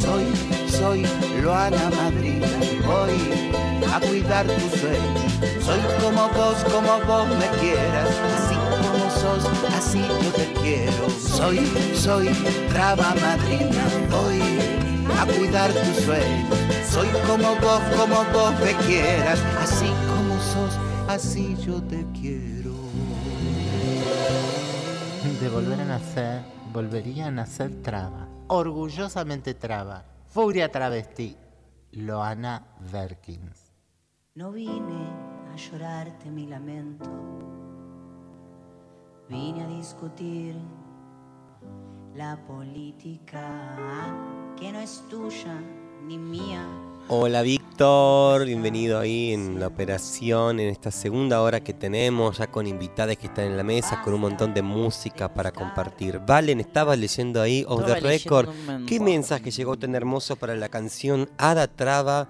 Soy, 0.01 0.25
soy 0.69 1.05
Loana 1.41 1.89
Madrina, 1.89 2.47
voy 2.87 3.19
a 3.93 3.99
cuidar 3.99 4.45
tus 4.47 4.79
sueños. 4.79 5.33
Soy 5.65 5.81
como 6.01 6.29
vos, 6.29 6.63
como 6.71 6.99
vos 7.05 7.27
me 7.27 7.47
quieras, 7.59 8.09
así 8.37 8.55
como 8.81 9.12
sos, 9.23 9.45
así 9.73 10.01
yo 10.01 10.31
te 10.31 10.51
quiero. 10.61 11.09
Soy, 11.09 11.57
soy 11.95 12.27
Traba 12.69 13.15
Madrina, 13.15 13.83
voy 14.11 14.41
a 15.19 15.25
cuidar 15.25 15.71
tus 15.71 16.03
sueños. 16.03 16.57
Soy 16.89 17.07
como 17.27 17.55
vos, 17.55 17.81
como 17.97 18.17
vos 18.33 18.53
me 18.59 18.73
quieras, 18.85 19.39
así 19.61 19.89
como 20.09 20.39
sos, 20.51 20.77
así 21.07 21.55
yo 21.65 21.81
te 21.81 22.05
quiero. 22.13 22.73
De 25.41 25.49
volver 25.49 25.79
a 25.81 25.85
nacer, 25.85 26.41
volvería 26.71 27.27
a 27.27 27.31
nacer 27.31 27.81
traba. 27.81 28.27
Orgullosamente 28.47 29.53
traba. 29.53 30.05
Furia 30.27 30.71
travesti. 30.71 31.37
Loana 31.91 32.65
Verkins. 32.91 33.71
No 34.35 34.51
vine 34.51 35.01
a 35.53 35.55
llorarte 35.55 36.31
mi 36.31 36.47
lamento, 36.47 37.05
vine 39.33 39.63
a 39.63 39.67
discutir 39.67 40.53
la 42.15 42.37
política 42.45 43.41
que 44.59 44.71
no 44.71 44.79
es 44.79 45.03
tuya 45.09 45.59
ni 46.05 46.19
mía. 46.19 46.63
Hola 47.07 47.41
Víctor, 47.41 48.45
bienvenido 48.45 48.99
ahí 48.99 49.33
en 49.33 49.59
la 49.59 49.65
operación, 49.67 50.59
en 50.59 50.69
esta 50.69 50.91
segunda 50.91 51.41
hora 51.41 51.61
que 51.61 51.73
tenemos, 51.73 52.37
ya 52.37 52.45
con 52.45 52.67
invitadas 52.67 53.17
que 53.17 53.25
están 53.25 53.45
en 53.45 53.57
la 53.57 53.63
mesa, 53.63 54.03
con 54.03 54.13
un 54.13 54.21
montón 54.21 54.53
de 54.53 54.61
música 54.61 55.33
para 55.33 55.51
compartir. 55.51 56.19
Valen, 56.19 56.59
estabas 56.59 56.99
leyendo 56.99 57.41
ahí, 57.41 57.65
off 57.67 57.83
the 57.87 57.99
record, 57.99 58.49
¿qué 58.85 58.99
mensaje. 58.99 58.99
mensaje 58.99 59.51
llegó 59.51 59.77
tan 59.79 59.95
hermoso 59.95 60.35
para 60.35 60.55
la 60.55 60.69
canción 60.69 61.27
Ada 61.39 61.67
Traba, 61.67 62.29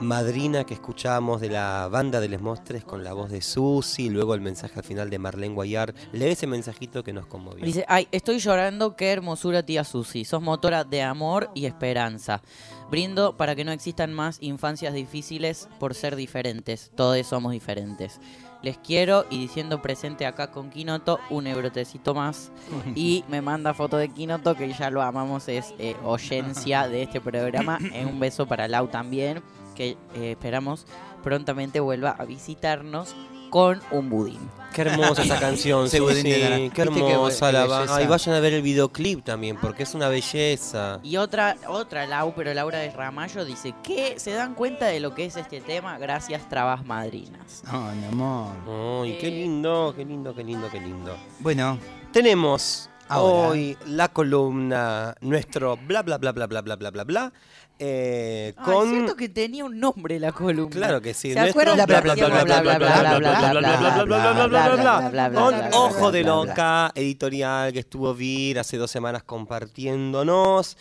madrina 0.00 0.64
que 0.64 0.74
escuchábamos 0.74 1.40
de 1.40 1.48
la 1.48 1.88
banda 1.88 2.20
de 2.20 2.28
Les 2.28 2.40
Mostres 2.40 2.84
con 2.84 3.02
la 3.02 3.12
voz 3.12 3.30
de 3.30 3.40
Susi, 3.40 4.10
luego 4.10 4.34
el 4.34 4.40
mensaje 4.40 4.78
al 4.78 4.84
final 4.84 5.10
de 5.10 5.18
Marlene 5.18 5.54
Guayar? 5.54 5.94
Lee 6.12 6.26
ese 6.26 6.46
mensajito 6.46 7.02
que 7.02 7.12
nos 7.12 7.26
conmovió. 7.26 7.64
Dice, 7.64 7.84
ay, 7.88 8.08
estoy 8.12 8.38
llorando, 8.38 8.96
qué 8.96 9.12
hermosura 9.12 9.62
tía 9.62 9.84
Susi. 9.84 10.24
Sos 10.24 10.42
motora 10.42 10.84
de 10.84 11.02
amor 11.02 11.50
y 11.54 11.66
esperanza. 11.66 12.42
Brindo 12.90 13.36
para 13.36 13.54
que 13.56 13.64
no 13.64 13.72
existan 13.72 14.12
más 14.12 14.38
infancias 14.40 14.94
difíciles 14.94 15.68
por 15.80 15.94
ser 15.94 16.14
diferentes. 16.14 16.90
Todos 16.94 17.26
somos 17.26 17.52
diferentes. 17.52 18.20
Les 18.62 18.78
quiero 18.78 19.26
y 19.30 19.38
diciendo 19.38 19.82
presente 19.82 20.26
acá 20.26 20.50
con 20.50 20.70
Kinoto, 20.70 21.20
un 21.30 21.46
eurotecito 21.46 22.14
más. 22.14 22.50
Y 22.94 23.24
me 23.28 23.42
manda 23.42 23.74
foto 23.74 23.96
de 23.96 24.08
Kinoto, 24.08 24.54
que 24.54 24.72
ya 24.72 24.90
lo 24.90 25.02
amamos, 25.02 25.48
es 25.48 25.74
eh, 25.78 25.94
oyencia 26.04 26.88
de 26.88 27.02
este 27.02 27.20
programa. 27.20 27.78
Eh, 27.92 28.04
un 28.04 28.18
beso 28.18 28.46
para 28.46 28.68
Lau 28.68 28.88
también, 28.88 29.42
que 29.76 29.96
eh, 30.16 30.32
esperamos 30.32 30.86
prontamente 31.22 31.78
vuelva 31.80 32.10
a 32.10 32.24
visitarnos 32.24 33.14
con 33.50 33.80
un 33.92 34.10
budín. 34.10 34.40
Qué 34.74 34.82
hermosa 34.82 35.22
esa 35.22 35.38
canción, 35.40 35.88
sí, 35.88 35.98
sí, 35.98 36.02
naranja. 36.28 36.56
qué 36.56 36.70
qué 36.74 36.82
hermosa 36.82 37.52
la 37.52 37.62
qué 37.62 37.68
va. 37.68 37.78
belleza. 37.78 37.96
Ay, 37.96 38.06
vayan 38.06 38.34
a 38.34 38.40
ver 38.40 38.52
el 38.54 38.62
videoclip 38.62 39.24
también, 39.24 39.56
porque 39.56 39.84
es 39.84 39.94
una 39.94 40.08
belleza. 40.08 40.98
Y 41.04 41.16
otra, 41.16 41.56
otra 41.68 42.06
Lau, 42.06 42.34
pero 42.34 42.52
Laura 42.52 42.78
de 42.80 42.90
Ramallo 42.90 43.44
dice 43.44 43.72
que 43.84 44.18
se 44.18 44.32
dan 44.32 44.54
cuenta 44.54 44.86
de 44.86 44.98
lo 45.00 45.14
que 45.14 45.24
es 45.26 45.36
este 45.36 45.60
tema 45.60 45.96
gracias 45.98 46.48
Trabas 46.48 46.84
Madrinas. 46.84 47.62
No, 47.70 47.92
mi 47.92 48.04
amor. 48.06 49.04
Ay, 49.04 49.16
qué 49.20 49.30
lindo, 49.30 49.94
qué 49.96 50.04
lindo, 50.04 50.34
qué 50.34 50.42
lindo, 50.44 50.68
qué 50.70 50.80
lindo. 50.80 51.16
Bueno, 51.38 51.78
Tenemos 52.12 52.90
Ahora. 53.08 53.48
hoy 53.50 53.78
la 53.86 54.08
columna, 54.08 55.14
nuestro 55.20 55.76
bla 55.76 56.02
bla 56.02 56.18
bla 56.18 56.32
bla 56.32 56.46
bla 56.46 56.62
bla 56.62 56.76
bla 56.76 56.90
bla 56.90 57.04
bla. 57.04 57.32
Es 57.78 58.54
cierto 58.88 59.16
que 59.16 59.28
tenía 59.28 59.64
un 59.64 59.78
nombre 59.78 60.18
la 60.18 60.32
columna. 60.32 60.70
Claro 60.70 61.00
que 61.02 61.12
sí. 61.14 61.32
¿Se 61.32 61.40
acuerdan? 61.40 61.78
Ojo 65.72 66.10
de 66.10 66.24
Loca, 66.24 66.92
editorial 66.94 67.72
que 67.72 67.80
estuvo 67.80 68.14
Vir 68.14 68.58
hace 68.58 68.76
dos 68.78 68.90
semanas 68.90 69.22
compartiéndonos. 69.24 70.76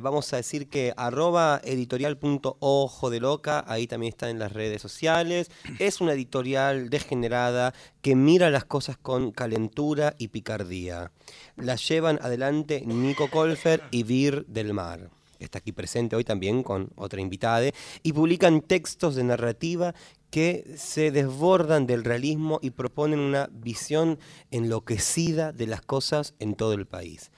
Vamos 0.00 0.32
a 0.32 0.36
decir 0.36 0.68
que 0.68 0.92
arroba 0.96 1.60
editorial.ojo 1.64 3.10
de 3.10 3.20
loca, 3.20 3.64
ahí 3.66 3.86
también 3.86 4.12
está 4.12 4.30
en 4.30 4.38
las 4.38 4.52
redes 4.52 4.82
sociales. 4.82 5.50
Es 5.78 6.00
una 6.00 6.12
editorial 6.12 6.88
degenerada 6.90 7.74
que 8.00 8.14
mira 8.16 8.50
las 8.50 8.64
cosas 8.64 8.96
con 8.96 9.32
calentura 9.32 10.14
y 10.18 10.28
picardía. 10.28 11.10
Las 11.56 11.88
llevan 11.88 12.18
adelante 12.22 12.82
Nico 12.86 13.28
Colfer 13.30 13.82
y 13.90 14.02
Vir 14.04 14.46
del 14.46 14.72
Mar 14.72 15.10
está 15.38 15.58
aquí 15.58 15.72
presente 15.72 16.16
hoy 16.16 16.24
también 16.24 16.62
con 16.62 16.90
otra 16.96 17.20
invitada, 17.20 17.70
y 18.02 18.12
publican 18.12 18.60
textos 18.60 19.14
de 19.14 19.24
narrativa 19.24 19.94
que 20.30 20.74
se 20.76 21.10
desbordan 21.10 21.86
del 21.86 22.04
realismo 22.04 22.58
y 22.62 22.70
proponen 22.70 23.20
una 23.20 23.48
visión 23.52 24.18
enloquecida 24.50 25.52
de 25.52 25.66
las 25.66 25.82
cosas 25.82 26.34
en 26.38 26.54
todo 26.54 26.72
el 26.72 26.86
país. 26.86 27.30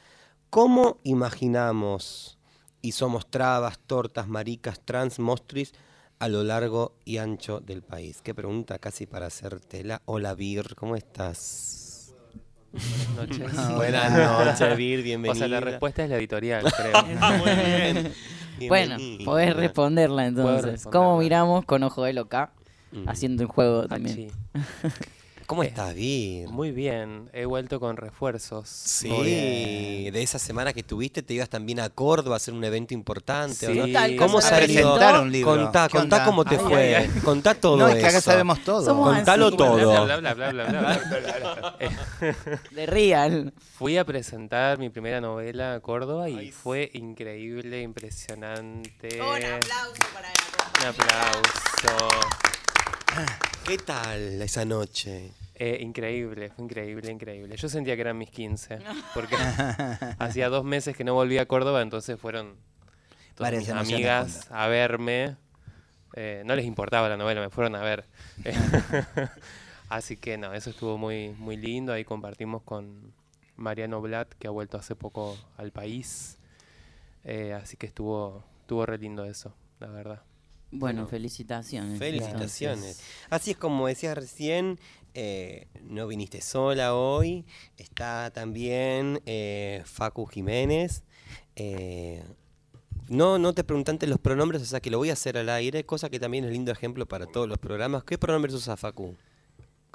¿Cómo 0.50 0.98
imaginamos 1.04 2.38
y 2.80 2.92
somos 2.92 3.30
trabas, 3.30 3.78
tortas, 3.80 4.28
maricas, 4.28 4.80
trans, 4.84 5.18
mostris 5.18 5.72
a 6.18 6.28
lo 6.28 6.42
largo 6.42 6.96
y 7.04 7.18
ancho 7.18 7.60
del 7.60 7.82
país? 7.82 8.22
Qué 8.22 8.34
pregunta 8.34 8.78
casi 8.78 9.06
para 9.06 9.26
hacértela. 9.26 10.02
Hola 10.06 10.34
Vir, 10.34 10.74
¿cómo 10.74 10.96
estás? 10.96 11.87
Buenas 12.72 13.08
noches. 13.16 13.68
Buenas 13.76 14.12
noches, 14.12 14.76
Vir, 14.76 15.00
O 15.00 15.02
bienvenida. 15.02 15.34
sea, 15.38 15.48
la 15.48 15.60
respuesta 15.60 16.04
es 16.04 16.10
la 16.10 16.16
editorial, 16.16 16.64
creo. 16.76 17.02
Muy 17.38 17.50
bien. 17.50 18.12
Bueno, 18.68 18.96
podés 19.24 19.54
responderla 19.56 20.26
entonces. 20.26 20.64
responderla. 20.72 20.90
¿Cómo 20.90 21.18
miramos 21.18 21.64
con 21.64 21.82
ojo 21.82 22.04
de 22.04 22.12
loca? 22.12 22.50
Mm. 22.92 23.08
Haciendo 23.08 23.44
un 23.44 23.48
juego 23.48 23.86
también. 23.86 24.30
¿Cómo 25.48 25.62
estás, 25.62 25.94
Vir? 25.94 26.46
Muy 26.50 26.72
bien, 26.72 27.30
he 27.32 27.46
vuelto 27.46 27.80
con 27.80 27.96
refuerzos. 27.96 28.68
Sí, 28.68 30.10
de 30.10 30.22
esa 30.22 30.38
semana 30.38 30.74
que 30.74 30.82
tuviste 30.82 31.22
te 31.22 31.32
ibas 31.32 31.48
también 31.48 31.80
a 31.80 31.88
Córdoba 31.88 32.36
a 32.36 32.36
hacer 32.36 32.52
un 32.52 32.62
evento 32.64 32.92
importante. 32.92 33.66
¿o 33.66 33.72
Sí. 33.72 33.78
no? 33.78 33.86
¿Qué 33.86 33.92
tal? 33.94 34.16
¿Cómo 34.16 34.28
¿Cómo 34.28 34.40
se 34.42 34.54
presentaron 34.54 35.22
un 35.22 35.32
libro? 35.32 35.54
Contá, 35.56 35.88
¿Qué 35.88 35.96
contá 35.96 36.24
cómo 36.26 36.44
te 36.44 36.56
Ay, 36.56 36.60
fue. 36.62 36.96
ay, 36.96 37.10
ay. 37.14 37.20
Contá 37.22 37.54
todo 37.54 37.78
No, 37.78 37.88
es 37.88 37.94
que 37.94 38.00
acá 38.00 38.18
eso. 38.18 38.30
sabemos 38.30 38.62
todo. 38.62 38.84
Somos 38.84 39.14
Contalo 39.14 39.46
así. 39.46 39.56
todo. 39.56 40.04
Bla, 40.04 40.16
bla, 40.18 40.34
bla, 40.34 40.50
bla, 40.52 40.64
bla, 40.66 40.80
bla. 40.80 41.76
Eh, 41.80 42.34
De 42.72 42.84
real. 42.84 43.54
Fui 43.78 43.96
a 43.96 44.04
presentar 44.04 44.76
mi 44.78 44.90
primera 44.90 45.22
novela 45.22 45.72
a 45.76 45.80
Córdoba 45.80 46.28
y 46.28 46.50
fue 46.52 46.90
increíble, 46.92 47.80
impresionante. 47.80 49.18
Un 49.18 49.44
aplauso 49.44 50.02
para 50.12 50.28
Un 50.78 50.86
aplauso. 50.88 52.08
¿Qué 53.64 53.78
tal 53.78 54.40
esa 54.42 54.64
noche? 54.64 55.32
Eh, 55.54 55.78
increíble, 55.80 56.50
fue 56.50 56.64
increíble, 56.64 57.10
increíble. 57.10 57.56
Yo 57.56 57.68
sentía 57.68 57.96
que 57.96 58.02
eran 58.02 58.16
mis 58.16 58.30
15, 58.30 58.78
porque 59.14 59.36
hacía 60.18 60.48
dos 60.48 60.64
meses 60.64 60.96
que 60.96 61.04
no 61.04 61.14
volví 61.14 61.38
a 61.38 61.46
Córdoba, 61.46 61.82
entonces 61.82 62.18
fueron 62.18 62.56
todas 63.34 63.52
mis 63.52 63.68
amigas 63.70 64.46
a 64.50 64.68
verme. 64.68 65.36
Eh, 66.14 66.42
no 66.46 66.54
les 66.54 66.64
importaba 66.64 67.08
la 67.08 67.16
novela, 67.16 67.40
me 67.40 67.50
fueron 67.50 67.74
a 67.74 67.82
ver. 67.82 68.06
Así 69.88 70.16
que 70.16 70.36
no, 70.36 70.52
eso 70.54 70.70
estuvo 70.70 70.98
muy, 70.98 71.30
muy 71.30 71.56
lindo. 71.56 71.92
Ahí 71.92 72.04
compartimos 72.04 72.62
con 72.62 73.12
Mariano 73.56 74.00
Blatt, 74.00 74.32
que 74.34 74.46
ha 74.46 74.50
vuelto 74.50 74.76
hace 74.76 74.94
poco 74.94 75.36
al 75.56 75.72
país. 75.72 76.38
Eh, 77.24 77.52
así 77.52 77.76
que 77.76 77.86
estuvo, 77.86 78.44
estuvo 78.60 78.86
re 78.86 78.96
lindo 78.96 79.24
eso, 79.24 79.54
la 79.80 79.88
verdad. 79.88 80.22
Bueno, 80.70 81.06
felicitaciones. 81.06 81.98
Felicitaciones. 81.98 83.02
Así 83.30 83.52
es 83.52 83.56
como 83.56 83.86
decías 83.86 84.16
recién, 84.16 84.78
eh, 85.14 85.66
no 85.82 86.06
viniste 86.06 86.40
sola 86.40 86.94
hoy. 86.94 87.46
Está 87.76 88.30
también 88.30 89.22
eh, 89.24 89.82
Facu 89.86 90.26
Jiménez. 90.26 91.04
Eh, 91.56 92.22
no, 93.08 93.38
no 93.38 93.54
te 93.54 93.64
pregunté 93.64 93.90
antes 93.90 94.08
los 94.08 94.18
pronombres, 94.18 94.60
o 94.60 94.66
sea 94.66 94.80
que 94.80 94.90
lo 94.90 94.98
voy 94.98 95.08
a 95.08 95.14
hacer 95.14 95.38
al 95.38 95.48
aire, 95.48 95.84
cosa 95.84 96.10
que 96.10 96.20
también 96.20 96.44
es 96.44 96.52
lindo 96.52 96.70
ejemplo 96.70 97.06
para 97.06 97.26
todos 97.26 97.48
los 97.48 97.58
programas. 97.58 98.04
¿Qué 98.04 98.18
pronombres 98.18 98.54
usa 98.54 98.76
Facu? 98.76 99.16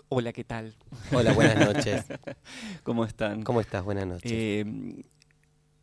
Hola, 0.10 0.34
¿qué 0.34 0.44
tal? 0.44 0.76
Hola, 1.12 1.34
buenas 1.34 1.74
noches. 1.74 2.06
¿Cómo 2.84 3.06
están? 3.06 3.44
¿Cómo 3.44 3.62
estás? 3.62 3.84
Buenas 3.84 4.08
noches. 4.08 4.66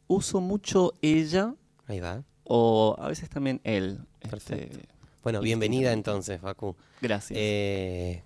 Uso 0.09 0.41
mucho 0.41 0.93
ella. 1.01 1.55
Ahí 1.87 2.01
va. 2.01 2.25
O 2.53 2.97
a 2.99 3.07
veces 3.07 3.29
también 3.29 3.61
él. 3.63 4.01
Perfecto. 4.29 4.77
este, 4.77 4.89
Bueno, 5.23 5.41
bienvenida 5.41 5.93
entonces, 5.93 6.41
Facu. 6.41 6.75
Gracias. 7.01 7.39
Eh, 7.41 8.25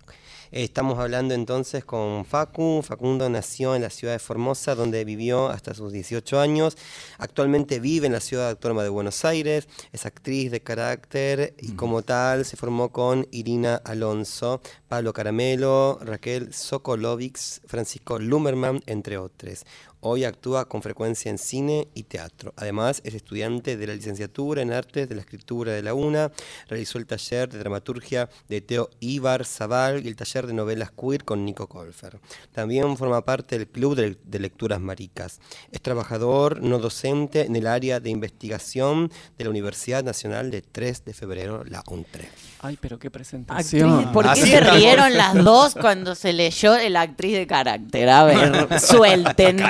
estamos 0.49 0.97
hablando 0.97 1.35
entonces 1.35 1.85
con 1.85 2.25
Facu. 2.25 2.81
Facundo 2.81 3.29
nació 3.29 3.75
en 3.75 3.83
la 3.83 3.91
ciudad 3.91 4.13
de 4.13 4.19
Formosa, 4.19 4.73
donde 4.73 5.05
vivió 5.05 5.49
hasta 5.49 5.75
sus 5.75 5.91
18 5.91 6.39
años. 6.39 6.75
Actualmente 7.19 7.79
vive 7.79 8.07
en 8.07 8.13
la 8.13 8.19
ciudad 8.19 8.49
autónoma 8.49 8.81
de 8.81 8.89
Buenos 8.89 9.25
Aires. 9.25 9.67
Es 9.93 10.07
actriz 10.07 10.49
de 10.49 10.61
carácter 10.61 11.53
y 11.59 11.73
como 11.73 12.01
tal 12.01 12.45
se 12.45 12.57
formó 12.57 12.91
con 12.91 13.27
Irina 13.29 13.75
Alonso, 13.85 14.59
Pablo 14.87 15.13
Caramelo, 15.13 15.99
Raquel 16.01 16.51
Sokolovics, 16.51 17.61
Francisco 17.67 18.17
Lumerman, 18.17 18.81
entre 18.87 19.19
otros. 19.19 19.65
Hoy 20.07 20.23
actúa 20.23 20.65
con 20.65 20.83
frecuencia 20.83 21.31
en 21.31 21.39
cine 21.39 21.87
y 21.95 22.03
teatro. 22.03 22.53
Además, 22.57 23.01
es 23.03 23.15
estudiante 23.15 23.75
de 23.75 23.87
la 23.87 23.95
licenciatura 23.95 24.61
en 24.61 24.71
Artes 24.71 25.09
de 25.09 25.15
la 25.15 25.21
Escritura 25.21 25.71
de 25.71 25.81
la 25.81 25.95
UNA. 25.95 26.31
Realizó 26.67 26.99
el 26.99 27.07
taller 27.07 27.49
de 27.49 27.57
dramaturgia 27.57 28.29
de 28.47 28.61
Teo 28.61 28.91
Ibar 28.99 29.45
Zaval 29.45 30.05
y 30.05 30.07
el 30.07 30.15
taller 30.15 30.45
de 30.45 30.53
novelas 30.53 30.91
queer 30.91 31.23
con 31.23 31.43
Nico 31.43 31.67
Colfer. 31.67 32.19
También 32.51 32.97
forma 32.97 33.25
parte 33.25 33.57
del 33.57 33.67
Club 33.67 33.95
de, 33.95 34.39
Lecturas 34.39 34.79
Maricas. 34.79 35.39
Es 35.71 35.81
trabajador 35.81 36.61
no 36.61 36.77
docente 36.77 37.47
en 37.47 37.55
el 37.55 37.65
área 37.65 37.99
de 37.99 38.11
investigación 38.11 39.11
de 39.39 39.43
la 39.43 39.49
Universidad 39.49 40.03
Nacional 40.03 40.51
de 40.51 40.61
3 40.61 41.03
de 41.03 41.13
Febrero, 41.15 41.63
la 41.63 41.81
UNTRE. 41.89 42.29
Ay, 42.65 42.77
pero 42.81 42.97
qué 42.97 43.07
Actriz, 43.07 43.11
presentación. 43.11 44.11
¿Por 44.11 44.25
qué 44.25 44.31
Así 44.31 44.47
se 44.49 44.59
rieron 44.59 45.13
las 45.15 45.35
dos 45.43 45.75
cuando 45.79 46.15
se 46.15 46.33
leyó 46.33 46.75
la 46.93 47.01
actriz 47.01 47.33
de 47.33 47.45
carácter? 47.45 48.09
A 48.09 48.23
ver, 48.23 48.79
suelten. 48.79 49.61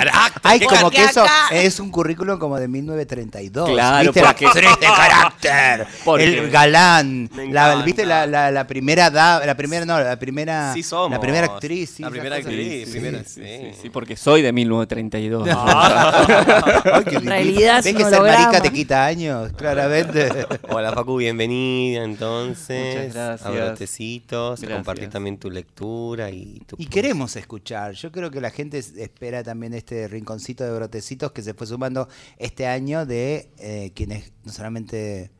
Ay, 0.42 0.60
como 0.60 0.90
que 0.90 1.04
eso 1.04 1.22
acá- 1.22 1.48
es 1.52 1.78
un 1.78 1.90
currículum 1.90 2.38
como 2.38 2.58
de 2.58 2.68
1932. 2.68 3.68
Claro, 3.70 4.12
¿Viste? 4.12 4.22
porque- 4.26 4.44
La 4.46 4.50
actriz 4.50 4.70
de 4.80 4.86
carácter, 4.96 5.86
Porque- 6.04 6.24
el 6.38 6.50
galán, 6.50 7.28
la. 7.50 7.82
¿viste? 7.82 8.06
La, 8.06 8.26
la, 8.26 8.50
la 8.50 8.66
primera 8.66 9.10
da, 9.10 9.44
la 9.44 9.54
primera 9.56 9.84
no, 9.84 10.00
la 10.00 10.18
primera 10.18 10.72
Sí 10.72 10.82
somos. 10.82 11.10
la 11.10 11.20
primera 11.20 11.46
actriz, 11.46 11.90
sí, 11.96 12.02
La 12.02 12.08
esa 12.08 12.12
primera 12.12 12.36
actriz, 12.36 12.84
Sí, 12.86 12.90
primera, 12.92 13.18
sí. 13.24 13.24
sí. 13.34 13.42
Sí, 13.42 13.78
sí, 13.82 13.90
porque 13.90 14.16
soy 14.16 14.42
de 14.42 14.52
1932. 14.52 15.48
Ay, 15.56 17.04
qué 17.04 17.16
En 17.16 17.26
realidad 17.26 17.78
es 17.80 17.84
¿Ves 17.84 17.94
que 17.94 18.04
ser 18.04 18.14
holograma. 18.14 18.38
marica 18.48 18.62
te 18.62 18.72
quita 18.72 19.04
años? 19.04 19.52
Claramente. 19.56 20.28
Hola 20.70 20.92
Facu, 20.92 21.16
bienvenida 21.16 22.04
entonces. 22.04 22.85
Muchas 22.94 23.14
gracias. 23.14 23.46
A 23.46 23.50
Brotecitos, 23.50 24.58
a 24.58 24.62
Gracias. 24.62 24.78
compartir 24.78 25.08
también 25.10 25.38
tu 25.38 25.50
lectura 25.50 26.30
y 26.30 26.60
tu... 26.66 26.76
Y 26.78 26.86
queremos 26.86 27.36
escuchar. 27.36 27.92
Yo 27.94 28.12
creo 28.12 28.30
que 28.30 28.40
la 28.40 28.50
gente 28.50 28.78
es- 28.78 28.96
espera 28.96 29.42
también 29.42 29.74
este 29.74 30.08
rinconcito 30.08 30.64
de 30.64 30.72
brotecitos 30.72 31.32
que 31.32 31.42
se 31.42 31.54
fue 31.54 31.66
sumando 31.66 32.08
este 32.38 32.66
año 32.66 33.06
de 33.06 33.50
eh, 33.58 33.92
quienes 33.94 34.32
no 34.44 34.52
solamente 34.52 35.30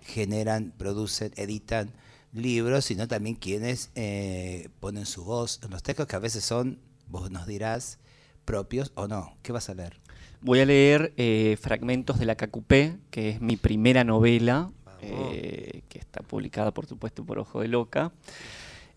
generan, 0.00 0.72
producen, 0.76 1.32
editan 1.36 1.92
libros, 2.32 2.84
sino 2.86 3.06
también 3.08 3.36
quienes 3.36 3.90
eh, 3.94 4.68
ponen 4.80 5.06
su 5.06 5.24
voz 5.24 5.60
en 5.64 5.70
los 5.70 5.82
textos 5.82 6.06
que 6.06 6.16
a 6.16 6.18
veces 6.18 6.44
son, 6.44 6.80
vos 7.08 7.30
nos 7.30 7.46
dirás, 7.46 7.98
propios 8.44 8.92
o 8.96 9.06
no. 9.08 9.36
¿Qué 9.42 9.52
vas 9.52 9.68
a 9.70 9.74
leer? 9.74 10.00
Voy 10.40 10.60
a 10.60 10.66
leer 10.66 11.14
eh, 11.16 11.56
fragmentos 11.60 12.18
de 12.18 12.26
La 12.26 12.34
Cacupé, 12.34 12.98
que 13.10 13.30
es 13.30 13.40
mi 13.40 13.56
primera 13.56 14.04
novela, 14.04 14.70
eh, 15.06 15.82
que 15.88 15.98
está 15.98 16.22
publicada, 16.22 16.72
por 16.72 16.86
supuesto, 16.86 17.24
por 17.24 17.38
Ojo 17.38 17.60
de 17.60 17.68
Loca. 17.68 18.12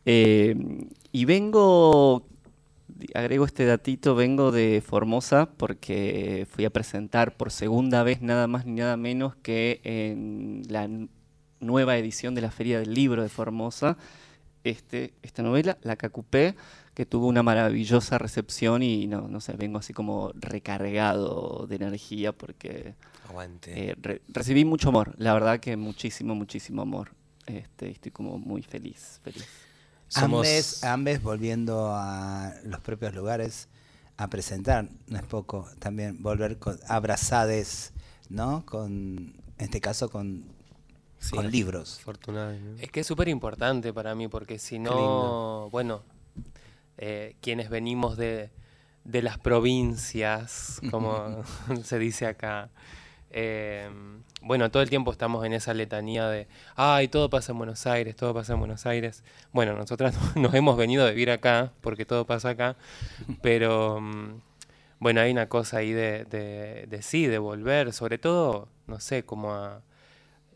Eh, 0.05 0.55
y 1.11 1.25
vengo, 1.25 2.25
agrego 3.13 3.45
este 3.45 3.65
datito, 3.65 4.15
vengo 4.15 4.51
de 4.51 4.81
Formosa 4.85 5.49
porque 5.57 6.47
fui 6.49 6.65
a 6.65 6.69
presentar 6.69 7.35
por 7.35 7.51
segunda 7.51 8.03
vez 8.03 8.21
nada 8.21 8.47
más 8.47 8.65
ni 8.65 8.73
nada 8.73 8.95
menos 8.95 9.35
que 9.35 9.81
en 9.83 10.63
la 10.69 10.87
nueva 11.59 11.97
edición 11.97 12.35
de 12.35 12.41
la 12.41 12.51
Feria 12.51 12.79
del 12.79 12.93
Libro 12.93 13.21
de 13.21 13.29
Formosa, 13.29 13.97
este, 14.63 15.13
esta 15.23 15.43
novela, 15.43 15.77
La 15.81 15.95
Cacupé, 15.95 16.55
que 16.93 17.05
tuvo 17.05 17.27
una 17.27 17.43
maravillosa 17.43 18.17
recepción 18.17 18.83
y 18.83 19.07
no 19.07 19.39
sé, 19.39 19.53
vengo 19.53 19.79
así 19.79 19.93
como 19.93 20.31
recargado 20.35 21.67
de 21.67 21.75
energía 21.75 22.31
porque 22.31 22.95
Aguante. 23.28 23.89
eh, 23.89 23.95
re- 24.01 24.21
recibí 24.30 24.65
mucho 24.65 24.89
amor, 24.89 25.13
la 25.17 25.34
verdad 25.34 25.59
que 25.59 25.75
muchísimo, 25.78 26.36
muchísimo 26.36 26.82
amor. 26.82 27.11
Este, 27.45 27.89
estoy 27.89 28.11
como 28.11 28.38
muy 28.38 28.61
feliz, 28.61 29.19
feliz. 29.23 29.45
Ambes, 30.15 30.84
ambes 30.84 31.21
volviendo 31.21 31.91
a 31.93 32.53
los 32.63 32.80
propios 32.82 33.13
lugares 33.13 33.67
a 34.17 34.30
presentar, 34.30 34.89
no 35.07 35.17
es 35.17 35.23
poco, 35.23 35.67
también 35.80 36.21
volver 36.23 36.57
con, 36.57 36.80
abrazades, 36.88 37.93
¿no? 38.30 38.65
Con, 38.65 39.36
en 39.57 39.65
este 39.65 39.80
caso 39.82 40.09
con, 40.09 40.45
con 41.36 41.51
libros. 41.51 41.99
Es 42.80 42.91
que 42.91 43.01
es 43.01 43.07
súper 43.07 43.28
importante 43.28 43.93
para 43.93 44.15
mí, 44.15 44.28
porque 44.28 44.59
si 44.59 44.80
no, 44.80 45.69
bueno, 45.71 46.03
eh, 46.97 47.36
quienes 47.41 47.69
venimos 47.69 48.17
de, 48.17 48.49
de 49.03 49.21
las 49.21 49.38
provincias, 49.38 50.80
como 50.89 51.43
se 51.84 51.99
dice 51.99 52.25
acá, 52.28 52.69
eh, 53.39 53.88
bueno, 54.41 54.71
todo 54.71 54.81
el 54.81 54.89
tiempo 54.89 55.11
estamos 55.11 55.45
en 55.45 55.53
esa 55.53 55.71
letanía 55.75 56.27
de, 56.27 56.47
ay, 56.75 57.07
todo 57.07 57.29
pasa 57.29 57.51
en 57.51 57.59
Buenos 57.59 57.85
Aires, 57.85 58.15
todo 58.15 58.33
pasa 58.33 58.53
en 58.53 58.59
Buenos 58.59 58.88
Aires. 58.88 59.23
Bueno, 59.53 59.75
nosotras 59.75 60.17
nos 60.35 60.55
hemos 60.55 60.75
venido 60.75 61.05
a 61.05 61.11
vivir 61.11 61.29
acá, 61.29 61.71
porque 61.81 62.03
todo 62.03 62.25
pasa 62.25 62.49
acá, 62.49 62.77
pero 63.43 64.01
mm, 64.01 64.41
bueno, 64.99 65.21
hay 65.21 65.31
una 65.31 65.47
cosa 65.49 65.77
ahí 65.77 65.91
de, 65.91 66.25
de, 66.25 66.88
de 66.88 67.01
sí, 67.03 67.27
de 67.27 67.38
volver, 67.38 67.93
sobre 67.93 68.17
todo, 68.17 68.69
no 68.88 68.99
sé, 68.99 69.23
como 69.23 69.53
a 69.53 69.83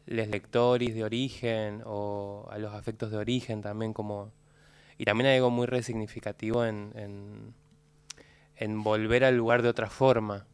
les 0.08 0.28
lectores 0.30 0.96
de 0.96 1.04
origen 1.04 1.84
o 1.86 2.48
a 2.50 2.58
los 2.58 2.74
afectos 2.74 3.12
de 3.12 3.18
origen 3.18 3.62
también 3.62 3.94
como 3.94 4.32
y 4.98 5.06
también 5.06 5.28
hay 5.28 5.36
algo 5.38 5.52
muy 5.52 5.68
resignificativo 5.68 6.66
en, 6.66 6.92
en, 6.96 7.54
en 8.56 8.84
volver 8.84 9.24
al 9.24 9.38
lugar 9.38 9.62
de 9.62 9.70
otra 9.70 9.90
forma 9.90 10.48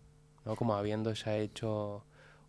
¿no? 0.45 0.55
como 0.57 0.75
habiendo 0.75 1.13
ya 1.13 1.38
hecho 1.38 2.03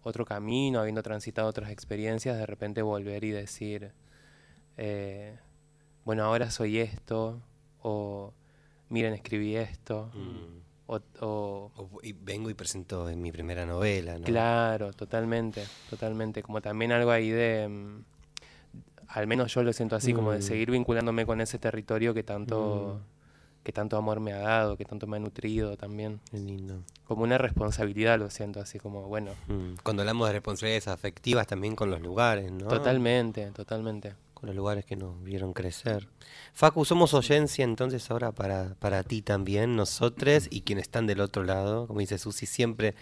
otro 0.08 0.24
camino 0.24 0.80
habiendo 0.80 1.02
transitado 1.02 1.48
otras 1.48 1.70
experiencias 1.70 2.36
de 2.36 2.46
repente 2.46 2.82
volver 2.82 3.24
y 3.24 3.30
decir 3.30 3.92
eh, 4.76 5.38
bueno 6.04 6.24
ahora 6.24 6.50
soy 6.50 6.78
esto 6.78 7.40
o 7.82 8.32
miren 8.88 9.14
escribí 9.14 9.56
esto 9.56 10.10
o, 10.86 11.00
o- 11.20 11.72
O- 11.76 12.00
y 12.02 12.12
vengo 12.14 12.48
y 12.50 12.54
presento 12.54 13.08
en 13.10 13.20
mi 13.20 13.30
primera 13.30 13.66
novela, 13.66 14.18
¿no? 14.18 14.24
Claro, 14.24 14.92
totalmente, 14.94 15.68
totalmente. 15.88 16.42
Como 16.42 16.62
también 16.62 16.92
algo 16.92 17.10
ahí 17.10 17.28
de, 17.30 17.68
mm, 17.68 18.04
al 19.08 19.26
menos 19.26 19.52
yo 19.52 19.62
lo 19.62 19.72
siento 19.74 19.96
así, 19.96 20.14
como 20.14 20.32
de 20.32 20.38
Mm. 20.38 20.42
seguir 20.42 20.70
vinculándome 20.70 21.26
con 21.26 21.40
ese 21.42 21.58
territorio 21.58 22.14
que 22.14 22.22
tanto, 22.22 23.00
que 23.62 23.72
tanto 23.72 23.96
amor 23.96 24.20
me 24.20 24.32
ha 24.32 24.38
dado, 24.38 24.76
que 24.76 24.84
tanto 24.84 25.06
me 25.06 25.16
ha 25.16 25.20
nutrido 25.20 25.76
también. 25.76 26.20
Qué 26.30 26.38
lindo. 26.38 26.82
Como 27.04 27.22
una 27.22 27.38
responsabilidad 27.38 28.18
lo 28.18 28.30
siento 28.30 28.60
así, 28.60 28.78
como 28.78 29.02
bueno. 29.08 29.32
Mm, 29.46 29.74
Cuando 29.82 30.02
hablamos 30.02 30.28
de 30.28 30.32
responsabilidades 30.34 30.88
afectivas 30.88 31.46
también 31.46 31.76
con 31.76 31.90
los 31.90 32.00
lugares, 32.00 32.50
¿no? 32.50 32.68
Totalmente, 32.68 33.50
totalmente. 33.50 34.14
Con 34.32 34.46
los 34.46 34.56
lugares 34.56 34.84
que 34.84 34.94
nos 34.94 35.22
vieron 35.22 35.52
crecer. 35.52 36.08
Facu, 36.52 36.84
somos 36.84 37.12
oyencia 37.12 37.64
entonces 37.64 38.08
ahora 38.10 38.32
para, 38.32 38.74
para 38.78 39.02
ti 39.02 39.20
también, 39.20 39.74
nosotros 39.74 40.46
y 40.50 40.60
quienes 40.62 40.82
están 40.82 41.06
del 41.06 41.20
otro 41.20 41.42
lado. 41.42 41.88
Como 41.88 42.00
dice 42.00 42.18
Susi, 42.18 42.46
siempre 42.46 42.94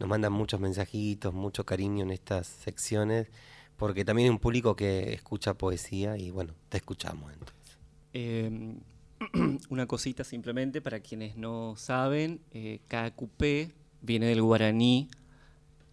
nos 0.00 0.08
mandan 0.08 0.32
muchos 0.32 0.58
mensajitos, 0.58 1.32
mucho 1.32 1.64
cariño 1.64 2.02
en 2.02 2.10
estas 2.10 2.46
secciones, 2.48 3.28
porque 3.76 4.04
también 4.04 4.26
hay 4.26 4.30
un 4.30 4.38
público 4.38 4.74
que 4.74 5.12
escucha 5.12 5.54
poesía 5.54 6.16
y 6.16 6.30
bueno, 6.30 6.54
te 6.68 6.78
escuchamos 6.78 7.32
entonces. 7.32 7.78
Eh, 8.12 8.74
una 9.68 9.86
cosita 9.86 10.24
simplemente 10.24 10.80
para 10.80 11.00
quienes 11.00 11.36
no 11.36 11.74
saben, 11.76 12.40
eh, 12.52 12.80
Kaakupé 12.88 13.72
viene 14.00 14.26
del 14.26 14.42
guaraní 14.42 15.08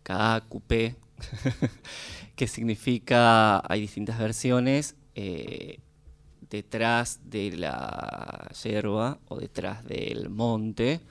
Kaakupé, 0.04 0.96
que 2.36 2.48
significa, 2.48 3.62
hay 3.70 3.82
distintas 3.82 4.18
versiones, 4.18 4.96
eh, 5.16 5.80
detrás 6.50 7.20
de 7.30 7.52
la 7.58 8.50
yerba 8.64 9.20
o 9.28 9.38
detrás 9.38 9.84
del 9.84 10.30
monte. 10.30 11.02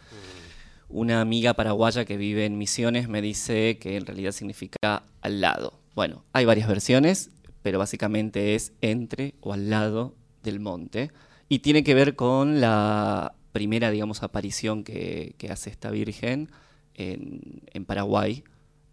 Una 0.89 1.21
amiga 1.21 1.53
paraguaya 1.53 2.07
que 2.07 2.17
vive 2.17 2.47
en 2.47 2.57
Misiones 2.57 3.09
me 3.09 3.21
dice 3.21 3.77
que 3.79 3.97
en 3.97 4.07
realidad 4.07 4.33
significa 4.33 5.03
al 5.21 5.43
lado. 5.43 5.79
Bueno, 5.95 6.25
hay 6.33 6.47
varias 6.47 6.69
versiones, 6.69 7.31
pero 7.61 7.79
básicamente 7.79 8.55
es 8.55 8.73
entre 8.81 9.35
o 9.41 9.53
al 9.53 9.69
lado 9.69 10.15
del 10.43 10.61
monte. 10.61 11.11
Y 11.49 11.61
tiene 11.61 11.85
que 11.85 11.95
ver 11.95 12.17
con 12.17 12.61
la 12.61 13.35
primera, 13.53 13.91
digamos, 13.91 14.23
aparición 14.23 14.85
que, 14.85 15.35
que 15.39 15.51
hace 15.51 15.71
esta 15.71 15.91
Virgen 15.91 16.51
en, 16.95 17.63
en 17.73 17.85
Paraguay, 17.85 18.43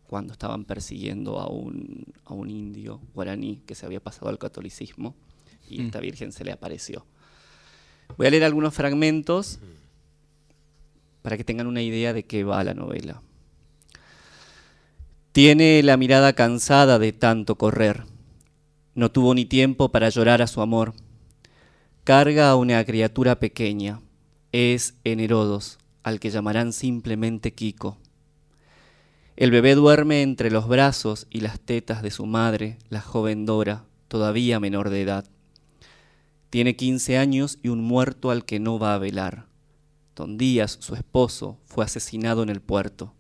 cuando 0.08 0.34
estaban 0.34 0.64
persiguiendo 0.66 1.40
a 1.40 1.48
un, 1.48 2.06
a 2.26 2.34
un 2.34 2.50
indio 2.50 3.02
guaraní 3.16 3.62
que 3.66 3.74
se 3.76 3.86
había 3.86 4.00
pasado 4.00 4.30
al 4.30 4.38
catolicismo, 4.38 5.16
y 5.70 5.80
Mm. 5.80 5.86
esta 5.86 6.00
Virgen 6.00 6.32
se 6.32 6.44
le 6.44 6.52
apareció. 6.52 7.06
Voy 8.18 8.28
a 8.28 8.30
leer 8.30 8.44
algunos 8.44 8.74
fragmentos 8.74 9.60
para 11.24 11.38
que 11.38 11.44
tengan 11.44 11.68
una 11.68 11.82
idea 11.82 12.14
de 12.14 12.26
qué 12.26 12.44
va 12.44 12.64
la 12.64 12.74
novela. 12.74 13.22
Tiene 15.32 15.82
la 15.82 15.98
mirada 15.98 16.34
cansada 16.34 17.00
de 17.00 17.12
tanto 17.12 17.56
correr. 17.58 18.04
No 18.94 19.10
tuvo 19.10 19.34
ni 19.34 19.46
tiempo 19.46 19.90
para 19.90 20.10
llorar 20.10 20.42
a 20.44 20.48
su 20.48 20.62
amor. 20.62 20.94
Carga 22.06 22.50
a 22.50 22.58
una 22.58 22.84
criatura 22.84 23.40
pequeña. 23.40 24.02
Es 24.52 24.96
en 25.06 25.22
Herodos, 25.22 25.78
al 26.04 26.20
que 26.20 26.32
llamarán 26.32 26.74
simplemente 26.74 27.54
Kiko. 27.54 27.98
El 29.38 29.52
bebé 29.52 29.74
duerme 29.74 30.22
entre 30.22 30.52
los 30.52 30.68
brazos 30.68 31.28
y 31.30 31.40
las 31.40 31.62
tetas 31.62 32.02
de 32.02 32.12
su 32.12 32.26
madre, 32.26 32.78
la 32.90 33.00
joven 33.00 33.46
Dora, 33.46 33.86
todavía 34.10 34.60
menor 34.60 34.90
de 34.90 35.02
edad. 35.02 35.26
Tiene 36.50 36.76
15 36.76 37.18
años 37.18 37.58
y 37.64 37.70
un 37.70 37.82
muerto 37.82 38.32
al 38.32 38.44
que 38.44 38.60
no 38.60 38.80
va 38.80 38.96
a 38.96 39.00
velar. 39.00 39.46
Don 40.14 40.38
Díaz, 40.38 40.80
su 40.82 40.96
esposo, 40.96 41.58
fue 41.64 41.86
asesinado 41.86 42.44
en 42.44 42.50
el 42.50 42.60
puerto. 42.60 43.14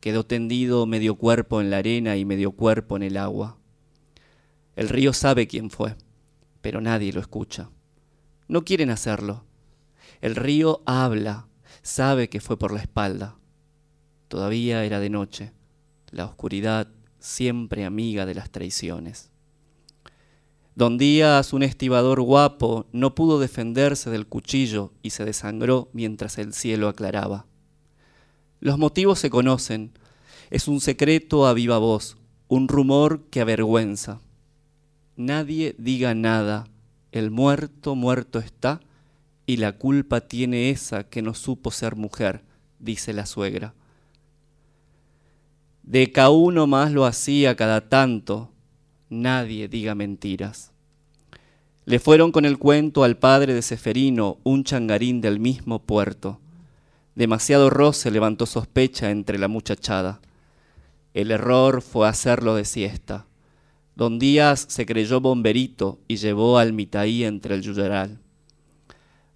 Quedó 0.00 0.26
tendido 0.26 0.86
medio 0.86 1.14
cuerpo 1.14 1.60
en 1.60 1.70
la 1.70 1.76
arena 1.76 2.16
y 2.16 2.24
medio 2.24 2.50
cuerpo 2.50 2.96
en 2.96 3.04
el 3.04 3.16
agua. 3.16 3.58
El 4.74 4.88
río 4.88 5.12
sabe 5.12 5.46
quién 5.46 5.70
fue, 5.70 5.94
pero 6.62 6.80
nadie 6.80 7.12
lo 7.12 7.20
escucha. 7.20 7.70
No 8.52 8.66
quieren 8.66 8.90
hacerlo. 8.90 9.46
El 10.20 10.36
río 10.36 10.82
habla, 10.84 11.48
sabe 11.80 12.28
que 12.28 12.38
fue 12.38 12.58
por 12.58 12.70
la 12.70 12.80
espalda. 12.80 13.38
Todavía 14.28 14.84
era 14.84 15.00
de 15.00 15.08
noche, 15.08 15.54
la 16.10 16.26
oscuridad 16.26 16.88
siempre 17.18 17.86
amiga 17.86 18.26
de 18.26 18.34
las 18.34 18.50
traiciones. 18.50 19.30
Don 20.74 20.98
Díaz, 20.98 21.54
un 21.54 21.62
estibador 21.62 22.20
guapo, 22.20 22.84
no 22.92 23.14
pudo 23.14 23.40
defenderse 23.40 24.10
del 24.10 24.26
cuchillo 24.26 24.92
y 25.02 25.10
se 25.10 25.24
desangró 25.24 25.88
mientras 25.94 26.36
el 26.36 26.52
cielo 26.52 26.88
aclaraba. 26.88 27.46
Los 28.60 28.76
motivos 28.76 29.18
se 29.18 29.30
conocen. 29.30 29.92
Es 30.50 30.68
un 30.68 30.82
secreto 30.82 31.46
a 31.46 31.54
viva 31.54 31.78
voz, 31.78 32.18
un 32.48 32.68
rumor 32.68 33.22
que 33.30 33.40
avergüenza. 33.40 34.20
Nadie 35.16 35.74
diga 35.78 36.14
nada. 36.14 36.66
El 37.12 37.30
muerto 37.30 37.94
muerto 37.94 38.38
está 38.38 38.80
y 39.44 39.58
la 39.58 39.72
culpa 39.72 40.22
tiene 40.22 40.70
esa 40.70 41.04
que 41.04 41.20
no 41.20 41.34
supo 41.34 41.70
ser 41.70 41.94
mujer, 41.94 42.42
dice 42.78 43.12
la 43.12 43.26
suegra. 43.26 43.74
De 45.82 46.10
uno 46.30 46.66
más 46.66 46.90
lo 46.90 47.04
hacía 47.04 47.54
cada 47.54 47.88
tanto, 47.88 48.50
nadie 49.10 49.68
diga 49.68 49.94
mentiras. 49.94 50.72
Le 51.84 51.98
fueron 51.98 52.32
con 52.32 52.46
el 52.46 52.58
cuento 52.58 53.04
al 53.04 53.18
padre 53.18 53.52
de 53.52 53.60
Seferino, 53.60 54.38
un 54.42 54.64
changarín 54.64 55.20
del 55.20 55.38
mismo 55.38 55.80
puerto. 55.80 56.40
Demasiado 57.14 57.68
roce 57.68 58.10
levantó 58.10 58.46
sospecha 58.46 59.10
entre 59.10 59.38
la 59.38 59.48
muchachada. 59.48 60.20
El 61.12 61.30
error 61.30 61.82
fue 61.82 62.08
hacerlo 62.08 62.54
de 62.54 62.64
siesta. 62.64 63.26
Don 63.94 64.18
Díaz 64.18 64.66
se 64.68 64.86
creyó 64.86 65.20
bomberito 65.20 66.00
y 66.08 66.16
llevó 66.16 66.58
al 66.58 66.72
mitaí 66.72 67.24
entre 67.24 67.54
el 67.54 67.62
yuyaral. 67.62 68.18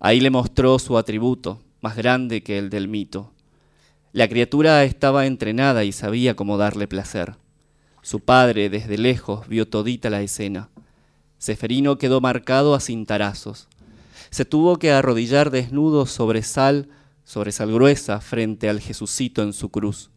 Ahí 0.00 0.20
le 0.20 0.30
mostró 0.30 0.78
su 0.78 0.96
atributo, 0.96 1.62
más 1.80 1.96
grande 1.96 2.42
que 2.42 2.58
el 2.58 2.70
del 2.70 2.88
mito. 2.88 3.32
La 4.12 4.28
criatura 4.28 4.82
estaba 4.84 5.26
entrenada 5.26 5.84
y 5.84 5.92
sabía 5.92 6.36
cómo 6.36 6.56
darle 6.56 6.88
placer. 6.88 7.36
Su 8.02 8.20
padre, 8.20 8.70
desde 8.70 8.96
lejos, 8.96 9.46
vio 9.48 9.68
todita 9.68 10.08
la 10.08 10.22
escena. 10.22 10.70
Seferino 11.38 11.98
quedó 11.98 12.20
marcado 12.20 12.74
a 12.74 12.80
cintarazos. 12.80 13.68
Se 14.30 14.44
tuvo 14.44 14.78
que 14.78 14.90
arrodillar 14.90 15.50
desnudo 15.50 16.06
sobre 16.06 16.42
sal, 16.42 16.88
sobre 17.24 17.52
sal 17.52 17.72
gruesa, 17.72 18.20
frente 18.20 18.68
al 18.68 18.80
Jesucito 18.80 19.42
en 19.42 19.52
su 19.52 19.68
cruz. 19.68 20.10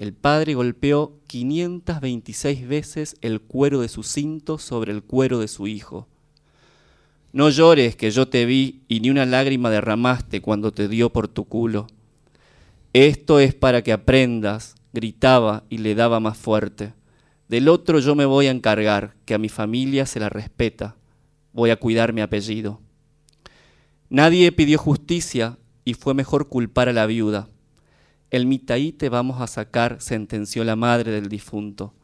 El 0.00 0.14
padre 0.14 0.54
golpeó 0.54 1.18
526 1.26 2.66
veces 2.66 3.16
el 3.20 3.42
cuero 3.42 3.82
de 3.82 3.88
su 3.90 4.02
cinto 4.02 4.56
sobre 4.56 4.92
el 4.92 5.02
cuero 5.02 5.40
de 5.40 5.46
su 5.46 5.66
hijo. 5.66 6.08
No 7.34 7.50
llores 7.50 7.96
que 7.96 8.10
yo 8.10 8.26
te 8.26 8.46
vi 8.46 8.80
y 8.88 9.00
ni 9.00 9.10
una 9.10 9.26
lágrima 9.26 9.68
derramaste 9.68 10.40
cuando 10.40 10.72
te 10.72 10.88
dio 10.88 11.10
por 11.12 11.28
tu 11.28 11.44
culo. 11.44 11.86
Esto 12.94 13.40
es 13.40 13.54
para 13.54 13.82
que 13.82 13.92
aprendas, 13.92 14.74
gritaba 14.94 15.64
y 15.68 15.76
le 15.76 15.94
daba 15.94 16.18
más 16.18 16.38
fuerte. 16.38 16.94
Del 17.50 17.68
otro 17.68 17.98
yo 17.98 18.14
me 18.14 18.24
voy 18.24 18.46
a 18.46 18.52
encargar, 18.52 19.16
que 19.26 19.34
a 19.34 19.38
mi 19.38 19.50
familia 19.50 20.06
se 20.06 20.18
la 20.18 20.30
respeta. 20.30 20.96
Voy 21.52 21.68
a 21.68 21.76
cuidar 21.76 22.14
mi 22.14 22.22
apellido. 22.22 22.80
Nadie 24.08 24.50
pidió 24.50 24.78
justicia 24.78 25.58
y 25.84 25.92
fue 25.92 26.14
mejor 26.14 26.48
culpar 26.48 26.88
a 26.88 26.94
la 26.94 27.04
viuda. 27.04 27.50
El 28.30 28.46
mitaí 28.46 28.92
te 28.92 29.08
vamos 29.08 29.40
a 29.40 29.48
sacar, 29.48 30.00
sentenció 30.00 30.62
la 30.62 30.76
madre 30.76 31.10
del 31.10 31.28
difunto. 31.28 31.94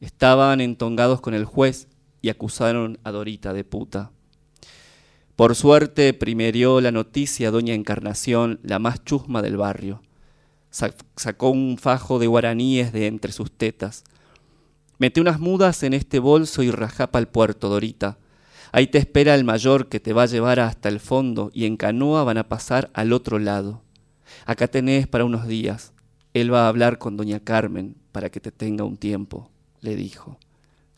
Estaban 0.00 0.60
entongados 0.60 1.20
con 1.20 1.32
el 1.32 1.44
juez 1.44 1.86
y 2.20 2.28
acusaron 2.28 2.98
a 3.04 3.12
Dorita 3.12 3.52
de 3.52 3.62
puta. 3.62 4.10
Por 5.36 5.54
suerte 5.54 6.12
primerió 6.12 6.80
la 6.80 6.90
noticia 6.90 7.52
doña 7.52 7.74
Encarnación, 7.74 8.58
la 8.64 8.80
más 8.80 9.04
chusma 9.04 9.42
del 9.42 9.58
barrio. 9.58 10.02
Sacó 10.70 11.50
un 11.50 11.78
fajo 11.78 12.18
de 12.18 12.26
guaraníes 12.26 12.92
de 12.92 13.06
entre 13.06 13.30
sus 13.30 13.52
tetas. 13.52 14.02
Mete 14.98 15.20
unas 15.20 15.38
mudas 15.38 15.84
en 15.84 15.94
este 15.94 16.18
bolso 16.18 16.64
y 16.64 16.70
rajapa 16.72 17.18
al 17.20 17.28
puerto, 17.28 17.68
Dorita. 17.68 18.18
Ahí 18.72 18.88
te 18.88 18.98
espera 18.98 19.36
el 19.36 19.44
mayor 19.44 19.88
que 19.88 20.00
te 20.00 20.12
va 20.12 20.24
a 20.24 20.26
llevar 20.26 20.58
hasta 20.58 20.88
el 20.88 20.98
fondo 20.98 21.50
y 21.54 21.64
en 21.64 21.76
canoa 21.76 22.24
van 22.24 22.38
a 22.38 22.48
pasar 22.48 22.90
al 22.92 23.12
otro 23.12 23.38
lado. 23.38 23.85
Acá 24.44 24.68
tenés 24.68 25.06
para 25.06 25.24
unos 25.24 25.46
días. 25.46 25.92
Él 26.34 26.52
va 26.52 26.66
a 26.66 26.68
hablar 26.68 26.98
con 26.98 27.16
doña 27.16 27.40
Carmen 27.40 27.96
para 28.12 28.30
que 28.30 28.40
te 28.40 28.52
tenga 28.52 28.84
un 28.84 28.96
tiempo, 28.96 29.50
le 29.80 29.96
dijo. 29.96 30.38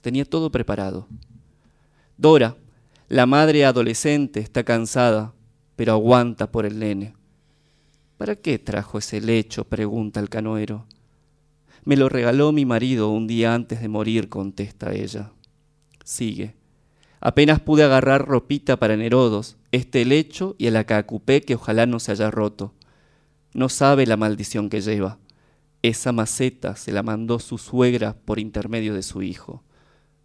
Tenía 0.00 0.24
todo 0.24 0.50
preparado. 0.50 1.06
Dora, 2.16 2.56
la 3.08 3.26
madre 3.26 3.64
adolescente 3.64 4.40
está 4.40 4.64
cansada, 4.64 5.32
pero 5.76 5.92
aguanta 5.92 6.50
por 6.50 6.66
el 6.66 6.78
nene. 6.78 7.14
¿Para 8.16 8.34
qué 8.34 8.58
trajo 8.58 8.98
ese 8.98 9.20
lecho? 9.20 9.64
pregunta 9.64 10.18
el 10.18 10.28
canoero. 10.28 10.86
Me 11.84 11.96
lo 11.96 12.08
regaló 12.08 12.52
mi 12.52 12.66
marido 12.66 13.10
un 13.10 13.26
día 13.26 13.54
antes 13.54 13.80
de 13.80 13.88
morir, 13.88 14.28
contesta 14.28 14.92
ella. 14.92 15.30
Sigue. 16.04 16.54
Apenas 17.20 17.60
pude 17.60 17.84
agarrar 17.84 18.26
ropita 18.26 18.76
para 18.76 18.96
Nerodos, 18.96 19.56
este 19.72 20.04
lecho 20.04 20.54
y 20.58 20.66
el 20.66 20.76
acacupé 20.76 21.42
que 21.42 21.54
ojalá 21.54 21.86
no 21.86 22.00
se 22.00 22.12
haya 22.12 22.30
roto. 22.30 22.74
No 23.54 23.68
sabe 23.68 24.06
la 24.06 24.16
maldición 24.16 24.68
que 24.68 24.80
lleva. 24.80 25.18
Esa 25.82 26.12
maceta 26.12 26.76
se 26.76 26.92
la 26.92 27.02
mandó 27.02 27.38
su 27.38 27.58
suegra 27.58 28.16
por 28.24 28.38
intermedio 28.38 28.94
de 28.94 29.02
su 29.02 29.22
hijo. 29.22 29.62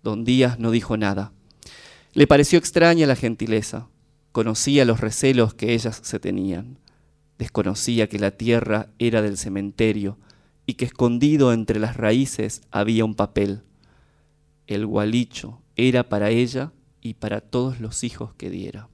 Don 0.02 0.26
Díaz 0.26 0.60
no 0.60 0.72
dijo 0.72 0.98
nada. 0.98 1.32
Le 2.14 2.28
pareció 2.28 2.60
extraña 2.60 3.08
la 3.08 3.16
gentileza. 3.16 3.88
Conocía 4.32 4.86
los 4.86 5.00
recelos 5.00 5.54
que 5.54 5.74
ellas 5.74 6.00
se 6.04 6.20
tenían. 6.20 6.80
Desconocía 7.38 8.08
que 8.08 8.20
la 8.20 8.32
tierra 8.32 8.90
era 9.00 9.22
del 9.22 9.38
cementerio 9.38 10.18
y 10.66 10.74
que 10.74 10.86
escondido 10.86 11.54
entre 11.54 11.80
las 11.80 11.98
raíces 11.98 12.62
había 12.72 13.06
un 13.06 13.16
papel. 13.16 13.64
El 14.68 14.86
gualicho 14.86 15.62
era 15.76 16.10
para 16.10 16.30
ella 16.30 16.72
y 17.02 17.16
para 17.16 17.42
todos 17.42 17.80
los 17.80 18.04
hijos 18.04 18.34
que 18.36 18.50
diera. 18.50 18.90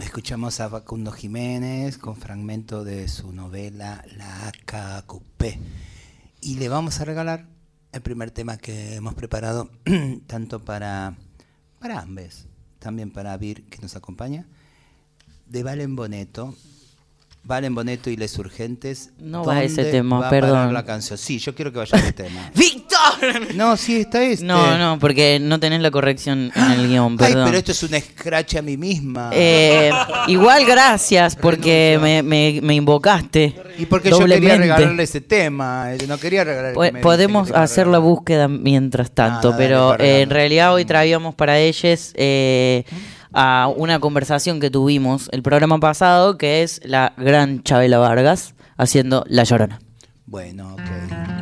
Escuchamos 0.00 0.58
a 0.60 0.70
Facundo 0.70 1.12
Jiménez 1.12 1.98
con 1.98 2.16
fragmento 2.16 2.82
de 2.82 3.08
su 3.08 3.30
novela 3.32 4.02
La 4.16 4.48
AKQP. 4.48 5.58
Y 6.40 6.54
le 6.54 6.70
vamos 6.70 7.00
a 7.00 7.04
regalar 7.04 7.46
el 7.92 8.00
primer 8.00 8.30
tema 8.30 8.56
que 8.56 8.94
hemos 8.94 9.12
preparado, 9.14 9.70
tanto 10.26 10.64
para 10.64 11.14
para 11.78 12.00
ambos, 12.00 12.46
también 12.78 13.10
para 13.10 13.36
Vir, 13.36 13.64
que 13.64 13.82
nos 13.82 13.94
acompaña, 13.94 14.46
de 15.46 15.62
Valen 15.62 15.94
Boneto. 15.94 16.54
Valen 17.44 17.74
Boneto 17.74 18.08
y 18.08 18.16
Les 18.16 18.38
Urgentes. 18.38 19.10
No 19.18 19.44
va 19.44 19.62
ese 19.62 19.84
tema, 19.90 20.20
va 20.20 20.30
perdón. 20.30 20.72
la 20.72 20.84
canción? 20.84 21.18
Sí, 21.18 21.38
yo 21.38 21.54
quiero 21.54 21.72
que 21.72 21.78
vaya 21.78 21.98
ese 21.98 22.12
tema. 22.12 22.50
No, 23.54 23.76
sí, 23.76 24.00
está 24.00 24.22
este. 24.22 24.44
No, 24.44 24.78
no, 24.78 24.98
porque 24.98 25.38
no 25.40 25.60
tenés 25.60 25.80
la 25.80 25.90
corrección 25.90 26.50
en 26.54 26.70
el 26.72 26.88
guion, 26.88 27.16
perdón. 27.16 27.38
Ay, 27.38 27.44
pero 27.46 27.58
esto 27.58 27.72
es 27.72 27.82
un 27.82 28.00
scratch 28.00 28.56
a 28.56 28.62
mí 28.62 28.76
misma. 28.76 29.30
Eh, 29.32 29.90
igual 30.28 30.64
gracias, 30.64 31.36
porque 31.36 31.98
me, 32.00 32.22
me, 32.22 32.60
me, 32.62 32.74
invocaste. 32.74 33.54
Y 33.78 33.86
porque 33.86 34.10
yo 34.10 34.24
quería 34.24 34.56
regalarle 34.56 35.02
ese 35.02 35.20
tema, 35.20 35.92
eh, 35.92 36.06
no 36.06 36.18
quería 36.18 36.44
regalarle 36.44 37.00
Podemos 37.00 37.50
hacer 37.50 37.86
la 37.86 37.98
búsqueda 37.98 38.48
mientras 38.48 39.10
tanto, 39.10 39.54
pero 39.56 39.98
eh, 39.98 40.22
en 40.22 40.30
realidad 40.30 40.74
hoy 40.74 40.84
traíamos 40.84 41.34
para 41.34 41.58
ellos... 41.58 42.12
Eh, 42.14 42.84
a 43.34 43.72
una 43.74 43.98
conversación 43.98 44.60
que 44.60 44.70
tuvimos 44.70 45.30
el 45.32 45.42
programa 45.42 45.78
pasado, 45.78 46.36
que 46.36 46.62
es 46.62 46.82
la 46.84 47.14
gran 47.16 47.62
Chabela 47.62 47.98
Vargas 47.98 48.54
haciendo 48.76 49.24
La 49.26 49.44
Llorona. 49.44 49.80
Bueno, 50.26 50.74
ok. 50.74 51.41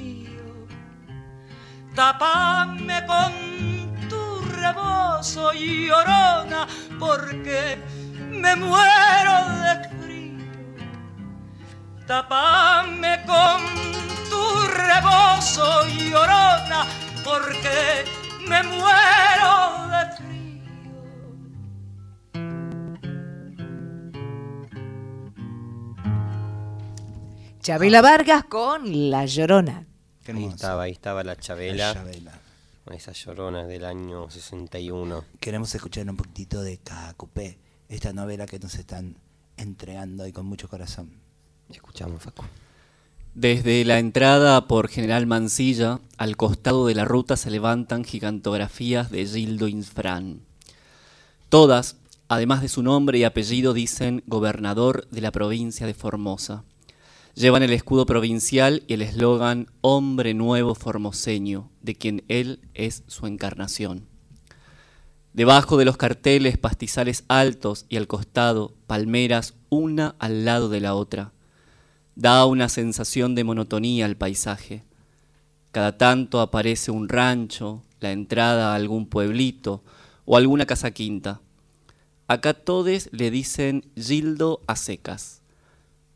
Tapame 1.95 3.05
con 3.05 3.33
tu 4.07 4.41
rebozo, 4.55 5.51
llorona, 5.51 6.65
porque 6.97 7.77
me 8.31 8.55
muero 8.55 9.33
de 9.63 9.89
frío. 9.99 10.47
Tapame 12.07 13.21
con 13.25 13.61
tu 14.29 14.67
rebozo, 14.67 15.85
llorona, 15.87 16.85
porque 17.25 18.05
me 18.47 18.63
muero 18.63 19.87
de 19.91 20.01
frío. 20.15 20.31
Chabela 27.59 28.01
Vargas 28.01 28.45
con 28.45 29.09
La 29.11 29.25
Llorona. 29.25 29.90
Ahí 30.27 30.45
estaba, 30.45 30.83
ahí 30.83 30.91
estaba 30.91 31.23
la 31.23 31.35
Chabela. 31.35 31.95
Con 32.85 32.95
esa 32.95 33.11
llorona 33.11 33.65
del 33.65 33.85
año 33.85 34.29
61. 34.29 35.25
Queremos 35.39 35.73
escuchar 35.73 36.09
un 36.09 36.17
poquitito 36.17 36.61
de 36.61 36.77
Cacupé, 36.77 37.57
esta 37.89 38.13
novela 38.13 38.45
que 38.45 38.59
nos 38.59 38.75
están 38.75 39.17
entregando 39.57 40.27
y 40.27 40.31
con 40.31 40.45
mucho 40.45 40.67
corazón. 40.67 41.11
Escuchamos, 41.69 42.21
Facu. 42.21 42.43
Desde 43.33 43.85
la 43.85 43.97
entrada 43.97 44.67
por 44.67 44.89
General 44.89 45.25
Mansilla, 45.25 46.01
al 46.17 46.37
costado 46.37 46.85
de 46.85 46.95
la 46.95 47.05
ruta 47.05 47.37
se 47.37 47.49
levantan 47.49 48.03
gigantografías 48.03 49.09
de 49.09 49.25
Gildo 49.25 49.67
Infran. 49.67 50.41
Todas, 51.49 51.95
además 52.27 52.61
de 52.61 52.67
su 52.67 52.83
nombre 52.83 53.17
y 53.17 53.23
apellido, 53.23 53.73
dicen 53.73 54.23
gobernador 54.27 55.07
de 55.09 55.21
la 55.21 55.31
provincia 55.31 55.87
de 55.87 55.93
Formosa. 55.93 56.63
Llevan 57.33 57.63
el 57.63 57.71
escudo 57.71 58.05
provincial 58.05 58.83
y 58.87 58.93
el 58.95 59.01
eslogan 59.01 59.67
Hombre 59.79 60.33
Nuevo 60.33 60.75
Formoseño, 60.75 61.71
de 61.81 61.95
quien 61.95 62.23
él 62.27 62.59
es 62.73 63.03
su 63.07 63.25
encarnación. 63.25 64.05
Debajo 65.33 65.77
de 65.77 65.85
los 65.85 65.95
carteles, 65.95 66.57
pastizales 66.57 67.23
altos 67.29 67.85
y 67.87 67.95
al 67.95 68.07
costado, 68.07 68.75
palmeras 68.85 69.53
una 69.69 70.15
al 70.19 70.43
lado 70.43 70.67
de 70.67 70.81
la 70.81 70.93
otra. 70.93 71.31
Da 72.15 72.45
una 72.45 72.67
sensación 72.67 73.33
de 73.33 73.45
monotonía 73.45 74.05
al 74.05 74.17
paisaje. 74.17 74.83
Cada 75.71 75.97
tanto 75.97 76.41
aparece 76.41 76.91
un 76.91 77.07
rancho, 77.07 77.81
la 78.01 78.11
entrada 78.11 78.73
a 78.73 78.75
algún 78.75 79.07
pueblito 79.07 79.83
o 80.25 80.35
alguna 80.35 80.65
casa 80.65 80.91
quinta. 80.91 81.39
Acá 82.27 82.53
todes 82.53 83.07
le 83.13 83.31
dicen 83.31 83.85
Gildo 83.95 84.59
a 84.67 84.75
secas. 84.75 85.40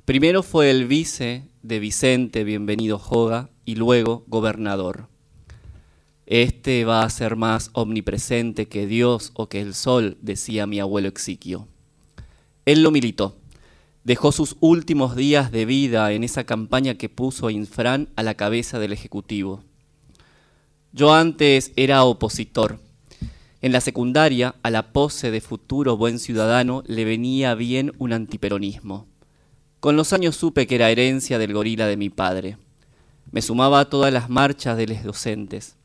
Primero 0.06 0.44
fue 0.44 0.70
el 0.70 0.86
vice 0.86 1.50
de 1.64 1.80
Vicente 1.80 2.44
Bienvenido 2.44 3.00
Joga 3.00 3.50
y 3.66 3.74
luego 3.74 4.24
gobernador. 4.28 5.10
Este 6.28 6.86
va 6.86 7.02
a 7.02 7.10
ser 7.10 7.36
más 7.36 7.72
omnipresente 7.74 8.68
que 8.68 8.86
Dios 8.86 9.32
o 9.34 9.50
que 9.50 9.62
el 9.62 9.74
sol, 9.74 10.20
decía 10.22 10.68
mi 10.68 10.80
abuelo 10.80 11.08
Exiquio. 11.08 11.68
Él 12.66 12.84
lo 12.84 12.92
militó. 12.92 13.36
Dejó 14.04 14.32
sus 14.32 14.58
últimos 14.60 15.16
días 15.16 15.52
de 15.52 15.66
vida 15.66 16.12
en 16.12 16.24
esa 16.24 16.44
campaña 16.44 16.94
que 16.94 17.10
puso 17.10 17.48
a 17.48 17.52
Infran 17.52 18.10
a 18.16 18.22
la 18.22 18.36
cabeza 18.36 18.78
del 18.78 18.94
Ejecutivo. 18.94 19.64
Yo 20.94 21.16
antes 21.16 21.72
era 21.78 22.04
opositor. 22.04 22.80
En 23.64 23.72
la 23.72 23.82
secundaria, 23.82 24.54
a 24.62 24.70
la 24.70 24.94
pose 24.94 25.32
de 25.32 25.42
futuro 25.42 25.98
buen 25.98 26.20
ciudadano 26.20 26.84
le 26.86 27.06
venía 27.06 27.56
bien 27.56 27.92
un 27.98 28.14
antiperonismo. 28.14 29.08
Con 29.86 29.98
los 29.98 30.14
años 30.14 30.36
supe 30.36 30.66
que 30.66 30.74
era 30.74 30.90
herencia 30.90 31.38
del 31.38 31.54
gorila 31.54 31.86
de 31.86 31.96
mi 31.96 32.10
padre. 32.10 32.58
Me 33.30 33.44
sumaba 33.44 33.82
a 33.82 33.86
todas 33.88 34.12
las 34.12 34.32
marchas 34.32 34.78
de 34.78 34.88
los 34.88 35.04
docentes. 35.04 35.76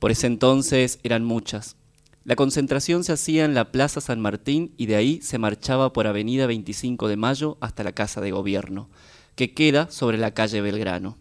Por 0.00 0.10
ese 0.10 0.26
entonces 0.26 0.98
eran 1.04 1.24
muchas. 1.24 1.76
La 2.24 2.34
concentración 2.34 3.04
se 3.04 3.12
hacía 3.12 3.44
en 3.44 3.54
la 3.54 3.70
Plaza 3.70 4.00
San 4.00 4.18
Martín 4.20 4.74
y 4.76 4.86
de 4.86 4.96
ahí 4.96 5.20
se 5.22 5.38
marchaba 5.38 5.92
por 5.92 6.08
Avenida 6.08 6.48
25 6.48 7.06
de 7.06 7.16
Mayo 7.16 7.58
hasta 7.60 7.84
la 7.84 7.92
Casa 7.92 8.20
de 8.20 8.32
Gobierno, 8.32 8.90
que 9.36 9.54
queda 9.54 9.88
sobre 9.88 10.18
la 10.18 10.34
calle 10.34 10.60
Belgrano. 10.60 11.16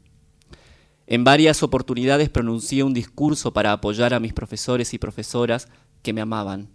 En 1.06 1.24
varias 1.24 1.62
oportunidades 1.62 2.30
pronuncié 2.30 2.82
un 2.82 2.96
discurso 2.96 3.54
para 3.54 3.74
apoyar 3.74 4.16
a 4.16 4.20
mis 4.20 4.34
profesores 4.34 4.92
y 4.96 4.98
profesoras 4.98 5.68
que 6.02 6.14
me 6.14 6.22
amaban. 6.22 6.70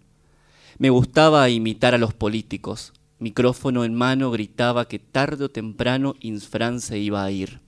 Me 0.79 0.91
gustaba 0.91 1.51
imitar 1.51 1.97
a 1.97 1.99
los 1.99 2.15
políticos. 2.15 2.93
Micrófono 3.23 3.85
en 3.85 3.95
mano 3.95 4.33
gritaba 4.33 4.89
que 4.89 4.99
tarde 4.99 5.45
o 5.45 5.49
temprano 5.49 6.17
Insfran 6.19 6.81
se 6.81 6.99
iba 6.99 7.23
a 7.23 7.31
ir. 7.31 7.61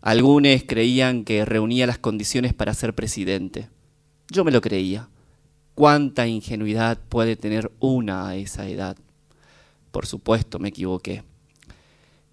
Algunos 0.00 0.62
creían 0.66 1.24
que 1.24 1.44
reunía 1.44 1.86
las 1.86 1.98
condiciones 1.98 2.54
para 2.54 2.72
ser 2.72 2.94
presidente. 2.94 3.68
Yo 4.30 4.42
me 4.42 4.52
lo 4.52 4.62
creía. 4.62 5.10
¿Cuánta 5.74 6.26
ingenuidad 6.26 6.98
puede 7.10 7.36
tener 7.36 7.72
una 7.78 8.26
a 8.26 8.36
esa 8.36 8.66
edad? 8.66 8.96
Por 9.90 10.06
supuesto, 10.06 10.58
me 10.58 10.70
equivoqué. 10.70 11.24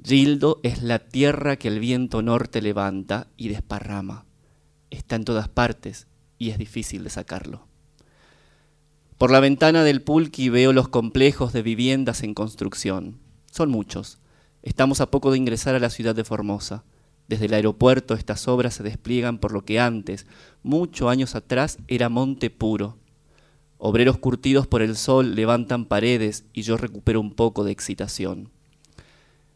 Gildo 0.01 0.61
es 0.63 0.81
la 0.81 0.99
tierra 0.99 1.57
que 1.57 1.67
el 1.67 1.81
viento 1.81 2.21
norte 2.21 2.61
levanta 2.61 3.27
y 3.35 3.49
desparrama. 3.49 4.23
Está 4.89 5.17
en 5.17 5.25
todas 5.25 5.49
partes 5.49 6.07
y 6.37 6.51
es 6.51 6.57
difícil 6.57 7.03
de 7.03 7.09
sacarlo. 7.09 7.70
Por 9.21 9.29
la 9.29 9.39
ventana 9.39 9.83
del 9.83 10.01
pulqui 10.01 10.49
veo 10.49 10.73
los 10.73 10.87
complejos 10.87 11.53
de 11.53 11.61
viviendas 11.61 12.23
en 12.23 12.33
construcción. 12.33 13.19
Son 13.51 13.69
muchos. 13.69 14.17
Estamos 14.63 14.99
a 14.99 15.11
poco 15.11 15.29
de 15.29 15.37
ingresar 15.37 15.75
a 15.75 15.79
la 15.79 15.91
ciudad 15.91 16.15
de 16.15 16.23
Formosa. 16.23 16.85
Desde 17.27 17.45
el 17.45 17.53
aeropuerto 17.53 18.15
estas 18.15 18.47
obras 18.47 18.73
se 18.73 18.81
despliegan 18.81 19.37
por 19.37 19.51
lo 19.51 19.63
que 19.63 19.79
antes, 19.79 20.25
muchos 20.63 21.07
años 21.07 21.35
atrás, 21.35 21.77
era 21.87 22.09
monte 22.09 22.49
puro. 22.49 22.97
Obreros 23.77 24.17
curtidos 24.17 24.65
por 24.65 24.81
el 24.81 24.97
sol 24.97 25.35
levantan 25.35 25.85
paredes 25.85 26.45
y 26.51 26.63
yo 26.63 26.77
recupero 26.77 27.21
un 27.21 27.35
poco 27.35 27.63
de 27.63 27.73
excitación. 27.73 28.49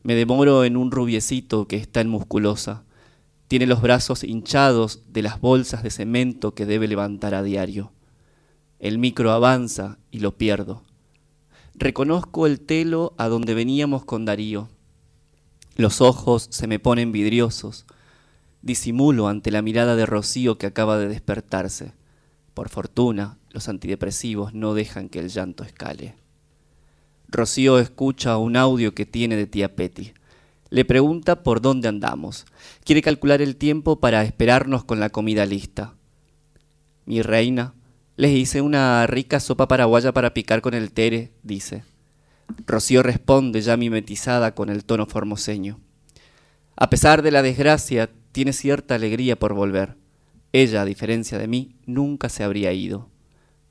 Me 0.03 0.13
demoro 0.13 0.63
en 0.63 0.77
un 0.77 0.91
rubiecito 0.91 1.67
que 1.67 1.77
está 1.77 2.01
en 2.01 2.09
musculosa. 2.09 2.83
Tiene 3.47 3.65
los 3.65 3.81
brazos 3.81 4.23
hinchados 4.23 5.01
de 5.11 5.23
las 5.23 5.41
bolsas 5.41 5.81
de 5.81 5.89
cemento 5.89 6.53
que 6.53 6.67
debe 6.67 6.87
levantar 6.87 7.33
a 7.33 7.41
diario. 7.41 7.94
El 8.85 8.99
micro 8.99 9.31
avanza 9.31 9.97
y 10.11 10.19
lo 10.19 10.37
pierdo. 10.37 10.83
Reconozco 11.73 12.45
el 12.45 12.59
telo 12.59 13.15
a 13.17 13.27
donde 13.29 13.55
veníamos 13.55 14.05
con 14.05 14.25
Darío. 14.25 14.69
Los 15.75 16.01
ojos 16.01 16.45
se 16.51 16.67
me 16.67 16.77
ponen 16.77 17.11
vidriosos. 17.11 17.87
Disimulo 18.61 19.27
ante 19.27 19.49
la 19.49 19.63
mirada 19.63 19.95
de 19.95 20.05
Rocío 20.05 20.59
que 20.59 20.67
acaba 20.67 20.99
de 20.99 21.07
despertarse. 21.07 21.93
Por 22.53 22.69
fortuna, 22.69 23.39
los 23.49 23.69
antidepresivos 23.69 24.53
no 24.53 24.75
dejan 24.75 25.09
que 25.09 25.17
el 25.17 25.29
llanto 25.29 25.63
escale. 25.63 26.13
Rocío 27.27 27.79
escucha 27.79 28.37
un 28.37 28.55
audio 28.55 28.93
que 28.93 29.07
tiene 29.07 29.35
de 29.35 29.47
tía 29.47 29.75
Petty. 29.75 30.13
Le 30.69 30.85
pregunta 30.85 31.41
por 31.41 31.59
dónde 31.59 31.87
andamos. 31.87 32.45
Quiere 32.83 33.01
calcular 33.01 33.41
el 33.41 33.55
tiempo 33.55 33.99
para 33.99 34.23
esperarnos 34.23 34.83
con 34.83 34.99
la 34.99 35.09
comida 35.09 35.47
lista. 35.47 35.95
Mi 37.07 37.23
reina, 37.23 37.73
les 38.17 38.31
hice 38.31 38.61
una 38.61 39.05
rica 39.07 39.39
sopa 39.39 39.67
paraguaya 39.67 40.13
para 40.13 40.33
picar 40.33 40.61
con 40.61 40.73
el 40.73 40.91
tere, 40.91 41.31
dice. 41.43 41.83
Rocío 42.65 43.03
responde 43.03 43.61
ya 43.61 43.75
mimetizada 43.75 44.55
con 44.55 44.69
el 44.69 44.85
tono 44.85 45.05
formoseño. 45.05 45.79
A 46.75 46.89
pesar 46.89 47.21
de 47.21 47.31
la 47.31 47.41
desgracia, 47.41 48.09
tiene 48.31 48.53
cierta 48.53 48.95
alegría 48.95 49.37
por 49.37 49.53
volver. 49.53 49.97
Ella, 50.53 50.81
a 50.81 50.85
diferencia 50.85 51.37
de 51.37 51.47
mí, 51.47 51.75
nunca 51.85 52.29
se 52.29 52.43
habría 52.43 52.71
ido. 52.71 53.09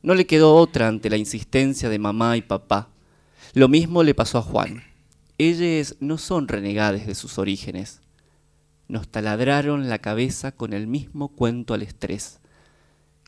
No 0.02 0.14
le 0.14 0.26
quedó 0.26 0.54
otra 0.54 0.88
ante 0.88 1.08
la 1.08 1.16
insistencia 1.16 1.88
de 1.88 1.98
mamá 1.98 2.36
y 2.36 2.42
papá. 2.42 2.90
Lo 3.54 3.68
mismo 3.68 4.02
le 4.02 4.14
pasó 4.14 4.38
a 4.38 4.42
Juan. 4.42 4.82
Ellos 5.38 5.96
no 6.00 6.18
son 6.18 6.48
renegades 6.48 7.06
de 7.06 7.14
sus 7.14 7.38
orígenes. 7.38 8.00
Nos 8.86 9.08
taladraron 9.08 9.88
la 9.88 9.98
cabeza 9.98 10.52
con 10.52 10.74
el 10.74 10.86
mismo 10.86 11.28
cuento 11.28 11.72
al 11.72 11.82
estrés, 11.82 12.40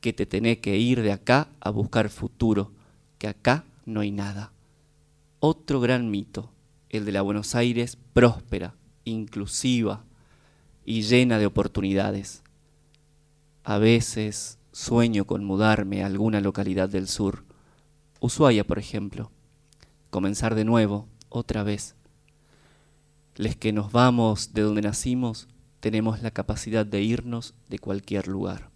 que 0.07 0.13
te 0.13 0.25
tenés 0.25 0.59
que 0.59 0.77
ir 0.77 1.03
de 1.03 1.11
acá 1.11 1.49
a 1.59 1.71
buscar 1.71 2.11
futuro, 2.11 2.71
que 3.19 3.27
acá 3.27 3.65
no 3.87 4.03
hay 4.03 4.13
nada. 4.13 4.53
Otro 5.41 5.81
gran 5.81 6.13
mito, 6.13 6.53
el 6.91 7.05
de 7.05 7.11
la 7.11 7.23
Buenos 7.23 7.57
Aires 7.57 7.99
próspera, 8.13 8.77
inclusiva 9.03 10.05
y 10.85 11.03
llena 11.03 11.41
de 11.41 11.47
oportunidades. 11.47 12.45
A 13.65 13.79
veces 13.79 14.61
sueño 14.71 15.25
con 15.25 15.45
mudarme 15.45 16.05
a 16.05 16.07
alguna 16.07 16.41
localidad 16.41 16.89
del 16.89 17.09
sur, 17.09 17.43
Ushuaia, 18.21 18.63
por 18.63 18.79
ejemplo 18.79 19.33
comenzar 20.11 20.55
de 20.55 20.65
nuevo, 20.65 21.09
otra 21.31 21.65
vez. 21.65 21.97
Les 23.35 23.57
que 23.57 23.73
nos 23.73 23.91
vamos 23.91 24.53
de 24.53 24.63
donde 24.63 24.83
nacimos, 24.83 25.49
tenemos 25.81 26.23
la 26.23 26.31
capacidad 26.31 26.87
de 26.87 27.03
irnos 27.03 27.55
de 27.69 27.81
cualquier 27.81 28.29
lugar. 28.29 28.76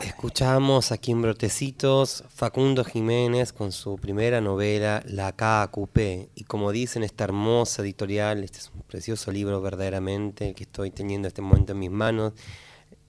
Escuchamos 0.00 0.92
aquí 0.92 1.12
en 1.12 1.22
Brotecitos 1.22 2.24
Facundo 2.28 2.84
Jiménez 2.84 3.52
con 3.52 3.70
su 3.70 3.96
primera 3.96 4.40
novela 4.40 5.02
La 5.06 5.32
KQP 5.32 6.30
y 6.34 6.44
como 6.44 6.72
dicen 6.72 7.02
esta 7.02 7.24
hermosa 7.24 7.82
editorial, 7.82 8.42
este 8.42 8.58
es 8.58 8.72
un 8.74 8.82
precioso 8.82 9.30
libro 9.30 9.60
verdaderamente 9.60 10.54
que 10.54 10.64
estoy 10.64 10.90
teniendo 10.90 11.26
en 11.26 11.30
este 11.30 11.42
momento 11.42 11.72
en 11.72 11.78
mis 11.78 11.90
manos, 11.90 12.32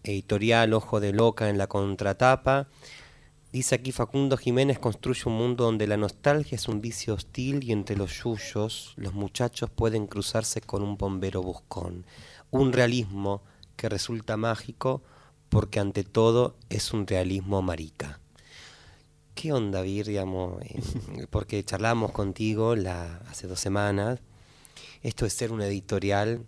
editorial 0.03 0.73
Ojo 0.73 0.99
de 0.99 1.11
Loca 1.11 1.49
en 1.49 1.57
la 1.57 1.67
contratapa. 1.67 2.67
Dice 3.51 3.75
aquí 3.75 3.91
Facundo 3.91 4.37
Jiménez 4.37 4.79
construye 4.79 5.23
un 5.25 5.33
mundo 5.33 5.65
donde 5.65 5.87
la 5.87 5.97
nostalgia 5.97 6.55
es 6.55 6.67
un 6.67 6.81
vicio 6.81 7.15
hostil 7.15 7.63
y 7.63 7.71
entre 7.71 7.95
los 7.95 8.11
yuyos 8.23 8.93
los 8.95 9.13
muchachos 9.13 9.69
pueden 9.69 10.07
cruzarse 10.07 10.61
con 10.61 10.83
un 10.83 10.97
bombero 10.97 11.41
buscón. 11.41 12.05
Un 12.51 12.73
realismo 12.73 13.41
que 13.75 13.89
resulta 13.89 14.37
mágico 14.37 15.01
porque 15.49 15.79
ante 15.79 16.03
todo 16.03 16.55
es 16.69 16.93
un 16.93 17.07
realismo 17.07 17.61
marica. 17.61 18.19
¿Qué 19.35 19.53
onda, 19.53 19.81
Vir, 19.81 20.07
digamos? 20.07 20.63
Porque 21.29 21.63
charlamos 21.63 22.11
contigo 22.11 22.75
la, 22.75 23.17
hace 23.29 23.45
dos 23.45 23.59
semanas. 23.59 24.19
Esto 25.03 25.25
de 25.25 25.29
ser 25.29 25.51
una 25.51 25.67
editorial 25.67 26.43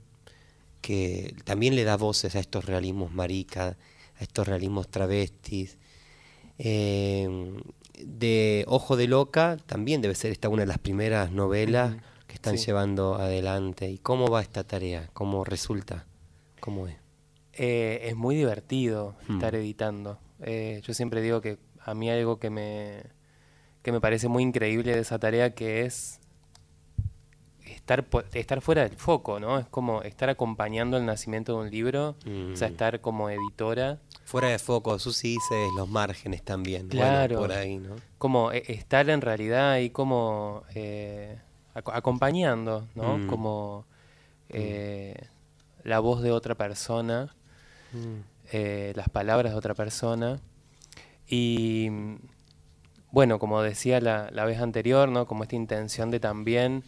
que 0.81 1.35
también 1.43 1.75
le 1.75 1.83
da 1.83 1.97
voces 1.97 2.35
a 2.35 2.39
estos 2.39 2.65
realismos 2.65 3.11
marica, 3.11 3.77
a 4.19 4.23
estos 4.23 4.47
realismos 4.47 4.87
travestis, 4.87 5.77
eh, 6.57 7.27
de 7.99 8.65
Ojo 8.67 8.97
de 8.97 9.07
Loca 9.07 9.57
también 9.65 10.01
debe 10.01 10.15
ser 10.15 10.31
esta 10.31 10.49
una 10.49 10.63
de 10.63 10.67
las 10.67 10.77
primeras 10.77 11.31
novelas 11.31 11.95
que 12.27 12.35
están 12.35 12.57
llevando 12.57 13.15
adelante. 13.15 13.89
¿Y 13.89 13.97
cómo 13.97 14.27
va 14.27 14.41
esta 14.41 14.63
tarea? 14.63 15.09
¿Cómo 15.13 15.43
resulta? 15.43 16.05
¿Cómo 16.59 16.87
es? 16.87 16.98
Eh, 17.61 18.07
es 18.07 18.15
muy 18.15 18.37
divertido 18.37 19.15
hmm. 19.27 19.33
estar 19.33 19.53
editando. 19.53 20.17
Eh, 20.41 20.81
yo 20.85 20.93
siempre 20.93 21.21
digo 21.21 21.41
que 21.41 21.59
a 21.83 21.93
mí 21.93 22.09
algo 22.09 22.39
que 22.39 22.49
me, 22.49 23.03
que 23.81 23.91
me 23.91 23.99
parece 23.99 24.29
muy 24.29 24.43
increíble 24.43 24.93
de 24.93 24.99
esa 25.01 25.19
tarea 25.19 25.53
que 25.53 25.81
es 25.81 26.21
estar, 27.65 28.07
estar 28.33 28.61
fuera 28.61 28.83
del 28.83 28.95
foco, 28.95 29.41
¿no? 29.41 29.59
Es 29.59 29.67
como 29.67 30.03
estar 30.03 30.29
acompañando 30.29 30.95
el 30.95 31.05
nacimiento 31.05 31.53
de 31.53 31.65
un 31.65 31.69
libro, 31.69 32.15
o 32.21 32.55
sea, 32.55 32.69
mm. 32.69 32.71
estar 32.71 33.01
como 33.01 33.29
editora. 33.29 33.99
Fuera 34.23 34.47
de 34.47 34.59
foco, 34.59 34.97
Susi 34.97 35.33
dice 35.33 35.67
los 35.75 35.89
márgenes 35.89 36.43
también, 36.43 36.87
claro, 36.87 37.39
por 37.39 37.51
ahí, 37.51 37.77
¿no? 37.77 37.95
Como 38.17 38.53
eh, 38.53 38.63
estar 38.67 39.09
en 39.09 39.19
realidad 39.19 39.71
ahí 39.71 39.89
como 39.89 40.63
eh, 40.75 41.39
acompañando, 41.73 42.87
¿no? 42.95 43.17
Mm. 43.17 43.27
Como 43.27 43.85
eh, 44.47 45.27
la 45.83 45.99
voz 45.99 46.21
de 46.21 46.31
otra 46.31 46.55
persona, 46.55 47.35
mm. 47.93 48.95
las 48.95 49.09
palabras 49.09 49.53
de 49.53 49.57
otra 49.57 49.73
persona. 49.73 50.39
Y 51.27 51.89
bueno, 53.11 53.39
como 53.39 53.61
decía 53.61 54.01
la, 54.01 54.29
la 54.31 54.45
vez 54.45 54.59
anterior, 54.59 55.09
¿no? 55.09 55.25
Como 55.27 55.43
esta 55.43 55.55
intención 55.55 56.11
de 56.11 56.19
también 56.19 56.83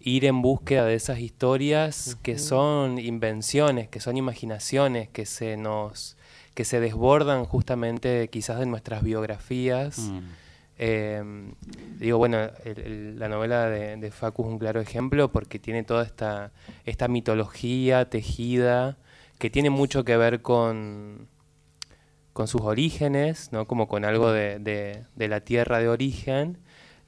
ir 0.00 0.24
en 0.24 0.42
búsqueda 0.42 0.84
de 0.84 0.94
esas 0.94 1.18
historias 1.18 2.16
que 2.22 2.38
son 2.38 2.98
invenciones, 2.98 3.88
que 3.88 4.00
son 4.00 4.16
imaginaciones, 4.16 5.08
que 5.08 5.26
se 5.26 5.56
nos 5.56 6.16
que 6.54 6.64
se 6.64 6.80
desbordan 6.80 7.44
justamente 7.44 8.28
quizás 8.30 8.58
de 8.58 8.66
nuestras 8.66 9.04
biografías. 9.04 9.98
Mm. 9.98 10.18
Em, 10.80 11.54
digo, 12.00 12.18
bueno, 12.18 12.38
la 12.64 13.28
novela 13.28 13.68
de, 13.68 13.96
de, 13.96 14.10
Facu 14.10 14.42
es 14.42 14.48
un 14.48 14.58
claro 14.58 14.80
ejemplo 14.80 15.30
porque 15.30 15.60
tiene 15.60 15.84
toda 15.84 16.04
esta, 16.04 16.50
esta 16.84 17.06
mitología 17.06 18.08
tejida 18.10 18.96
que 19.38 19.50
tiene 19.50 19.70
mucho 19.70 20.04
que 20.04 20.16
ver 20.16 20.42
con, 20.42 21.28
con 22.32 22.48
sus 22.48 22.62
orígenes, 22.62 23.50
¿no? 23.52 23.66
como 23.66 23.88
con 23.88 24.04
algo 24.04 24.32
de, 24.32 24.58
de 24.58 25.28
la 25.28 25.40
tierra 25.40 25.78
de 25.78 25.88
origen, 25.88 26.58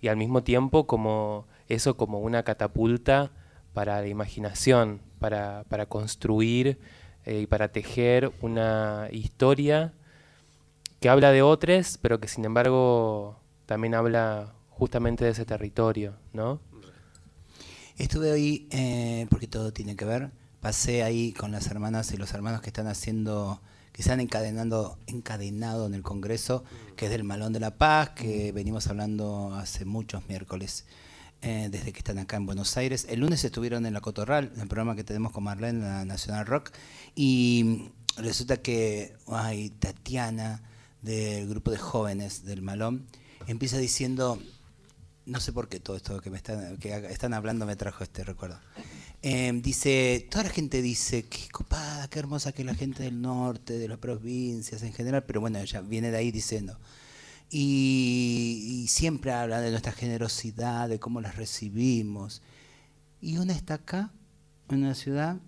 y 0.00 0.08
al 0.08 0.16
mismo 0.16 0.42
tiempo 0.42 0.86
como 0.86 1.46
eso 1.68 1.96
como 1.96 2.20
una 2.20 2.42
catapulta 2.42 3.30
para 3.72 4.00
la 4.00 4.08
imaginación, 4.08 5.00
para, 5.18 5.64
para 5.68 5.86
construir 5.86 6.78
eh, 7.24 7.40
y 7.40 7.46
para 7.46 7.68
tejer 7.68 8.32
una 8.40 9.08
historia 9.12 9.92
que 10.98 11.08
habla 11.08 11.30
de 11.30 11.42
otros, 11.42 11.98
pero 12.00 12.20
que 12.20 12.28
sin 12.28 12.44
embargo 12.44 13.40
también 13.66 13.94
habla 13.94 14.54
justamente 14.68 15.24
de 15.24 15.30
ese 15.30 15.44
territorio, 15.44 16.16
¿no? 16.32 16.60
Estuve 17.96 18.32
hoy, 18.32 18.66
eh, 18.70 19.26
porque 19.30 19.46
todo 19.46 19.72
tiene 19.72 19.94
que 19.94 20.06
ver, 20.06 20.30
pasé 20.60 21.02
ahí 21.02 21.32
con 21.32 21.52
las 21.52 21.66
hermanas 21.68 22.12
y 22.12 22.16
los 22.16 22.32
hermanos 22.32 22.60
que 22.60 22.68
están 22.68 22.86
haciendo, 22.86 23.60
que 23.92 24.02
se 24.02 24.12
han 24.12 24.20
encadenando, 24.20 24.98
encadenado 25.06 25.86
en 25.86 25.94
el 25.94 26.02
Congreso, 26.02 26.64
que 26.96 27.06
es 27.06 27.10
del 27.10 27.24
Malón 27.24 27.52
de 27.52 27.60
la 27.60 27.76
Paz, 27.76 28.10
que 28.10 28.52
venimos 28.52 28.86
hablando 28.86 29.54
hace 29.54 29.84
muchos 29.84 30.28
miércoles, 30.28 30.84
eh, 31.42 31.68
desde 31.70 31.92
que 31.92 31.98
están 31.98 32.18
acá 32.18 32.36
en 32.36 32.46
Buenos 32.46 32.76
Aires. 32.76 33.06
El 33.08 33.20
lunes 33.20 33.42
estuvieron 33.44 33.86
en 33.86 33.94
La 33.94 34.02
Cotorral, 34.02 34.52
en 34.54 34.60
el 34.60 34.68
programa 34.68 34.94
que 34.94 35.04
tenemos 35.04 35.32
con 35.32 35.44
Marlene, 35.44 35.78
en 35.78 35.84
la 35.84 36.04
Nacional 36.04 36.44
Rock, 36.44 36.72
y 37.14 37.90
resulta 38.18 38.58
que 38.58 39.16
ay, 39.26 39.70
Tatiana, 39.70 40.62
del 41.00 41.48
grupo 41.48 41.70
de 41.70 41.78
jóvenes 41.78 42.44
del 42.44 42.60
Malón, 42.60 43.06
empieza 43.46 43.78
diciendo, 43.78 44.38
no 45.24 45.40
sé 45.40 45.54
por 45.54 45.70
qué 45.70 45.80
todo 45.80 45.96
esto 45.96 46.20
que 46.20 46.28
me 46.28 46.36
están, 46.36 46.76
que 46.76 46.94
están 47.06 47.32
hablando 47.32 47.64
me 47.64 47.76
trajo 47.76 48.04
este 48.04 48.22
recuerdo. 48.22 48.60
Eh, 49.22 49.52
dice, 49.62 50.26
toda 50.30 50.44
la 50.44 50.50
gente 50.50 50.80
dice, 50.80 51.24
qué 51.24 51.48
copada, 51.50 52.08
qué 52.08 52.18
hermosa 52.18 52.52
que 52.52 52.64
la 52.64 52.74
gente 52.74 53.02
del 53.02 53.20
norte, 53.20 53.78
de 53.78 53.88
las 53.88 53.98
provincias 53.98 54.82
en 54.82 54.92
general, 54.92 55.24
pero 55.24 55.40
bueno, 55.40 55.58
ella 55.58 55.80
viene 55.82 56.10
de 56.10 56.16
ahí 56.16 56.30
diciendo. 56.30 56.78
Y, 57.50 58.82
y 58.84 58.88
siempre 58.88 59.32
habla 59.32 59.60
de 59.60 59.70
nuestra 59.70 59.92
generosidad, 59.92 60.88
de 60.88 60.98
cómo 61.00 61.20
las 61.20 61.36
recibimos. 61.36 62.42
Y 63.20 63.36
una 63.38 63.52
está 63.52 63.74
acá, 63.74 64.12
en 64.70 64.84
una 64.84 64.94
ciudad 64.94 65.38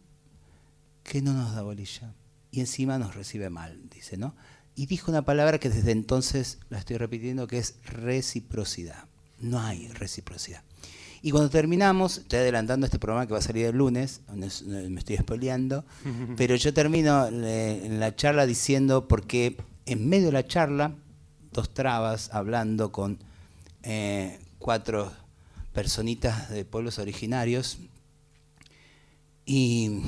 que 1.04 1.22
no 1.22 1.32
nos 1.32 1.54
da 1.54 1.62
bolilla. 1.62 2.14
Y 2.50 2.60
encima 2.60 2.98
nos 2.98 3.14
recibe 3.14 3.48
mal, 3.48 3.88
dice, 3.88 4.16
¿no? 4.16 4.34
Y 4.74 4.86
dijo 4.86 5.10
una 5.10 5.24
palabra 5.24 5.58
que 5.58 5.70
desde 5.70 5.92
entonces 5.92 6.58
la 6.68 6.78
estoy 6.78 6.96
repitiendo, 6.96 7.46
que 7.46 7.58
es 7.58 7.76
reciprocidad. 7.84 9.04
No 9.38 9.60
hay 9.60 9.88
reciprocidad. 9.88 10.62
Y 11.24 11.30
cuando 11.30 11.50
terminamos, 11.50 12.18
estoy 12.18 12.40
adelantando 12.40 12.84
este 12.84 12.98
programa 12.98 13.26
que 13.26 13.32
va 13.32 13.38
a 13.38 13.42
salir 13.42 13.66
el 13.66 13.76
lunes, 13.76 14.22
me 14.34 14.98
estoy 14.98 15.16
spoileando, 15.16 15.84
pero 16.36 16.56
yo 16.56 16.74
termino 16.74 17.28
en 17.28 18.00
la 18.00 18.16
charla 18.16 18.44
diciendo, 18.44 19.06
porque 19.06 19.56
en 19.86 20.08
medio 20.08 20.26
de 20.26 20.32
la 20.32 20.46
charla, 20.46 20.96
dos 21.52 21.72
trabas 21.72 22.30
hablando 22.34 22.90
con 22.90 23.18
eh, 23.84 24.40
cuatro 24.58 25.12
personitas 25.72 26.50
de 26.50 26.64
pueblos 26.64 26.98
originarios, 26.98 27.78
y 29.46 30.02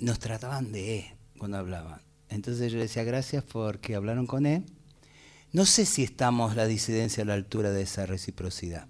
nos 0.00 0.18
trataban 0.18 0.72
de 0.72 0.96
E 0.98 1.16
cuando 1.38 1.56
hablaban. 1.58 2.00
Entonces 2.28 2.72
yo 2.72 2.78
decía, 2.78 3.04
gracias 3.04 3.44
porque 3.44 3.94
hablaron 3.94 4.26
con 4.26 4.46
E. 4.46 4.64
No 5.52 5.64
sé 5.64 5.86
si 5.86 6.02
estamos 6.02 6.56
la 6.56 6.66
disidencia 6.66 7.22
a 7.22 7.26
la 7.26 7.34
altura 7.34 7.70
de 7.70 7.82
esa 7.82 8.06
reciprocidad. 8.06 8.88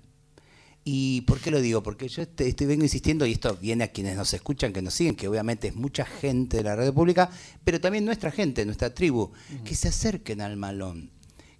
¿Y 0.90 1.20
por 1.20 1.39
qué 1.39 1.51
lo 1.51 1.60
digo? 1.60 1.82
Porque 1.82 2.09
yo 2.09 2.23
este- 2.23 2.48
estoy, 2.48 2.66
vengo 2.66 2.82
insistiendo, 2.82 3.27
y 3.27 3.32
esto 3.32 3.55
viene 3.60 3.85
a 3.85 3.93
quienes 3.93 4.16
nos 4.16 4.32
escuchan, 4.32 4.73
que 4.73 4.81
nos 4.81 4.94
siguen, 4.94 5.16
que 5.16 5.28
obviamente 5.28 5.69
es 5.69 5.77
mucha 5.77 6.06
gente 6.06 6.56
de 6.56 6.62
la 6.62 6.77
radio 6.77 6.94
pública, 6.94 7.28
pero 7.62 7.78
también 7.78 8.06
nuestra 8.06 8.31
gente, 8.31 8.65
nuestra 8.65 8.94
tribu, 8.94 9.31
que 9.66 9.74
se 9.74 9.89
acerquen 9.89 10.40
al 10.40 10.56
malón, 10.56 11.10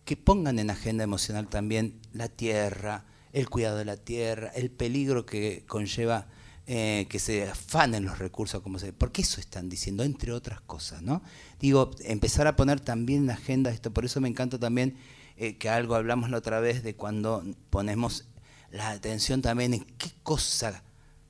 que 0.06 0.16
pongan 0.16 0.59
en 0.59 0.70
agenda 0.70 1.05
emocional 1.05 1.46
también 1.46 2.00
la 2.14 2.30
tierra, 2.30 3.05
el 3.34 3.50
cuidado 3.50 3.76
de 3.76 3.84
la 3.84 3.98
tierra, 3.98 4.48
el 4.55 4.70
peligro 4.70 5.26
que 5.26 5.62
conlleva 5.66 6.28
eh, 6.66 7.06
que 7.10 7.18
se 7.18 7.50
afanen 7.50 8.06
los 8.06 8.18
recursos, 8.18 8.62
como 8.62 8.78
se, 8.78 8.94
porque 8.94 9.20
eso 9.20 9.42
están 9.42 9.68
diciendo, 9.68 10.05
entre 10.05 10.32
otras 10.32 10.62
cosas, 10.62 11.02
¿no? 11.02 11.20
Digo, 11.60 11.90
empezar 12.00 12.46
a 12.46 12.56
poner 12.56 12.80
también 12.80 13.24
en 13.24 13.30
agenda 13.32 13.70
esto, 13.70 13.90
por 13.90 14.06
eso 14.06 14.22
me 14.22 14.28
encanta 14.28 14.59
también 14.59 14.96
eh, 15.36 15.56
que 15.59 15.68
algo 15.68 15.94
hablamos 15.94 16.30
la 16.30 16.38
otra 16.38 16.60
vez 16.60 16.82
de 16.82 16.94
cuando 16.94 17.44
ponemos 17.68 18.24
la 18.70 18.90
atención 18.90 19.43
también 19.43 19.74
en 19.74 19.85
qué 19.85 20.11
cosa 20.23 20.82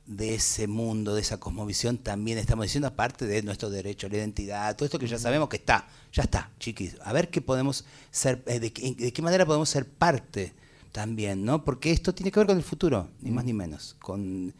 de 0.06 0.34
ese 0.34 0.66
mundo, 0.66 1.14
de 1.14 1.20
esa 1.20 1.38
cosmovisión 1.38 1.98
también 1.98 2.38
estamos 2.38 2.64
diciendo, 2.64 2.88
aparte 2.88 3.26
de 3.26 3.42
nuestro 3.42 3.68
derecho 3.68 4.06
a 4.06 4.10
la 4.10 4.16
identidad, 4.16 4.74
todo 4.74 4.86
esto 4.86 4.98
que 4.98 5.06
ya 5.06 5.18
sabemos 5.18 5.48
que 5.50 5.56
está, 5.56 5.86
ya 6.12 6.22
está, 6.22 6.50
chiquis. 6.58 6.96
A 7.04 7.12
ver 7.12 7.28
qué 7.28 7.40
podemos 7.42 7.84
ser, 8.10 8.42
eh, 8.46 8.58
de, 8.58 8.72
qué- 8.72 8.94
de 8.94 9.12
qué 9.12 9.22
manera 9.22 9.44
podemos 9.44 9.68
ser 9.68 9.86
parte 9.86 10.54
también, 10.92 11.44
¿no? 11.44 11.62
Porque 11.64 11.90
esto 11.92 12.14
tiene 12.14 12.32
que 12.32 12.40
ver 12.40 12.46
con 12.46 12.56
el 12.56 12.62
futuro, 12.62 13.10
ni 13.20 13.30
más 13.30 13.44
ni 13.44 13.52
menos. 13.52 13.96
Con, 14.00 14.54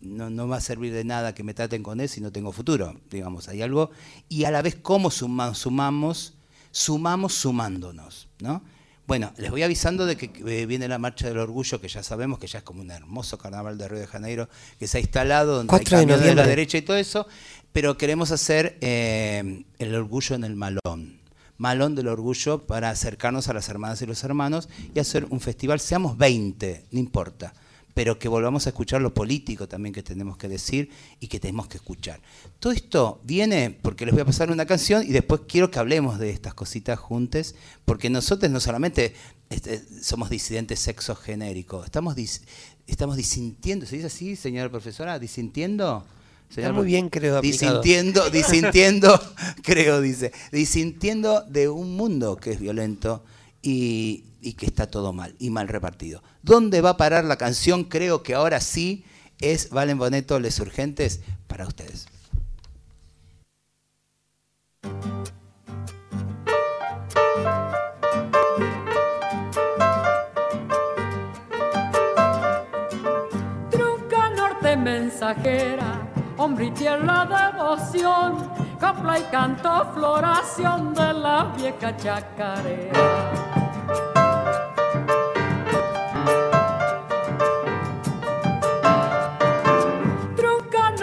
no, 0.00 0.30
no 0.30 0.48
va 0.48 0.56
a 0.56 0.60
servir 0.62 0.92
de 0.94 1.04
nada 1.04 1.34
que 1.34 1.42
me 1.44 1.52
traten 1.54 1.82
con 1.82 2.00
él 2.00 2.08
si 2.08 2.22
no 2.22 2.32
tengo 2.32 2.50
futuro, 2.52 2.98
digamos, 3.10 3.48
hay 3.48 3.60
algo. 3.60 3.90
Y 4.30 4.44
a 4.44 4.50
la 4.50 4.62
vez, 4.62 4.74
¿cómo 4.76 5.10
suma- 5.10 5.54
sumamos? 5.54 6.32
Sumamos 6.70 7.34
sumándonos, 7.34 8.28
¿no? 8.40 8.62
Bueno, 9.06 9.32
les 9.36 9.50
voy 9.50 9.62
avisando 9.62 10.06
de 10.06 10.16
que 10.16 10.30
eh, 10.46 10.64
viene 10.64 10.88
la 10.88 10.98
Marcha 10.98 11.28
del 11.28 11.38
Orgullo, 11.38 11.78
que 11.78 11.88
ya 11.88 12.02
sabemos 12.02 12.38
que 12.38 12.46
ya 12.46 12.60
es 12.60 12.64
como 12.64 12.80
un 12.80 12.90
hermoso 12.90 13.36
carnaval 13.36 13.76
de 13.76 13.86
Río 13.86 14.00
de 14.00 14.06
Janeiro 14.06 14.48
que 14.78 14.86
se 14.86 14.96
ha 14.96 15.00
instalado, 15.00 15.56
donde 15.56 15.74
hay 15.74 15.80
4 15.80 15.98
de 15.98 16.02
camiones 16.06 16.26
de 16.26 16.34
la 16.34 16.46
derecha 16.46 16.78
y 16.78 16.82
todo 16.82 16.96
eso, 16.96 17.26
pero 17.72 17.98
queremos 17.98 18.30
hacer 18.30 18.78
eh, 18.80 19.64
el 19.78 19.94
orgullo 19.94 20.36
en 20.36 20.44
el 20.44 20.56
malón. 20.56 21.20
Malón 21.58 21.94
del 21.94 22.08
orgullo 22.08 22.66
para 22.66 22.90
acercarnos 22.90 23.48
a 23.48 23.52
las 23.52 23.68
hermanas 23.68 24.00
y 24.00 24.06
los 24.06 24.24
hermanos 24.24 24.70
y 24.94 24.98
hacer 24.98 25.26
un 25.28 25.40
festival, 25.40 25.80
seamos 25.80 26.16
20, 26.16 26.86
no 26.90 26.98
importa, 26.98 27.52
pero 27.94 28.18
que 28.18 28.28
volvamos 28.28 28.66
a 28.66 28.70
escuchar 28.70 29.00
lo 29.00 29.14
político 29.14 29.68
también 29.68 29.94
que 29.94 30.02
tenemos 30.02 30.36
que 30.36 30.48
decir 30.48 30.90
y 31.20 31.28
que 31.28 31.38
tenemos 31.40 31.68
que 31.68 31.76
escuchar. 31.78 32.20
Todo 32.58 32.72
esto 32.72 33.20
viene 33.24 33.70
porque 33.70 34.04
les 34.04 34.12
voy 34.12 34.22
a 34.22 34.26
pasar 34.26 34.50
una 34.50 34.66
canción 34.66 35.02
y 35.04 35.12
después 35.12 35.42
quiero 35.48 35.70
que 35.70 35.78
hablemos 35.78 36.18
de 36.18 36.30
estas 36.30 36.54
cositas 36.54 36.98
juntas, 36.98 37.54
porque 37.84 38.10
nosotros 38.10 38.50
no 38.50 38.58
solamente 38.60 39.14
este, 39.48 39.82
somos 40.02 40.28
disidentes 40.28 40.80
sexogenéricos, 40.80 41.84
estamos, 41.84 42.16
dis- 42.16 42.42
estamos 42.88 43.16
disintiendo, 43.16 43.86
¿se 43.86 43.96
dice 43.96 44.08
así, 44.08 44.36
señora 44.36 44.68
profesora? 44.70 45.18
¿Disintiendo? 45.20 46.04
Señora 46.50 46.72
muy 46.72 46.86
bien, 46.86 47.08
creo, 47.08 47.38
aplicado. 47.38 47.80
Disintiendo, 47.80 48.30
disintiendo, 48.30 49.20
creo, 49.62 50.00
dice, 50.00 50.32
disintiendo 50.52 51.42
de 51.42 51.68
un 51.68 51.96
mundo 51.96 52.36
que 52.36 52.52
es 52.52 52.60
violento 52.60 53.24
y, 53.62 54.24
y 54.44 54.52
que 54.52 54.66
está 54.66 54.86
todo 54.86 55.12
mal 55.12 55.34
y 55.38 55.50
mal 55.50 55.68
repartido. 55.68 56.22
¿Dónde 56.42 56.82
va 56.82 56.90
a 56.90 56.96
parar 56.96 57.24
la 57.24 57.36
canción? 57.36 57.84
Creo 57.84 58.22
que 58.22 58.34
ahora 58.34 58.60
sí 58.60 59.04
es 59.40 59.70
Valen 59.70 59.98
Boneto, 59.98 60.38
Les 60.38 60.60
Urgentes, 60.60 61.20
para 61.46 61.66
ustedes. 61.66 62.06
Trunca 73.70 74.30
norte 74.36 74.76
mensajera, 74.76 76.12
hombre 76.36 76.66
y 76.66 76.70
tierra 76.72 77.26
devoción, 77.26 78.50
copla 78.78 79.18
y 79.18 79.22
canto 79.30 79.92
floración 79.94 80.94
de 80.94 81.12
la 81.14 81.54
vieja 81.56 81.96
chacarera. 81.96 83.44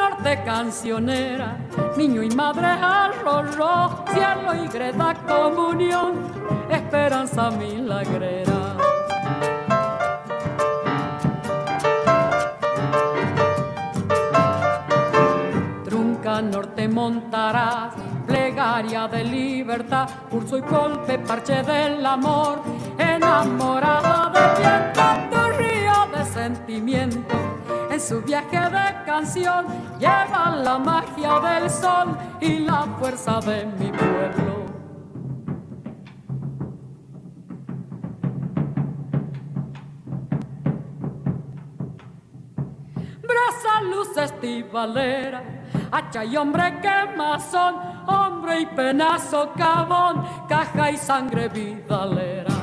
Norte 0.02 0.44
cancionera, 0.44 1.58
niño 1.96 2.24
y 2.24 2.30
madre 2.32 2.66
al 2.68 3.14
rorro, 3.22 4.04
cielo 4.12 4.64
y 4.64 4.68
greda 4.68 5.14
comunión, 5.28 6.14
esperanza 6.70 7.52
milagrera. 7.52 8.78
Trunca 15.86 16.42
norte 16.42 16.88
montarás, 16.88 17.94
plegaria 18.26 19.08
de 19.08 19.24
libertad, 19.24 20.10
curso 20.32 20.58
y 20.58 20.62
golpe, 20.62 21.20
parche 21.20 21.62
del 21.62 22.04
amor, 22.04 22.64
enamorada 22.98 24.32
de 24.34 24.44
viento, 24.62 25.04
tu 25.32 25.58
río 25.60 26.18
de 26.18 26.26
sentimiento. 26.26 27.51
Su 28.08 28.20
viaje 28.22 28.60
de 28.60 29.06
canción 29.06 29.68
lleva 30.00 30.50
la 30.64 30.80
magia 30.80 31.40
del 31.40 31.70
sol 31.70 32.18
y 32.42 32.60
la 32.60 32.84
fuerza 33.00 33.40
de 33.40 33.66
mi 33.80 33.92
pueblo. 33.92 34.66
brasa 43.22 43.82
luz 43.84 44.18
estivalera, 44.18 45.44
hacha 45.92 46.26
y 46.26 46.36
hombre 46.36 46.80
quemazón, 46.82 47.76
hombre 48.08 48.62
y 48.62 48.66
penazo 48.66 49.52
cabón, 49.56 50.26
caja 50.50 50.92
y 50.92 50.98
sangre 50.98 51.48
vidalera. 51.50 52.61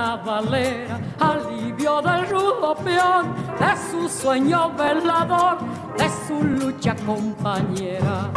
Flor 0.00 0.24
carnavalera, 0.24 1.00
alivio 1.18 2.00
del 2.02 2.28
rudo 2.28 2.74
peón, 2.76 3.34
de 3.58 3.90
su 3.90 4.08
sueño 4.08 4.72
velador, 4.72 5.58
de 5.96 6.08
su 6.26 6.42
lucha 6.42 6.94
compañera. 7.06 8.30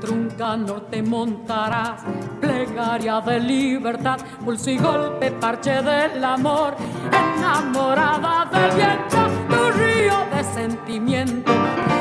trunca 0.00 0.56
norte 0.56 1.02
montarás, 1.02 2.02
plegaria 2.40 3.20
de 3.20 3.40
libertad, 3.40 4.18
pulso 4.44 4.70
y 4.70 4.78
golpe, 4.78 5.30
parche 5.32 5.82
del 5.82 6.24
amor, 6.24 6.76
enamorada 7.10 8.46
del 8.52 8.76
viento, 8.76 9.45
río 9.72 10.26
de 10.34 10.44
sentimiento, 10.54 11.52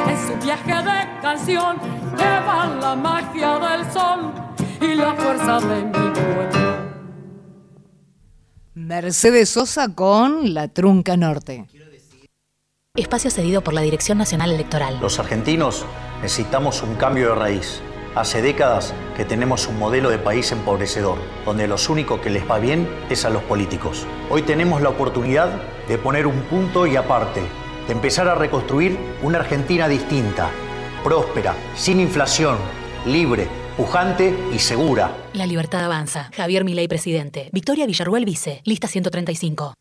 en 0.08 0.28
su 0.28 0.46
viaje 0.46 0.74
de 0.74 1.22
canción, 1.22 1.78
lleva 2.18 2.66
la 2.82 2.96
magia 2.96 3.60
del 3.60 3.92
sol 3.92 4.32
y 4.82 4.96
la 4.96 5.14
fuerza 5.16 5.60
de 5.60 5.84
mi 5.86 5.92
pueblo. 5.92 6.86
Mercedes 8.74 9.50
Sosa 9.50 9.96
con 9.96 10.54
La 10.54 10.68
Trunca 10.68 11.18
Norte. 11.18 11.66
Espacio 12.96 13.30
cedido 13.30 13.62
por 13.62 13.74
la 13.74 13.82
Dirección 13.82 14.18
Nacional 14.18 14.52
Electoral. 14.52 15.00
Los 15.02 15.20
argentinos 15.20 15.86
necesitamos 16.22 16.82
un 16.82 16.96
cambio 16.96 17.30
de 17.30 17.36
raíz. 17.36 17.82
Hace 18.16 18.42
décadas 18.42 18.94
que 19.18 19.26
tenemos 19.26 19.68
un 19.68 19.78
modelo 19.78 20.10
de 20.10 20.18
país 20.18 20.50
empobrecedor, 20.54 21.18
donde 21.44 21.68
los 21.68 21.90
únicos 21.90 22.22
que 22.22 22.30
les 22.30 22.50
va 22.50 22.60
bien 22.60 22.88
es 23.10 23.26
a 23.26 23.30
los 23.30 23.44
políticos. 23.44 24.08
Hoy 24.30 24.42
tenemos 24.44 24.82
la 24.82 24.88
oportunidad 24.88 25.50
de 25.90 25.98
poner 25.98 26.26
un 26.26 26.42
punto 26.44 26.88
y 26.88 26.96
aparte, 26.96 27.42
de 27.88 27.92
empezar 27.92 28.30
a 28.30 28.36
reconstruir 28.36 28.98
una 29.22 29.40
Argentina 29.40 29.90
distinta, 29.90 30.50
próspera, 31.04 31.56
sin 31.76 32.00
inflación, 32.00 32.58
libre, 33.06 33.50
pujante 33.76 34.34
y 34.54 34.60
segura. 34.60 35.12
La 35.34 35.46
libertad 35.46 35.84
avanza. 35.84 36.30
Javier 36.34 36.64
Milei, 36.64 36.88
presidente. 36.88 37.50
Victoria 37.52 37.86
Villarruel, 37.86 38.24
vice. 38.24 38.62
Lista 38.64 38.88
135. 38.88 39.74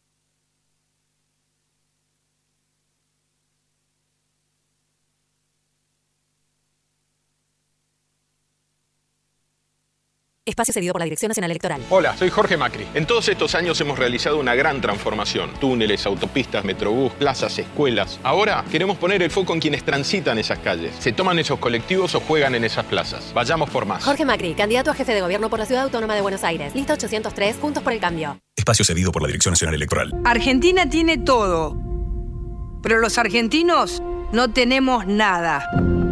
Espacio 10.47 10.75
cedido 10.75 10.93
por 10.93 11.01
la 11.01 11.07
Dirección 11.07 11.31
Nacional 11.31 11.51
Electoral. 11.53 11.81
Hola, 11.89 12.15
soy 12.19 12.29
Jorge 12.29 12.59
Macri. 12.59 12.87
En 12.93 13.07
todos 13.07 13.31
estos 13.31 13.55
años 13.55 13.81
hemos 13.81 13.99
realizado 13.99 14.39
una 14.39 14.55
gran 14.55 14.79
transformación. 14.83 15.51
Túneles, 15.59 16.05
autopistas, 16.05 16.66
metrobús, 16.66 17.12
plazas, 17.15 17.59
escuelas. 17.59 18.21
Ahora 18.23 18.62
queremos 18.71 18.99
poner 18.99 19.23
el 19.23 19.31
foco 19.31 19.55
en 19.55 19.61
quienes 19.61 19.85
transitan 19.85 20.39
esas 20.39 20.59
calles. 20.59 20.95
Se 20.99 21.12
toman 21.12 21.39
esos 21.39 21.59
colectivos 21.59 22.15
o 22.15 22.21
juegan 22.21 22.55
en 22.55 22.65
esas 22.65 22.85
plazas. 22.85 23.33
Vayamos 23.33 23.71
por 23.71 23.87
más. 23.87 24.05
Jorge 24.05 24.27
Macri, 24.27 24.53
candidato 24.53 24.91
a 24.91 24.95
jefe 24.95 25.15
de 25.15 25.23
gobierno 25.23 25.49
por 25.49 25.59
la 25.59 25.65
Ciudad 25.65 25.85
Autónoma 25.85 26.15
de 26.15 26.21
Buenos 26.21 26.45
Aires. 26.45 26.75
Lista 26.75 26.93
803, 26.93 27.57
Juntos 27.59 27.83
por 27.83 27.95
el 27.95 28.01
Cambio. 28.01 28.39
Espacio 28.55 28.85
cedido 28.85 29.12
por 29.12 29.23
la 29.23 29.29
Dirección 29.29 29.53
Nacional 29.53 29.77
Electoral. 29.77 30.12
Argentina 30.27 30.91
tiene 30.91 31.16
todo, 31.16 31.75
pero 32.83 32.99
los 32.99 33.16
argentinos 33.16 34.03
no 34.33 34.53
tenemos 34.53 35.07
nada. 35.07 35.71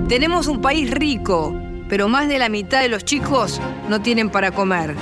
Tenemos 0.09 0.47
un 0.47 0.63
país 0.63 0.91
rico, 0.91 1.55
pero 1.93 2.09
más 2.09 2.27
de 2.27 2.39
la 2.39 2.49
mitad 2.49 2.81
de 2.81 2.89
los 2.89 3.05
chicos 3.05 3.61
no 3.91 4.01
tienen 4.01 4.31
para 4.31 4.51
comer. 4.51 4.95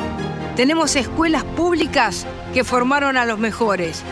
Tenemos 0.56 0.96
escuelas 0.96 1.44
públicas 1.44 2.26
que 2.52 2.64
formaron 2.64 3.16
a 3.16 3.24
los 3.26 3.38
mejores 3.38 4.02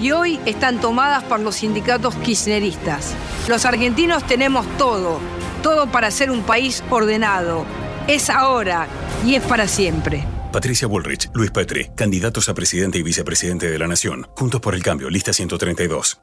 y 0.00 0.12
hoy 0.12 0.38
están 0.46 0.80
tomadas 0.80 1.24
por 1.24 1.40
los 1.40 1.56
sindicatos 1.56 2.14
kirchneristas. 2.14 3.12
Los 3.48 3.64
argentinos 3.64 4.24
tenemos 4.24 4.64
todo, 4.78 5.18
todo 5.64 5.90
para 5.90 6.12
ser 6.12 6.30
un 6.30 6.42
país 6.42 6.84
ordenado. 6.90 7.66
Es 8.06 8.30
ahora 8.30 8.86
y 9.26 9.34
es 9.34 9.42
para 9.42 9.66
siempre. 9.66 10.24
Patricia 10.52 10.86
Bullrich, 10.86 11.28
Luis 11.34 11.50
Petri, 11.50 11.90
candidatos 11.96 12.48
a 12.48 12.54
presidente 12.54 12.98
y 12.98 13.02
vicepresidente 13.02 13.68
de 13.68 13.80
la 13.80 13.88
Nación. 13.88 14.28
Juntos 14.36 14.60
por 14.60 14.76
el 14.76 14.84
Cambio, 14.84 15.10
lista 15.10 15.32
132. 15.32 16.22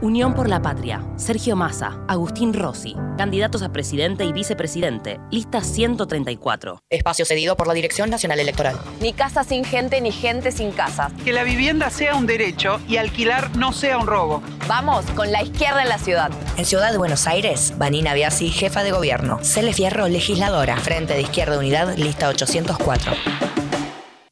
Unión 0.00 0.32
por 0.32 0.48
la 0.48 0.62
Patria. 0.62 1.02
Sergio 1.16 1.56
Massa, 1.56 1.98
Agustín 2.06 2.54
Rossi. 2.54 2.94
Candidatos 3.16 3.62
a 3.62 3.72
presidente 3.72 4.24
y 4.24 4.32
vicepresidente. 4.32 5.18
Lista 5.32 5.60
134. 5.60 6.84
Espacio 6.88 7.24
cedido 7.24 7.56
por 7.56 7.66
la 7.66 7.74
Dirección 7.74 8.08
Nacional 8.08 8.38
Electoral. 8.38 8.78
Ni 9.00 9.12
casa 9.12 9.42
sin 9.42 9.64
gente, 9.64 10.00
ni 10.00 10.12
gente 10.12 10.52
sin 10.52 10.70
casa. 10.70 11.10
Que 11.24 11.32
la 11.32 11.42
vivienda 11.42 11.90
sea 11.90 12.14
un 12.14 12.26
derecho 12.26 12.80
y 12.86 12.96
alquilar 12.98 13.56
no 13.56 13.72
sea 13.72 13.98
un 13.98 14.06
robo. 14.06 14.40
Vamos 14.68 15.04
con 15.16 15.32
la 15.32 15.42
izquierda 15.42 15.82
en 15.82 15.88
la 15.88 15.98
ciudad. 15.98 16.30
En 16.56 16.64
Ciudad 16.64 16.92
de 16.92 16.98
Buenos 16.98 17.26
Aires, 17.26 17.74
Vanina 17.76 18.14
Biasi, 18.14 18.50
jefa 18.50 18.84
de 18.84 18.92
gobierno. 18.92 19.40
Cele 19.42 19.72
Fierro, 19.72 20.06
legisladora. 20.06 20.76
Frente 20.76 21.14
de 21.14 21.22
Izquierda 21.22 21.58
Unidad, 21.58 21.96
lista 21.96 22.28
804. 22.28 23.12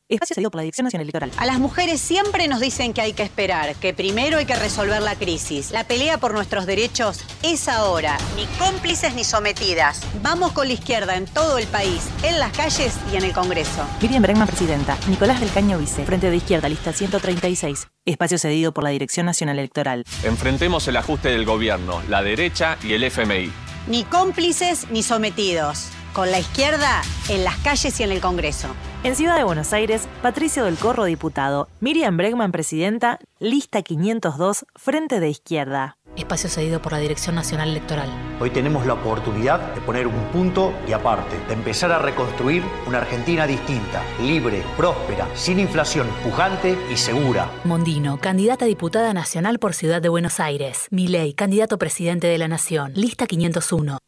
Espacio 0.08 0.36
cedido 0.36 0.52
por 0.52 0.60
la 0.60 0.62
Dirección 0.62 0.84
Nacional 0.84 1.02
Electoral. 1.02 1.32
A 1.36 1.46
las 1.46 1.58
mujeres 1.58 2.00
siempre 2.00 2.46
nos 2.46 2.60
dicen 2.60 2.92
que 2.92 3.00
hay 3.00 3.12
que 3.12 3.24
esperar, 3.24 3.74
que 3.74 3.92
primero 3.92 4.38
hay 4.38 4.46
que 4.46 4.54
resolver 4.54 5.02
la 5.02 5.16
crisis. 5.16 5.72
La 5.72 5.82
pelea 5.82 6.18
por 6.18 6.32
nuestros 6.32 6.64
derechos 6.64 7.24
es 7.42 7.66
ahora, 7.66 8.16
ni 8.36 8.46
cómplices 8.56 9.14
ni 9.14 9.24
sometidas. 9.24 10.02
Vamos 10.22 10.52
con 10.52 10.68
la 10.68 10.74
izquierda 10.74 11.16
en 11.16 11.24
todo 11.24 11.58
el 11.58 11.66
país, 11.66 12.08
en 12.22 12.38
las 12.38 12.52
calles 12.56 12.94
y 13.12 13.16
en 13.16 13.24
el 13.24 13.32
Congreso. 13.32 13.84
Miriam 14.00 14.22
Bregman, 14.22 14.46
presidenta. 14.46 14.96
Nicolás 15.08 15.40
del 15.40 15.50
Caño, 15.50 15.76
vice. 15.76 16.04
Frente 16.04 16.30
de 16.30 16.36
Izquierda, 16.36 16.68
lista 16.68 16.92
136. 16.92 17.88
Espacio 18.04 18.38
cedido 18.38 18.70
por 18.70 18.84
la 18.84 18.90
Dirección 18.90 19.26
Nacional 19.26 19.58
Electoral. 19.58 20.04
Enfrentemos 20.22 20.86
el 20.86 20.98
ajuste 20.98 21.30
del 21.30 21.44
gobierno, 21.44 22.00
la 22.08 22.22
derecha 22.22 22.78
y 22.84 22.92
el 22.92 23.02
FMI. 23.02 23.50
Ni 23.88 24.04
cómplices 24.04 24.88
ni 24.88 25.02
sometidos. 25.02 25.88
Con 26.12 26.30
la 26.30 26.38
izquierda 26.38 27.02
en 27.28 27.42
las 27.42 27.56
calles 27.56 27.98
y 27.98 28.04
en 28.04 28.12
el 28.12 28.20
Congreso. 28.20 28.68
En 29.06 29.14
Ciudad 29.14 29.36
de 29.36 29.44
Buenos 29.44 29.72
Aires, 29.72 30.08
Patricio 30.20 30.64
del 30.64 30.76
Corro, 30.76 31.04
diputado. 31.04 31.68
Miriam 31.78 32.16
Bregman, 32.16 32.50
presidenta. 32.50 33.20
Lista 33.38 33.82
502, 33.82 34.66
Frente 34.74 35.20
de 35.20 35.28
Izquierda. 35.28 35.96
Espacio 36.16 36.48
cedido 36.48 36.80
por 36.80 36.92
la 36.92 36.98
Dirección 36.98 37.34
Nacional 37.34 37.70
Electoral. 37.70 38.08
Hoy 38.40 38.50
tenemos 38.50 38.86
la 38.86 38.94
oportunidad 38.94 39.74
de 39.74 39.80
poner 39.80 40.06
un 40.06 40.24
punto 40.32 40.72
y 40.86 40.92
aparte, 40.92 41.36
de 41.48 41.54
empezar 41.54 41.92
a 41.92 41.98
reconstruir 41.98 42.62
una 42.86 42.98
Argentina 42.98 43.46
distinta, 43.46 44.02
libre, 44.20 44.62
próspera, 44.76 45.26
sin 45.34 45.58
inflación, 45.60 46.06
pujante 46.22 46.78
y 46.92 46.96
segura. 46.96 47.50
Mondino, 47.64 48.18
candidata 48.18 48.64
a 48.64 48.68
diputada 48.68 49.12
nacional 49.14 49.58
por 49.58 49.74
Ciudad 49.74 50.02
de 50.02 50.08
Buenos 50.08 50.40
Aires. 50.40 50.88
Milei, 50.90 51.34
candidato 51.34 51.78
presidente 51.78 52.26
de 52.26 52.38
la 52.38 52.48
Nación. 52.48 52.92
Lista 52.94 53.26
501. 53.26 53.98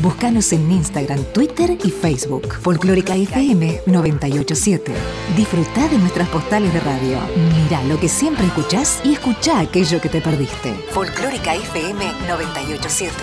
Búscanos 0.00 0.52
en 0.52 0.70
Instagram, 0.70 1.22
Twitter 1.32 1.78
y 1.82 1.90
Facebook. 1.90 2.52
Folclórica 2.60 3.14
FM 3.14 3.82
987. 3.86 4.92
Disfruta 5.36 5.88
de 5.88 5.98
nuestras 5.98 6.28
postales 6.28 6.72
de 6.74 6.80
radio. 6.80 7.18
Mira 7.54 7.82
lo 7.84 7.98
que 7.98 8.08
siempre 8.08 8.46
escuchás 8.46 9.00
y 9.04 9.14
escucha 9.14 9.60
aquello 9.60 10.00
que 10.00 10.08
te 10.08 10.20
perdiste. 10.20 10.74
Folclórica 10.90 11.53
FM 11.54 12.04
987. 12.26 13.14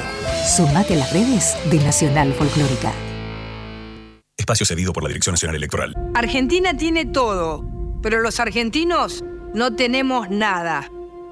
Sumate 0.55 0.93
a 0.93 0.97
las 0.97 1.11
redes 1.11 1.57
de 1.69 1.79
Nacional 1.79 2.33
Folclórica. 2.33 2.93
Espacio 4.37 4.65
cedido 4.65 4.93
por 4.93 5.03
la 5.03 5.09
Dirección 5.09 5.33
Nacional 5.33 5.57
Electoral. 5.57 5.93
Argentina 6.13 6.75
tiene 6.75 7.05
todo, 7.05 7.65
pero 8.01 8.21
los 8.21 8.39
argentinos 8.39 9.23
no 9.53 9.75
tenemos 9.75 10.29
nada. 10.29 10.89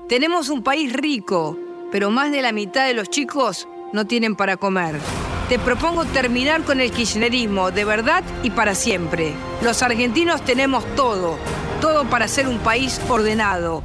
Tenemos 0.09 0.49
un 0.49 0.61
país 0.61 0.91
rico, 0.91 1.57
pero 1.89 2.09
más 2.09 2.33
de 2.33 2.41
la 2.41 2.51
mitad 2.51 2.85
de 2.85 2.93
los 2.93 3.09
chicos 3.09 3.67
no 3.93 4.05
tienen 4.05 4.35
para 4.35 4.57
comer. 4.57 4.99
Te 5.47 5.57
propongo 5.57 6.03
terminar 6.03 6.63
con 6.63 6.81
el 6.81 6.91
kirchnerismo 6.91 7.71
de 7.71 7.85
verdad 7.85 8.25
y 8.43 8.51
para 8.51 8.75
siempre. 8.75 9.33
Los 9.63 9.81
argentinos 9.83 10.43
tenemos 10.43 10.83
todo, 10.95 11.37
todo 11.79 12.09
para 12.09 12.27
ser 12.27 12.47
un 12.47 12.59
país 12.59 12.99
ordenado. 13.07 13.83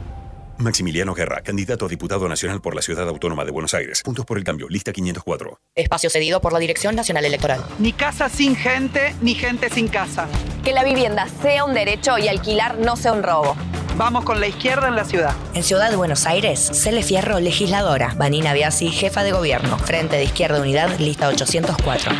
Maximiliano 0.59 1.14
Guerra, 1.14 1.40
candidato 1.43 1.86
a 1.86 1.89
diputado 1.89 2.28
nacional 2.28 2.60
por 2.60 2.74
la 2.74 2.82
Ciudad 2.82 3.09
Autónoma 3.09 3.44
de 3.44 3.51
Buenos 3.51 3.74
Aires. 3.74 4.02
Puntos 4.02 4.24
por 4.24 4.39
el 4.39 4.44
cambio, 4.44 4.68
lista 4.68 4.93
504. 4.93 5.59
Espacio 5.74 6.10
cedido 6.10 6.40
por 6.40 6.52
la 6.52 6.59
Dirección 6.59 6.94
Nacional 6.94 7.24
Electoral. 7.24 7.64
Ni 7.78 7.93
casa 7.93 8.28
sin 8.28 8.56
gente, 8.56 9.14
ni 9.20 9.35
gente 9.35 9.70
sin 9.70 9.89
casa. 9.89 10.28
Que 10.62 10.72
la 10.72 10.85
vivienda 10.85 11.28
sea 11.43 11.64
un 11.64 11.74
derecho 11.74 12.18
y 12.18 12.28
alquilar 12.28 12.78
no 12.78 12.97
sea 12.97 13.12
un 13.12 13.22
robo. 13.22 13.56
Vamos 13.97 14.24
con 14.24 14.40
la 14.40 14.48
izquierda 14.48 14.89
en 14.89 14.97
la 14.97 15.05
ciudad. 15.05 15.35
En 15.55 15.62
Ciudad 15.62 15.89
de 15.89 15.97
Buenos 15.97 16.26
Aires, 16.26 16.59
Cele 16.72 17.02
Fierro, 17.02 17.39
legisladora. 17.39 18.14
Vanina 18.16 18.52
Biasi, 18.52 18.89
jefa 18.89 19.22
de 19.22 19.31
gobierno. 19.31 19.78
Frente 19.78 20.16
de 20.16 20.24
Izquierda 20.24 20.60
Unidad, 20.60 20.98
lista 20.98 21.28
804. 21.28 22.12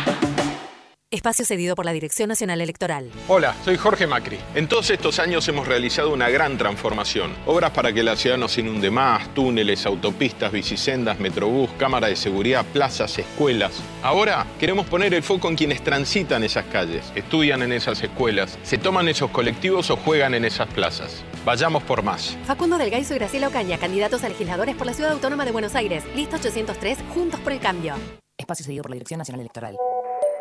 Espacio 1.15 1.45
cedido 1.45 1.75
por 1.75 1.85
la 1.85 1.93
Dirección 1.93 2.27
Nacional 2.27 2.59
Electoral. 2.59 3.09
Hola, 3.29 3.55
soy 3.63 3.77
Jorge 3.77 4.05
Macri. 4.05 4.37
En 4.53 4.67
todos 4.67 4.89
estos 4.89 5.17
años 5.19 5.47
hemos 5.47 5.65
realizado 5.65 6.11
una 6.11 6.27
gran 6.27 6.57
transformación. 6.57 7.33
Obras 7.45 7.71
para 7.71 7.93
que 7.93 8.03
la 8.03 8.17
ciudad 8.17 8.37
no 8.37 8.49
se 8.49 8.59
inunde 8.59 8.91
más, 8.91 9.33
túneles, 9.33 9.85
autopistas, 9.85 10.51
bicisendas, 10.51 11.17
metrobús, 11.21 11.69
cámara 11.79 12.07
de 12.07 12.17
seguridad, 12.17 12.65
plazas, 12.65 13.17
escuelas. 13.17 13.81
Ahora 14.03 14.45
queremos 14.59 14.87
poner 14.87 15.13
el 15.13 15.23
foco 15.23 15.47
en 15.47 15.55
quienes 15.55 15.81
transitan 15.81 16.43
esas 16.43 16.65
calles, 16.65 17.09
estudian 17.15 17.61
en 17.61 17.71
esas 17.71 18.03
escuelas, 18.03 18.59
se 18.63 18.77
toman 18.77 19.07
esos 19.07 19.31
colectivos 19.31 19.89
o 19.91 19.95
juegan 19.95 20.33
en 20.33 20.43
esas 20.43 20.67
plazas. 20.67 21.23
Vayamos 21.45 21.81
por 21.83 22.03
más. 22.03 22.37
Facundo 22.43 22.77
Delgaizo 22.77 23.15
y 23.15 23.19
Graciela 23.19 23.47
Ocaña, 23.47 23.77
candidatos 23.77 24.25
a 24.25 24.27
legisladores 24.27 24.75
por 24.75 24.85
la 24.85 24.93
Ciudad 24.93 25.13
Autónoma 25.13 25.45
de 25.45 25.53
Buenos 25.53 25.75
Aires. 25.75 26.03
Lista 26.13 26.35
803, 26.35 26.97
Juntos 27.13 27.39
por 27.39 27.53
el 27.53 27.61
Cambio. 27.61 27.95
Espacio 28.37 28.65
cedido 28.65 28.81
por 28.81 28.91
la 28.91 28.95
Dirección 28.95 29.19
Nacional 29.19 29.39
Electoral. 29.39 29.77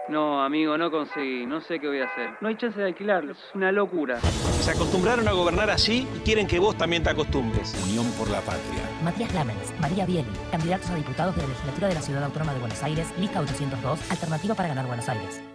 No, 0.08 0.44
amigo, 0.44 0.76
no 0.76 0.90
conseguí. 0.90 1.46
No 1.46 1.60
sé 1.60 1.80
qué 1.80 1.88
voy 1.88 2.00
a 2.00 2.04
hacer. 2.04 2.30
No 2.40 2.48
hay 2.48 2.56
chance 2.56 2.78
de 2.78 2.86
alquilarlo. 2.86 3.32
Es 3.32 3.38
una 3.54 3.72
locura. 3.72 4.20
Se 4.20 4.70
acostumbraron 4.70 5.26
a 5.28 5.32
gobernar 5.32 5.70
así 5.70 6.06
y 6.14 6.18
quieren 6.20 6.46
que 6.46 6.58
vos 6.58 6.76
también 6.76 7.02
te 7.02 7.10
acostumbres. 7.10 7.74
Unión 7.88 8.10
por 8.12 8.28
la 8.28 8.40
Patria. 8.40 8.82
Matías 9.02 9.32
Lamens, 9.34 9.72
María 9.80 10.04
Bieli, 10.06 10.28
candidatos 10.50 10.90
a 10.90 10.94
diputados 10.94 11.34
de 11.36 11.42
la 11.42 11.48
legislatura 11.48 11.88
de 11.88 11.94
la 11.94 12.02
Ciudad 12.02 12.24
Autónoma 12.24 12.52
de 12.52 12.60
Buenos 12.60 12.82
Aires, 12.82 13.12
lista 13.18 13.40
802, 13.40 14.10
alternativa 14.10 14.54
para 14.54 14.68
ganar 14.68 14.86
Buenos 14.86 15.08
Aires. 15.08 15.53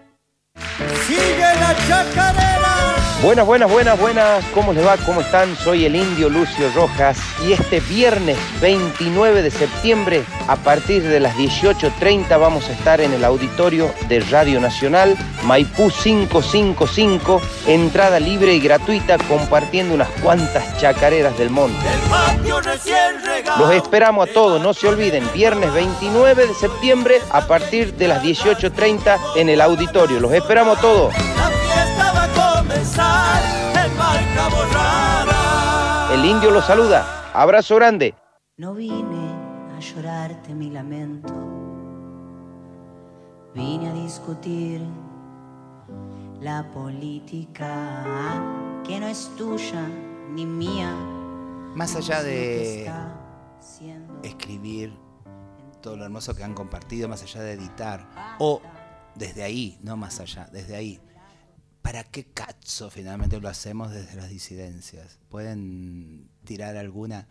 ¡Sigue 1.08 1.40
la 1.40 1.76
chacarera! 1.88 2.60
Buenas, 3.22 3.46
buenas, 3.46 3.70
buenas, 3.70 4.00
buenas. 4.00 4.46
¿Cómo 4.54 4.72
les 4.72 4.86
va? 4.86 4.96
¿Cómo 5.06 5.20
están? 5.20 5.54
Soy 5.58 5.84
el 5.84 5.94
indio 5.94 6.30
Lucio 6.30 6.72
Rojas 6.74 7.18
y 7.46 7.52
este 7.52 7.82
viernes 7.82 8.38
29 8.62 9.42
de 9.42 9.52
septiembre 9.52 10.24
a 10.48 10.56
partir 10.56 11.04
de 11.04 11.20
las 11.20 11.36
18.30 11.36 12.40
vamos 12.40 12.70
a 12.70 12.72
estar 12.72 13.02
en 13.02 13.12
el 13.12 13.26
auditorio 13.26 13.94
de 14.08 14.22
Radio 14.22 14.62
Nacional 14.62 15.18
Maipú 15.44 15.90
555, 15.90 17.42
entrada 17.68 18.20
libre 18.20 18.54
y 18.54 18.60
gratuita 18.60 19.18
compartiendo 19.18 19.96
unas 19.96 20.10
cuantas 20.22 20.78
chacareras 20.80 21.38
del 21.38 21.50
monte. 21.50 21.78
Los 23.58 23.74
esperamos 23.74 24.30
a 24.30 24.34
todos, 24.34 24.62
no 24.62 24.74
se 24.74 24.88
olviden, 24.88 25.28
viernes 25.34 25.74
29 25.74 26.48
de 26.48 26.54
septiembre 26.54 27.22
a 27.32 27.42
partir 27.42 27.94
de 27.96 28.08
las 28.08 28.24
18.30 28.24 29.18
en 29.36 29.50
el 29.50 29.62
auditorio. 29.62 30.20
Los 30.20 30.32
esperamos 30.34 30.49
a 30.58 30.82
todos. 30.82 31.14
El 36.12 36.26
indio 36.26 36.50
los 36.50 36.66
saluda. 36.66 37.30
Abrazo 37.34 37.76
grande. 37.76 38.16
No 38.58 38.74
vine 38.74 39.32
a 39.78 39.80
llorarte 39.80 40.56
mi 40.56 40.72
lamento, 40.72 41.34
vine 43.54 43.90
a 43.90 43.94
discutir 43.94 44.82
la 46.42 46.70
política 46.72 48.04
que 48.84 49.00
no 49.00 49.06
es 49.06 49.32
tuya 49.38 49.88
ni 50.32 50.48
mía. 50.48 50.92
Más 51.76 51.96
allá 51.96 52.24
de 52.24 52.92
escribir 54.24 54.98
todo 55.80 55.96
lo 55.96 56.06
hermoso 56.06 56.36
que 56.36 56.44
han 56.44 56.56
compartido, 56.56 57.08
más 57.08 57.22
allá 57.22 57.42
de 57.44 57.54
editar, 57.54 58.10
o 58.40 58.62
desde 59.20 59.44
ahí, 59.44 59.78
no 59.84 59.98
más 59.98 60.20
allá, 60.20 60.50
desde 60.52 60.76
ahí. 60.76 61.00
¿Para 61.82 62.04
qué 62.04 62.26
cazzo 62.26 62.90
finalmente 62.90 63.40
lo 63.40 63.50
hacemos 63.50 63.92
desde 63.92 64.16
las 64.16 64.30
disidencias? 64.30 65.20
¿Pueden 65.30 66.30
tirar 66.46 66.78
alguna 66.78 67.28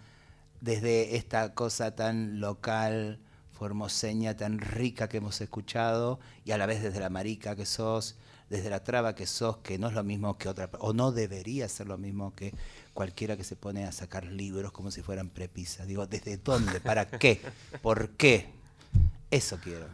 desde 0.61 1.17
esta 1.17 1.55
cosa 1.55 1.95
tan 1.95 2.41
local, 2.41 3.21
formoseña, 3.53 4.37
tan 4.37 4.59
rica 4.59 5.09
que 5.09 5.19
hemos 5.19 5.41
escuchado, 5.41 6.21
y 6.45 6.53
a 6.53 6.59
la 6.59 6.67
vez 6.67 6.83
desde 6.83 7.01
la 7.01 7.09
marica 7.09 7.57
que 7.57 7.67
sos, 7.67 8.17
desde 8.51 8.71
la 8.71 8.85
traba 8.85 9.15
que 9.15 9.27
sos, 9.27 9.59
que 9.59 9.79
no 9.79 9.89
es 9.89 9.95
lo 9.95 10.05
mismo 10.05 10.37
que 10.37 10.49
otra, 10.49 10.71
o 10.81 10.93
no 10.93 11.13
debería 11.13 11.69
ser 11.69 11.87
lo 11.87 11.99
mismo 11.99 12.35
que 12.35 12.53
cualquiera 12.93 13.37
que 13.37 13.45
se 13.45 13.57
pone 13.57 13.85
a 13.85 13.93
sacar 13.93 14.27
libros 14.27 14.73
como 14.73 14.91
si 14.91 15.03
fueran 15.03 15.31
prepisas. 15.31 15.87
Digo, 15.87 16.07
¿desde 16.07 16.37
dónde? 16.37 16.81
¿Para 16.81 17.07
qué? 17.07 17.41
¿Por 17.83 18.11
qué? 18.11 18.51
Eso 19.31 19.59
quiero. 19.63 19.87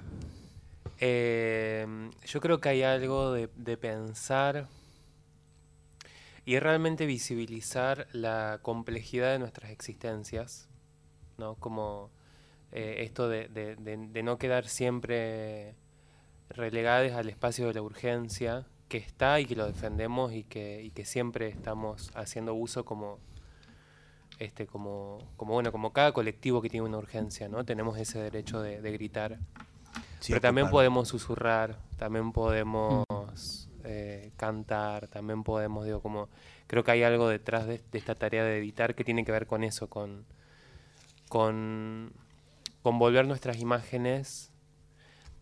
Eh, 1.06 1.86
yo 2.24 2.40
creo 2.40 2.62
que 2.62 2.70
hay 2.70 2.82
algo 2.82 3.34
de, 3.34 3.76
pensar 3.76 4.68
y 6.46 6.58
realmente 6.58 7.04
visibilizar 7.04 8.06
la 8.12 8.58
complejidad 8.62 9.32
de 9.32 9.38
nuestras 9.38 9.70
existencias, 9.70 10.66
¿no? 11.36 11.56
Como 11.56 12.10
eh, 12.72 13.00
esto 13.00 13.28
de, 13.28 14.22
no 14.24 14.38
quedar 14.38 14.66
siempre 14.66 15.74
relegados 16.48 17.12
al 17.12 17.28
espacio 17.28 17.66
de 17.66 17.74
la 17.74 17.82
urgencia, 17.82 18.66
que 18.88 18.96
está 18.96 19.40
y 19.40 19.44
que 19.44 19.56
lo 19.56 19.66
defendemos 19.66 20.32
y 20.32 20.44
que, 20.44 20.90
siempre 21.04 21.48
estamos 21.48 22.12
haciendo 22.14 22.54
uso 22.54 22.86
como 22.86 23.18
este 24.38 24.66
como, 24.66 25.18
bueno 25.36 25.70
como 25.70 25.92
cada 25.92 26.12
colectivo 26.12 26.62
que 26.62 26.70
tiene 26.70 26.86
una 26.86 26.98
urgencia 26.98 27.48
no 27.48 27.64
tenemos 27.64 27.98
ese 27.98 28.18
derecho 28.18 28.60
de, 28.62 28.80
de 28.80 28.90
gritar 28.90 29.38
Sí, 30.24 30.32
pero 30.32 30.40
también 30.40 30.66
ocupar. 30.66 30.78
podemos 30.78 31.08
susurrar 31.08 31.78
también 31.98 32.32
podemos 32.32 33.68
eh, 33.84 34.32
cantar 34.36 35.08
también 35.08 35.42
podemos 35.42 35.84
digo 35.84 36.00
como 36.00 36.28
creo 36.66 36.82
que 36.82 36.92
hay 36.92 37.02
algo 37.02 37.28
detrás 37.28 37.66
de, 37.66 37.82
de 37.92 37.98
esta 37.98 38.14
tarea 38.14 38.42
de 38.42 38.58
editar 38.58 38.94
que 38.94 39.04
tiene 39.04 39.24
que 39.24 39.32
ver 39.32 39.46
con 39.46 39.64
eso 39.64 39.88
con 39.88 40.24
con 41.28 42.12
con 42.82 42.98
volver 42.98 43.26
nuestras 43.26 43.58
imágenes 43.58 44.50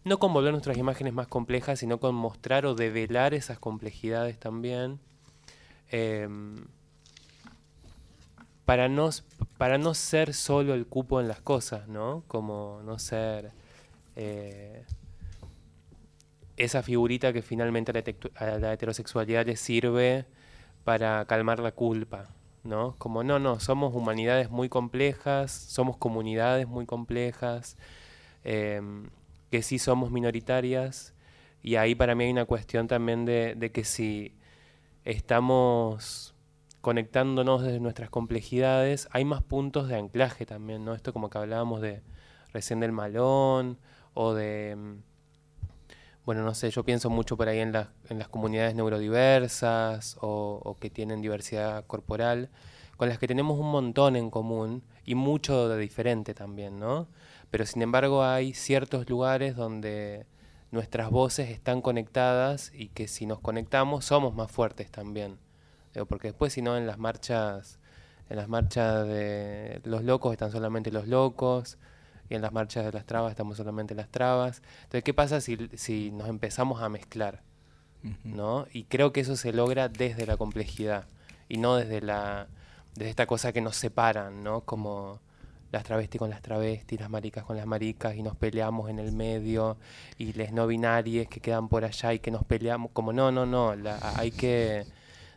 no 0.05 0.19
con 0.19 0.33
volver 0.33 0.53
nuestras 0.53 0.77
imágenes 0.79 1.13
más 1.13 1.29
complejas 1.29 1.79
sino 1.79 1.99
con 2.01 2.15
mostrar 2.15 2.67
o 2.67 2.75
develar 2.75 3.35
esas 3.35 3.59
complejidades 3.59 4.39
también 4.39 4.99
Em, 5.93 6.65
para 8.65 8.89
no, 8.89 9.11
para 9.59 9.77
no 9.77 9.93
ser 9.93 10.33
solo 10.33 10.73
el 10.73 10.87
cupo 10.87 11.21
en 11.21 11.29
las 11.29 11.43
cosas, 11.43 11.87
¿no? 11.87 12.25
Como 12.29 12.81
no 12.83 12.99
ser 12.99 13.53
eh, 14.16 14.84
esa 16.56 16.82
figurita 16.82 17.32
que 17.32 17.43
finalmente 17.43 17.93
a 18.36 18.59
la, 18.59 18.72
heterosexualidad 18.72 19.47
le 19.47 19.56
sirve 19.56 20.26
para 20.84 21.24
calmar 21.26 21.60
la 21.60 21.72
culpa, 21.72 22.34
¿no? 22.64 22.97
Como 22.98 23.24
no, 23.24 23.39
no, 23.39 23.60
somos 23.60 23.94
humanidades 23.94 24.51
muy 24.51 24.68
complejas, 24.68 25.51
somos 25.51 25.97
comunidades 25.97 26.68
muy 26.68 26.86
complejas, 26.86 27.76
em, 28.44 29.10
que 29.51 29.62
sí 29.62 29.78
somos 29.78 30.10
minoritarias, 30.10 31.14
y 31.62 31.76
ahí 31.76 31.94
para 31.94 32.14
mí 32.14 32.24
hay 32.24 32.30
una 32.32 32.44
cuestión 32.47 32.89
también 32.89 33.24
de 33.24 33.70
que 33.72 33.84
si 33.84 34.34
estamos 35.05 36.34
conectándonos 36.80 37.62
desde 37.62 37.80
nuestras 37.80 38.10
complejidades, 38.10 39.09
hay 39.12 39.24
más 39.24 39.43
puntos 39.43 39.89
de 39.89 39.97
anclaje 39.97 40.47
también, 40.47 40.84
¿no? 40.84 40.94
Esto 40.94 41.12
como 41.12 41.30
que 41.30 41.39
hablábamos 41.39 41.80
de 41.80 42.02
recién 42.52 42.80
del 42.80 42.93
malón 42.93 43.78
o 44.14 44.34
de, 44.34 44.76
mm, 44.76 45.02
bueno, 46.24 46.43
no 46.44 46.55
sé, 46.55 46.70
yo 46.70 46.84
pienso 46.84 47.10
mucho 47.10 47.36
por 47.36 47.48
ahí 47.48 47.59
en, 47.59 47.72
las 47.72 47.89
en 48.09 48.18
las 48.18 48.28
comunidades 48.28 48.74
neurodiversas 48.74 50.16
o, 50.20 50.60
o 50.64 50.78
que 50.78 50.90
tienen 50.90 51.20
diversidad 51.20 51.84
corporal, 51.86 52.51
con 52.97 53.09
las 53.09 53.18
que 53.18 53.26
tenemos 53.26 53.59
un 53.59 53.70
montón 53.70 54.16
en 54.16 54.30
común 54.30 54.84
y 55.05 55.14
mucho 55.14 55.68
de 55.68 55.78
diferente 55.78 56.34
también, 56.34 56.78
¿no? 56.78 57.09
Pero 57.51 57.66
sin 57.66 57.82
embargo 57.82 58.24
hay 58.24 58.55
ciertos 58.55 59.09
lugares 59.10 59.56
donde 59.56 60.26
nuestras 60.72 61.10
voces 61.10 61.51
están 61.51 61.82
conectadas 61.82 62.72
y 62.74 62.89
que 62.89 63.06
si 63.06 63.26
nos 63.26 63.40
conectamos 63.40 64.06
somos 64.06 64.34
más 64.34 64.51
fuertes 64.51 64.90
también. 64.90 65.39
Porque 66.09 66.28
después 66.28 66.55
si 66.55 66.62
no 66.62 66.76
en 66.76 66.86
las 66.86 66.98
marchas, 66.98 67.78
en 68.30 68.36
las 68.39 68.48
marchas 68.48 69.06
de 69.06 69.80
los 69.84 70.02
locos 70.02 70.32
están 70.32 70.51
solamente 70.51 70.90
los 70.90 71.06
locos, 71.06 71.78
y 72.33 72.37
en 72.37 72.43
las 72.43 72.53
marchas 72.53 72.85
de 72.85 72.93
las 72.93 73.05
trabas 73.05 73.31
estamos 73.31 73.57
solamente 73.59 73.95
las 73.95 74.09
trabas. 74.09 74.63
Entonces, 74.85 75.05
¿qué 75.05 75.15
pasa 75.15 75.41
si, 75.41 75.57
si 75.75 76.11
nos 76.11 76.29
empezamos 76.29 76.81
a 76.83 76.89
mezclar? 76.89 77.43
¿no? 78.25 78.67
Y 78.73 78.85
creo 78.85 79.13
que 79.13 79.21
eso 79.21 79.37
se 79.37 79.53
logra 79.53 79.89
desde 79.89 80.27
la 80.27 80.37
complejidad 80.37 81.05
y 81.49 81.59
no 81.59 81.77
desde 81.77 82.01
la 82.01 82.49
desde 82.95 83.11
esta 83.11 83.27
cosa 83.27 83.53
que 83.53 83.61
nos 83.61 83.77
separan, 83.77 84.43
¿no? 84.43 84.63
Como 84.63 85.19
las 85.71 85.83
travestis 85.85 86.19
con 86.19 86.29
las 86.31 86.43
travestis, 86.43 87.01
las 87.01 87.09
maricas 87.09 87.45
con 87.45 87.57
las 87.57 87.65
maricas 87.67 88.15
y 88.17 88.23
nos 88.23 88.37
peleamos 88.37 88.91
en 88.91 88.99
el 88.99 89.13
medio 89.13 89.77
y 90.19 90.33
les 90.35 90.53
no 90.53 90.67
binarias 90.67 91.27
que 91.29 91.41
quedan 91.41 91.69
por 91.69 91.85
allá 91.85 92.13
y 92.13 92.19
que 92.19 92.31
nos 92.31 92.45
peleamos, 92.45 92.91
como 92.93 93.13
no, 93.13 93.31
no, 93.33 93.47
no, 93.47 93.75
la- 93.77 93.99
hay 94.17 94.31
que 94.33 94.85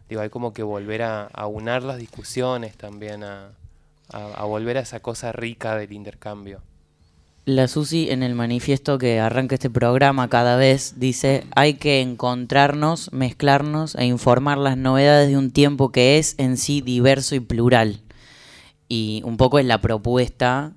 digo, 0.09 0.21
hay 0.21 0.29
como 0.29 0.51
que 0.53 0.63
volver 0.63 1.01
a, 1.03 1.27
a 1.27 1.47
unar 1.47 1.83
las 1.83 1.97
discusiones 1.97 2.75
también 2.77 3.23
a, 3.23 3.51
a- 4.11 4.33
a 4.33 4.43
volver 4.45 4.77
a 4.77 4.81
esa 4.81 4.99
cosa 4.99 5.31
rica 5.31 5.75
del 5.77 5.93
intercambio. 5.93 6.61
La 7.45 7.67
Susi 7.67 8.09
en 8.09 8.23
el 8.23 8.33
manifiesto 8.33 8.97
que 8.97 9.19
arranca 9.19 9.53
este 9.53 9.69
programa 9.69 10.29
cada 10.29 10.55
vez 10.55 10.95
dice 10.97 11.43
hay 11.55 11.75
que 11.75 12.01
encontrarnos, 12.01 13.13
mezclarnos 13.13 13.93
e 13.93 14.05
informar 14.05 14.57
las 14.57 14.77
novedades 14.77 15.29
de 15.29 15.37
un 15.37 15.51
tiempo 15.51 15.91
que 15.91 16.17
es 16.17 16.33
en 16.39 16.57
sí 16.57 16.81
diverso 16.81 17.35
y 17.35 17.39
plural. 17.39 18.01
Y 18.89 19.21
un 19.25 19.37
poco 19.37 19.59
es 19.59 19.65
la 19.67 19.79
propuesta 19.79 20.73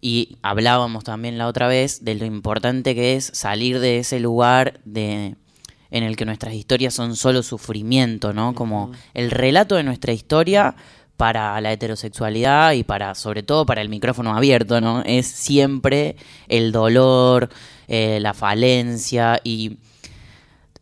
y 0.00 0.38
hablábamos 0.40 1.04
también 1.04 1.36
la 1.36 1.48
otra 1.48 1.68
vez 1.68 2.02
de 2.02 2.14
lo 2.14 2.24
importante 2.24 2.94
que 2.94 3.16
es 3.16 3.30
salir 3.34 3.78
de 3.78 3.98
ese 3.98 4.18
lugar 4.18 4.80
de 4.86 5.36
en 5.90 6.02
el 6.02 6.16
que 6.16 6.24
nuestras 6.24 6.54
historias 6.54 6.94
son 6.94 7.14
solo 7.14 7.42
sufrimiento, 7.42 8.32
¿no? 8.32 8.54
Como 8.54 8.90
el 9.12 9.30
relato 9.30 9.76
de 9.76 9.82
nuestra 9.82 10.14
historia 10.14 10.76
para 11.16 11.60
la 11.60 11.72
heterosexualidad 11.72 12.72
y 12.72 12.84
para, 12.84 13.14
sobre 13.14 13.42
todo 13.42 13.66
para 13.66 13.82
el 13.82 13.88
micrófono 13.88 14.36
abierto, 14.36 14.80
¿no? 14.80 15.02
Es 15.04 15.26
siempre 15.26 16.16
el 16.48 16.72
dolor, 16.72 17.48
eh, 17.88 18.18
la 18.20 18.34
falencia 18.34 19.40
y 19.42 19.78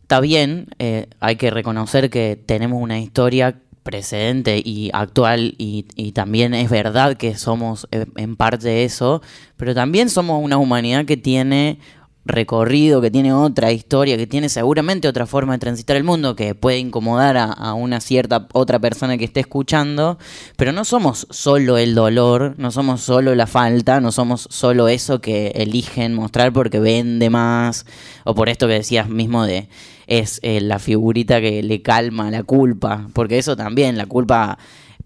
está 0.02 0.20
bien, 0.20 0.68
eh, 0.78 1.08
hay 1.20 1.36
que 1.36 1.50
reconocer 1.50 2.10
que 2.10 2.36
tenemos 2.44 2.82
una 2.82 2.98
historia 2.98 3.56
precedente 3.82 4.62
y 4.64 4.90
actual 4.92 5.54
y, 5.58 5.86
y, 5.94 6.12
también 6.12 6.54
es 6.54 6.70
verdad 6.70 7.16
que 7.16 7.36
somos 7.36 7.86
eh, 7.92 8.06
en 8.16 8.34
parte 8.34 8.84
eso, 8.84 9.22
pero 9.56 9.74
también 9.74 10.08
somos 10.08 10.42
una 10.42 10.56
humanidad 10.56 11.04
que 11.04 11.18
tiene 11.18 11.78
recorrido, 12.26 13.00
que 13.00 13.10
tiene 13.10 13.32
otra 13.32 13.72
historia, 13.72 14.16
que 14.16 14.26
tiene 14.26 14.48
seguramente 14.48 15.08
otra 15.08 15.26
forma 15.26 15.52
de 15.52 15.58
transitar 15.58 15.96
el 15.96 16.04
mundo, 16.04 16.34
que 16.34 16.54
puede 16.54 16.78
incomodar 16.78 17.36
a, 17.36 17.74
una 17.74 18.00
cierta 18.00 18.48
otra 18.52 18.78
persona 18.78 19.18
que 19.18 19.24
esté 19.24 19.40
escuchando, 19.40 20.18
pero 20.56 20.72
no 20.72 20.84
somos 20.84 21.26
solo 21.30 21.76
el 21.76 21.94
dolor, 21.94 22.54
no 22.56 22.70
somos 22.70 23.02
solo 23.02 23.34
la 23.34 23.46
falta, 23.46 24.00
no 24.00 24.10
somos 24.10 24.48
solo 24.50 24.88
eso 24.88 25.20
que 25.20 25.48
eligen 25.48 26.14
mostrar 26.14 26.52
porque 26.52 26.80
vende 26.80 27.28
más, 27.30 27.84
o 28.24 28.34
por 28.34 28.48
esto 28.48 28.66
que 28.66 28.74
decías 28.74 29.08
mismo 29.08 29.44
de 29.44 29.68
es 30.06 30.38
eh, 30.42 30.60
la 30.60 30.78
figurita 30.78 31.40
que 31.40 31.62
le 31.62 31.82
calma 31.82 32.30
la 32.30 32.42
culpa, 32.42 33.08
porque 33.12 33.38
eso 33.38 33.56
también, 33.56 33.98
la 33.98 34.06
culpa... 34.06 34.58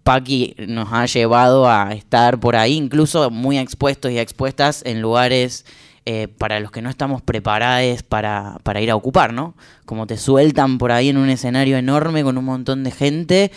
Paki 0.04 0.54
nos 0.68 0.88
ha 0.90 1.04
llevado 1.04 1.68
a 1.68 1.92
estar 1.92 2.40
por 2.40 2.56
ahí, 2.56 2.76
incluso 2.76 3.28
muy 3.30 3.58
expuestos 3.58 4.10
y 4.10 4.18
expuestas 4.18 4.82
en 4.86 5.02
lugares 5.02 5.66
eh, 6.10 6.26
para 6.26 6.58
los 6.58 6.70
que 6.70 6.80
no 6.80 6.88
estamos 6.88 7.20
preparados 7.20 8.02
para, 8.02 8.56
para 8.62 8.80
ir 8.80 8.90
a 8.90 8.96
ocupar, 8.96 9.34
¿no? 9.34 9.54
Como 9.84 10.06
te 10.06 10.16
sueltan 10.16 10.78
por 10.78 10.90
ahí 10.90 11.10
en 11.10 11.18
un 11.18 11.28
escenario 11.28 11.76
enorme 11.76 12.24
con 12.24 12.38
un 12.38 12.46
montón 12.46 12.82
de 12.82 12.90
gente 12.90 13.52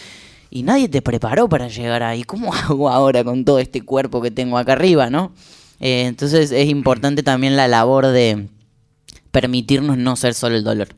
y 0.50 0.64
nadie 0.64 0.90
te 0.90 1.02
preparó 1.02 1.48
para 1.48 1.70
llegar 1.70 2.04
ahí. 2.04 2.26
¿Cómo 2.26 2.54
hago 2.54 2.90
ahora 2.90 3.24
con 3.24 3.46
todo 3.46 3.60
este 3.60 3.84
cuerpo 3.84 4.22
que 4.22 4.32
tengo 4.32 4.58
acá 4.58 4.74
arriba, 4.74 5.10
no? 5.10 5.32
Eh, 5.80 6.08
entonces 6.08 6.52
es 6.52 6.68
importante 6.68 7.24
también 7.24 7.56
la 7.56 7.70
labor 7.70 8.08
de 8.08 8.50
permitirnos 9.32 9.98
no 9.98 10.18
ser 10.18 10.34
solo 10.34 10.58
el 10.58 10.66
dolor. 10.66 10.90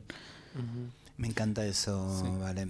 Me 1.16 1.28
encanta 1.28 1.64
eso, 1.64 2.36
vale. 2.40 2.66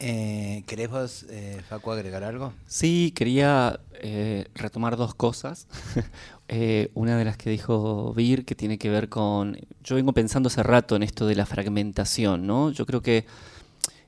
Eh, 0.00 0.62
¿Querés 0.66 0.90
vos, 0.90 1.26
eh, 1.28 1.60
Facu, 1.68 1.90
agregar 1.90 2.22
algo? 2.22 2.52
Sí, 2.68 3.12
quería 3.16 3.80
eh, 3.94 4.46
retomar 4.54 4.96
dos 4.96 5.14
cosas. 5.14 5.66
Eh, 6.48 6.90
una 6.94 7.16
de 7.16 7.24
las 7.24 7.36
que 7.36 7.50
dijo 7.50 8.12
Vir, 8.14 8.44
que 8.44 8.54
tiene 8.54 8.78
que 8.78 8.90
ver 8.90 9.08
con... 9.08 9.58
Yo 9.84 9.96
vengo 9.96 10.12
pensando 10.12 10.48
hace 10.48 10.62
rato 10.62 10.96
en 10.96 11.02
esto 11.02 11.26
de 11.26 11.36
la 11.36 11.46
fragmentación, 11.46 12.46
¿no? 12.46 12.70
Yo 12.70 12.86
creo 12.86 13.02
que 13.02 13.26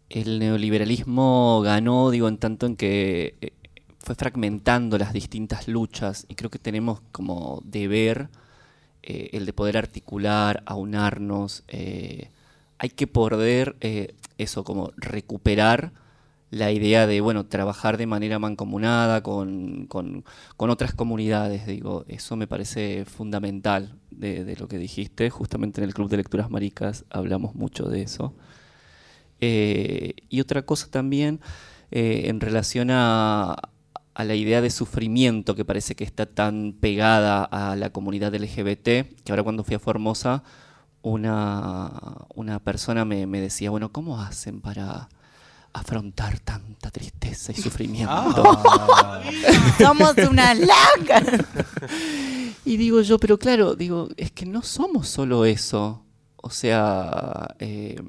el 0.08 0.38
neoliberalismo 0.38 1.60
ganó, 1.62 2.10
digo, 2.10 2.28
en 2.28 2.38
tanto 2.38 2.66
en 2.66 2.76
que 2.76 3.52
fue 3.98 4.14
fragmentando 4.14 4.98
las 4.98 5.12
distintas 5.12 5.68
luchas 5.68 6.26
y 6.28 6.34
creo 6.34 6.50
que 6.50 6.58
tenemos 6.58 7.00
como 7.12 7.62
deber 7.64 8.28
el 9.02 9.46
de 9.46 9.52
poder 9.52 9.76
articular, 9.76 10.62
aunarnos 10.66 11.64
hay 12.80 12.88
que 12.88 13.06
poder 13.06 13.76
eh, 13.82 14.14
eso, 14.38 14.64
como 14.64 14.90
recuperar 14.96 15.92
la 16.50 16.72
idea 16.72 17.06
de, 17.06 17.20
bueno, 17.20 17.46
trabajar 17.46 17.96
de 17.96 18.06
manera 18.06 18.38
mancomunada 18.38 19.22
con, 19.22 19.86
con, 19.86 20.24
otras 20.56 20.94
comunidades, 20.94 21.66
digo, 21.66 22.04
eso 22.08 22.36
me 22.36 22.48
parece 22.48 23.04
fundamental 23.04 23.98
de, 24.10 24.56
lo 24.58 24.66
que 24.66 24.78
dijiste, 24.78 25.30
justamente 25.30 25.80
en 25.80 25.86
el 25.86 25.94
Club 25.94 26.10
de 26.10 26.16
Lecturas 26.16 26.50
Maricas 26.50 27.04
hablamos 27.10 27.54
mucho 27.54 27.84
de 27.88 28.02
eso. 28.02 28.34
Eh, 29.40 30.14
y 30.28 30.40
otra 30.40 30.62
cosa 30.62 30.90
también 30.90 31.40
eh, 31.90 32.24
en 32.26 32.40
relación 32.40 32.90
a, 32.90 33.56
la 34.16 34.34
idea 34.34 34.60
de 34.60 34.68
sufrimiento 34.68 35.54
que 35.54 35.64
parece 35.64 35.94
que 35.94 36.04
está 36.04 36.26
tan 36.26 36.74
pegada 36.78 37.42
a 37.44 37.74
la 37.74 37.88
comunidad 37.90 38.34
LGBT, 38.34 38.84
que 38.84 39.30
ahora 39.30 39.42
cuando 39.42 39.64
fui 39.64 39.76
a 39.76 39.78
Formosa 39.78 40.42
una, 41.00 42.26
una 42.34 42.58
persona 42.58 43.06
me, 43.06 43.26
decía, 43.40 43.70
bueno, 43.70 43.92
¿cómo 43.92 44.20
hacen 44.20 44.60
para 44.60 45.08
afrontar 45.72 46.38
tanta 46.40 46.90
tristeza 46.90 47.52
y 47.52 47.56
sufrimiento? 47.56 48.42
Ah. 48.46 49.22
somos 49.78 50.14
una 50.28 50.54
laca. 50.54 51.22
y 52.64 52.76
digo 52.76 53.00
yo, 53.02 53.18
pero 53.18 53.38
claro, 53.38 53.74
digo, 53.74 54.08
es 54.16 54.30
que 54.32 54.46
no 54.46 54.62
somos 54.62 55.08
solo 55.08 55.44
eso. 55.44 56.02
O 56.36 56.50
sea, 56.50 57.54
eh, 57.58 58.00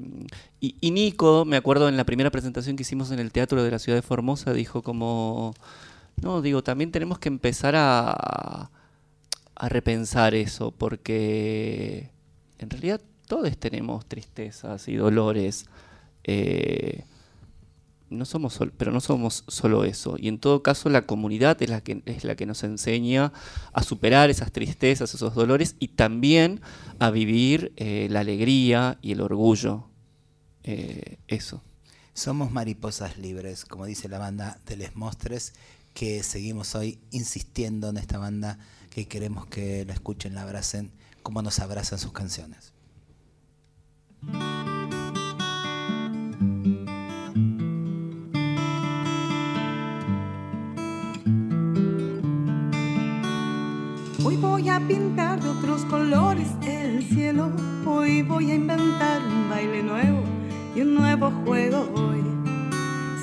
y, 0.58 0.76
y, 0.80 0.90
Nico, 0.90 1.44
me 1.44 1.56
acuerdo 1.56 1.88
en 1.88 1.98
la 1.98 2.04
primera 2.04 2.30
presentación 2.30 2.76
que 2.76 2.82
hicimos 2.82 3.10
en 3.10 3.18
el 3.18 3.30
Teatro 3.30 3.62
de 3.62 3.70
la 3.70 3.78
Ciudad 3.78 3.98
de 3.98 4.02
Formosa, 4.02 4.54
dijo 4.54 4.82
como, 4.82 5.54
no, 6.16 6.40
digo, 6.40 6.62
también 6.62 6.92
tenemos 6.92 7.18
que 7.18 7.28
empezar 7.28 7.74
a, 7.76 8.70
a 9.54 9.68
repensar 9.68 10.34
eso, 10.34 10.70
porque 10.70 12.10
en 12.58 12.70
realidad 12.70 13.00
todos 13.26 13.56
tenemos 13.58 14.06
tristezas 14.06 14.88
y 14.88 14.96
dolores. 14.96 15.66
Eh, 16.24 17.04
no 18.12 18.24
somos 18.24 18.58
pero 18.76 18.92
no 18.92 19.00
somos 19.00 19.44
solo 19.48 19.84
eso. 19.84 20.16
Y 20.18 20.28
en 20.28 20.38
todo 20.38 20.62
caso 20.62 20.88
la 20.88 21.06
comunidad 21.06 21.60
es 21.62 21.70
la 21.70 21.80
que, 21.80 22.02
es 22.06 22.24
la 22.24 22.36
que 22.36 22.46
nos 22.46 22.62
enseña 22.62 23.32
a 23.72 23.82
superar 23.82 24.30
esas 24.30 24.52
tristezas, 24.52 25.14
esos 25.14 25.34
dolores 25.34 25.76
y 25.78 25.88
también 25.88 26.60
a 26.98 27.10
vivir 27.10 27.72
eh, 27.76 28.08
la 28.10 28.20
alegría 28.20 28.98
y 29.02 29.12
el 29.12 29.20
orgullo. 29.20 29.88
Eh, 30.64 31.18
eso. 31.26 31.62
Somos 32.14 32.52
mariposas 32.52 33.18
libres, 33.18 33.64
como 33.64 33.86
dice 33.86 34.08
la 34.08 34.18
banda 34.18 34.60
de 34.66 34.76
Les 34.76 34.94
Mostres, 34.94 35.54
que 35.94 36.22
seguimos 36.22 36.74
hoy 36.74 37.00
insistiendo 37.10 37.88
en 37.88 37.96
esta 37.96 38.18
banda 38.18 38.58
que 38.90 39.08
queremos 39.08 39.46
que 39.46 39.84
la 39.86 39.94
escuchen, 39.94 40.34
la 40.34 40.42
abracen 40.42 40.92
cómo 41.22 41.42
nos 41.42 41.58
abrazan 41.60 41.98
sus 41.98 42.12
canciones. 42.12 42.72
A 54.72 54.80
pintar 54.80 55.38
de 55.38 55.50
otros 55.50 55.84
colores 55.84 56.48
el 56.62 57.02
cielo. 57.02 57.50
Hoy 57.84 58.22
voy 58.22 58.52
a 58.52 58.54
inventar 58.54 59.20
un 59.20 59.50
baile 59.50 59.82
nuevo 59.82 60.22
y 60.74 60.80
un 60.80 60.94
nuevo 60.94 61.30
juego 61.44 61.92
hoy. 61.94 62.22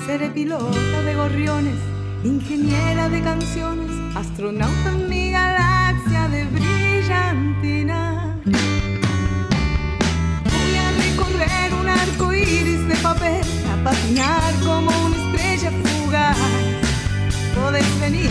Seré 0.06 0.30
pilota 0.30 1.02
de 1.02 1.14
gorriones, 1.16 1.74
ingeniera 2.22 3.08
de 3.08 3.20
canciones, 3.22 3.90
astronauta 4.14 4.90
en 4.92 5.08
mi 5.08 5.32
galaxia 5.32 6.28
de 6.28 6.44
brillantina. 6.44 8.36
Voy 10.44 10.72
a 10.84 10.88
recorrer 11.04 11.74
un 11.80 11.88
arco 11.88 12.32
iris 12.32 12.86
de 12.86 12.96
papel, 13.02 13.42
a 13.72 13.84
patinar 13.84 14.54
como 14.64 14.90
una 15.04 15.16
estrella 15.16 15.72
fugaz. 15.82 16.38
Podés 17.56 18.00
venir 18.00 18.30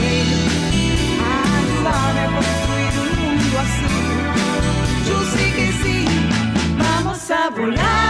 a 1.21 1.57
ayudarme 1.59 2.19
a 2.21 2.35
construir 2.35 2.78
Yo 5.07 5.23
sé 5.31 5.53
que 5.55 5.67
sí, 5.83 6.05
vamos 6.77 7.29
a 7.29 7.49
volar 7.49 8.08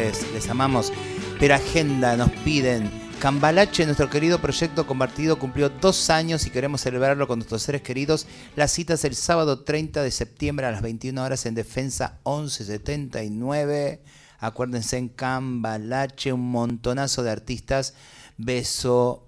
les 0.00 0.48
amamos. 0.48 0.92
Pero 1.38 1.54
Agenda 1.54 2.16
nos 2.16 2.30
piden. 2.30 2.90
Cambalache, 3.20 3.84
nuestro 3.84 4.08
querido 4.08 4.40
proyecto 4.40 4.86
compartido, 4.86 5.38
cumplió 5.38 5.68
dos 5.68 6.08
años 6.08 6.46
y 6.46 6.50
queremos 6.50 6.80
celebrarlo 6.80 7.28
con 7.28 7.38
nuestros 7.38 7.62
seres 7.62 7.82
queridos. 7.82 8.26
La 8.56 8.66
cita 8.66 8.94
es 8.94 9.04
el 9.04 9.14
sábado 9.14 9.60
30 9.60 10.02
de 10.02 10.10
septiembre 10.10 10.66
a 10.66 10.70
las 10.70 10.80
21 10.80 11.22
horas 11.22 11.44
en 11.44 11.54
Defensa 11.54 12.18
1179. 12.24 14.02
Acuérdense 14.38 14.96
en 14.96 15.10
Cambalache, 15.10 16.32
un 16.32 16.50
montonazo 16.50 17.22
de 17.22 17.30
artistas. 17.30 17.94
Beso, 18.38 19.26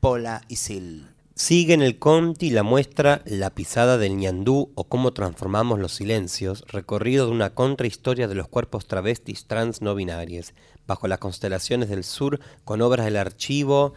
Pola 0.00 0.42
y 0.48 0.56
Sil. 0.58 1.09
Sigue 1.42 1.72
en 1.72 1.80
el 1.80 1.98
Conti 1.98 2.50
la 2.50 2.62
muestra 2.62 3.22
La 3.24 3.48
pisada 3.48 3.96
del 3.96 4.18
ñandú 4.18 4.72
o 4.74 4.84
cómo 4.84 5.14
transformamos 5.14 5.78
los 5.78 5.94
silencios, 5.94 6.64
recorrido 6.68 7.24
de 7.24 7.32
una 7.32 7.54
contrahistoria 7.54 8.28
de 8.28 8.34
los 8.34 8.46
cuerpos 8.46 8.86
travestis 8.86 9.46
trans 9.46 9.80
no 9.80 9.94
binarios, 9.94 10.52
bajo 10.86 11.08
las 11.08 11.18
constelaciones 11.18 11.88
del 11.88 12.04
sur, 12.04 12.40
con 12.64 12.82
obras 12.82 13.06
del 13.06 13.16
archivo 13.16 13.94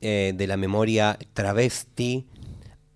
eh, 0.00 0.32
de 0.34 0.46
la 0.48 0.56
memoria 0.56 1.16
travesti, 1.32 2.26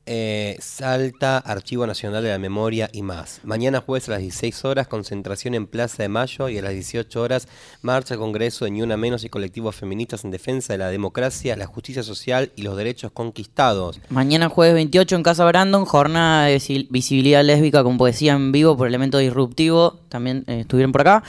eh, 0.06 0.56
Salta, 0.60 1.39
Archivo 1.39 1.86
Nacional 1.86 2.22
de 2.22 2.31
la 2.31 2.39
Memoria 2.39 2.90
y 2.93 3.02
más. 3.02 3.40
Mañana 3.44 3.81
jueves 3.81 4.09
a 4.09 4.12
las 4.12 4.20
16 4.20 4.64
horas, 4.64 4.86
concentración 4.89 5.55
en 5.55 5.66
Plaza 5.66 6.02
de 6.02 6.09
Mayo 6.09 6.48
y 6.48 6.59
a 6.59 6.62
las 6.62 6.72
18 6.72 7.20
horas, 7.22 7.48
marcha 7.82 8.16
Congreso 8.16 8.64
de 8.64 8.70
Ni 8.72 8.82
Una 8.82 8.97
Menos 8.97 9.24
y 9.24 9.28
colectivos 9.28 9.74
feministas 9.76 10.24
en 10.24 10.31
defensa 10.31 10.72
de 10.74 10.78
la 10.78 10.89
democracia, 10.89 11.56
la 11.56 11.66
justicia 11.66 12.02
social 12.02 12.52
y 12.56 12.62
los 12.62 12.76
derechos 12.76 13.12
conquistados. 13.12 14.01
Mañana 14.10 14.48
jueves 14.48 14.74
28 14.74 15.16
en 15.16 15.22
Casa 15.22 15.44
Brandon, 15.44 15.85
jornada 15.85 16.47
de 16.47 16.56
visi- 16.56 16.86
visibilidad 16.90 17.44
lésbica 17.44 17.82
con 17.82 17.98
poesía 17.98 18.32
en 18.35 18.52
vivo 18.52 18.76
por 18.76 18.86
elemento 18.89 19.18
disruptivo, 19.18 20.01
también 20.09 20.44
eh, 20.47 20.60
estuvieron 20.60 20.93
por 20.93 21.01
acá, 21.01 21.22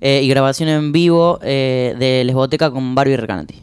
eh, 0.00 0.20
y 0.22 0.28
grabación 0.28 0.68
en 0.68 0.92
vivo 0.92 1.38
eh, 1.42 1.94
de 1.98 2.24
Lesboteca 2.24 2.70
con 2.70 2.94
Barbie 2.94 3.16
Recanati. 3.16 3.62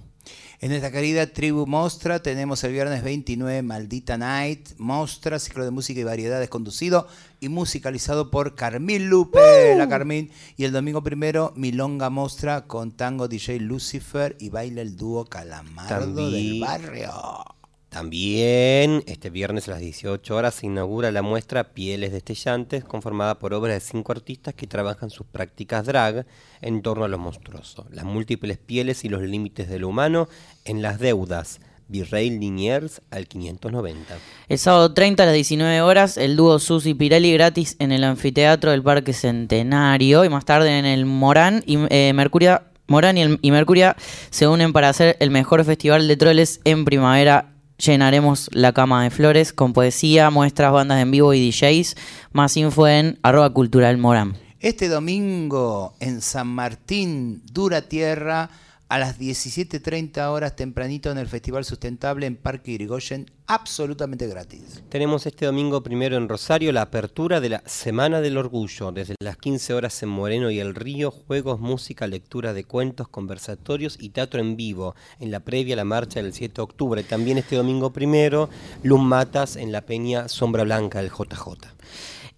En 0.61 0.71
nuestra 0.71 0.91
querida 0.91 1.25
tribu 1.25 1.65
Mostra 1.65 2.21
tenemos 2.21 2.61
el 2.65 2.73
viernes 2.73 3.01
29 3.01 3.61
Maldita 3.61 4.17
Night, 4.17 4.71
Mostra, 4.77 5.39
ciclo 5.39 5.63
de 5.63 5.71
música 5.71 6.01
y 6.01 6.03
variedades 6.03 6.49
conducido 6.49 7.07
y 7.39 7.47
musicalizado 7.47 8.29
por 8.29 8.55
Carmín 8.55 9.09
Lupe, 9.09 9.73
la 9.77 9.87
Carmín. 9.87 10.31
Y 10.57 10.65
el 10.65 10.73
domingo 10.73 11.01
primero 11.01 11.53
Milonga 11.55 12.09
Mostra 12.09 12.67
con 12.67 12.91
tango 12.91 13.29
DJ 13.29 13.61
Lucifer 13.61 14.35
y 14.37 14.49
baila 14.49 14.81
el 14.81 14.97
dúo 14.97 15.23
Calamardo 15.23 16.29
del 16.29 16.59
barrio. 16.59 17.58
También 17.89 19.03
este 19.07 19.31
viernes 19.31 19.67
a 19.67 19.71
las 19.71 19.79
18 19.79 20.35
horas 20.35 20.53
se 20.53 20.67
inaugura 20.67 21.11
la 21.11 21.23
muestra 21.23 21.73
Pieles 21.73 22.11
Destellantes, 22.11 22.83
conformada 22.83 23.39
por 23.39 23.55
obras 23.55 23.73
de 23.73 23.79
cinco 23.79 24.11
artistas 24.11 24.53
que 24.53 24.67
trabajan 24.67 25.09
sus 25.09 25.25
prácticas 25.25 25.87
drag 25.87 26.27
en 26.61 26.83
torno 26.83 27.05
a 27.05 27.07
lo 27.07 27.17
monstruoso, 27.17 27.87
las 27.91 28.05
múltiples 28.05 28.59
pieles 28.59 29.03
y 29.05 29.09
los 29.09 29.23
límites 29.23 29.69
de 29.69 29.79
lo 29.79 29.87
humano 29.87 30.29
en 30.65 30.83
las 30.83 30.99
deudas. 30.99 31.59
Virrey 31.87 32.29
Liniers 32.29 33.01
al 33.09 33.27
590. 33.27 34.15
El 34.47 34.59
sábado 34.59 34.93
30 34.93 35.23
a 35.23 35.25
las 35.25 35.33
19 35.33 35.81
horas, 35.81 36.17
el 36.17 36.35
dúo 36.35 36.59
Susi 36.59 36.93
Pirelli 36.93 37.33
gratis 37.33 37.75
en 37.79 37.91
el 37.91 38.03
anfiteatro 38.03 38.69
del 38.69 38.83
Parque 38.83 39.11
Centenario 39.11 40.23
y 40.23 40.29
más 40.29 40.45
tarde 40.45 40.77
en 40.77 40.85
el 40.85 41.05
Morán 41.05 41.63
y 41.65 41.79
eh, 41.89 42.13
Mercuria. 42.13 42.65
Morán 42.85 43.17
y, 43.17 43.39
y 43.41 43.51
Mercuria 43.51 43.95
se 44.29 44.47
unen 44.47 44.71
para 44.71 44.89
hacer 44.89 45.17
el 45.19 45.31
mejor 45.31 45.65
festival 45.65 46.07
de 46.07 46.15
troles 46.15 46.61
en 46.63 46.85
primavera. 46.85 47.55
Llenaremos 47.79 48.49
la 48.51 48.73
cama 48.73 49.03
de 49.03 49.09
flores 49.09 49.53
con 49.53 49.71
poesía, 49.71 50.29
muestras, 50.29 50.73
bandas 50.73 51.01
en 51.01 51.11
vivo 51.11 51.33
y 51.33 51.49
DJs. 51.49 51.95
Más 52.33 52.57
info 52.57 52.87
en 52.87 53.17
arroba 53.23 53.49
cultural 53.53 53.97
Morán. 53.97 54.37
Este 54.59 54.89
domingo 54.89 55.93
en 56.01 56.19
San 56.19 56.47
Martín, 56.47 57.41
Dura 57.45 57.83
Tierra, 57.83 58.49
a 58.89 58.97
las 58.97 59.19
17.30 59.19 60.29
horas 60.29 60.55
tempranito 60.55 61.11
en 61.11 61.19
el 61.19 61.27
Festival 61.27 61.63
Sustentable 61.63 62.25
en 62.25 62.35
Parque 62.35 62.71
Irigoyen, 62.71 63.27
absolutamente 63.45 64.27
gratis. 64.27 64.83
Tenemos 64.89 65.27
este 65.27 65.45
domingo 65.45 65.83
primero 65.83 66.17
en 66.17 66.27
Rosario 66.27 66.71
la 66.71 66.81
apertura 66.81 67.39
de 67.39 67.49
la 67.49 67.63
Semana 67.67 68.19
del 68.19 68.37
Orgullo, 68.37 68.91
desde 68.91 69.13
las 69.21 69.37
15 69.37 69.75
horas 69.75 70.01
en 70.01 70.09
Moreno 70.09 70.49
y 70.49 70.59
El 70.59 70.73
Río, 70.73 71.11
juegos, 71.11 71.59
música, 71.59 72.07
lectura 72.07 72.53
de 72.53 72.63
cuentos, 72.63 73.07
conversatorios 73.07 73.95
y 73.99 74.09
teatro 74.09 74.39
en 74.39 74.57
vivo, 74.57 74.95
en 75.19 75.29
la 75.29 75.41
previa 75.41 75.75
a 75.75 75.77
la 75.77 75.85
marcha 75.85 76.21
del 76.21 76.33
7 76.33 76.55
de 76.55 76.61
octubre. 76.63 77.03
También 77.03 77.37
este 77.37 77.57
domingo 77.57 77.93
primero, 77.93 78.49
Luz 78.81 79.01
Matas 79.01 79.55
en 79.55 79.71
la 79.71 79.81
Peña 79.81 80.27
Sombra 80.27 80.63
Blanca 80.63 80.99
del 80.99 81.11
JJ. 81.11 81.78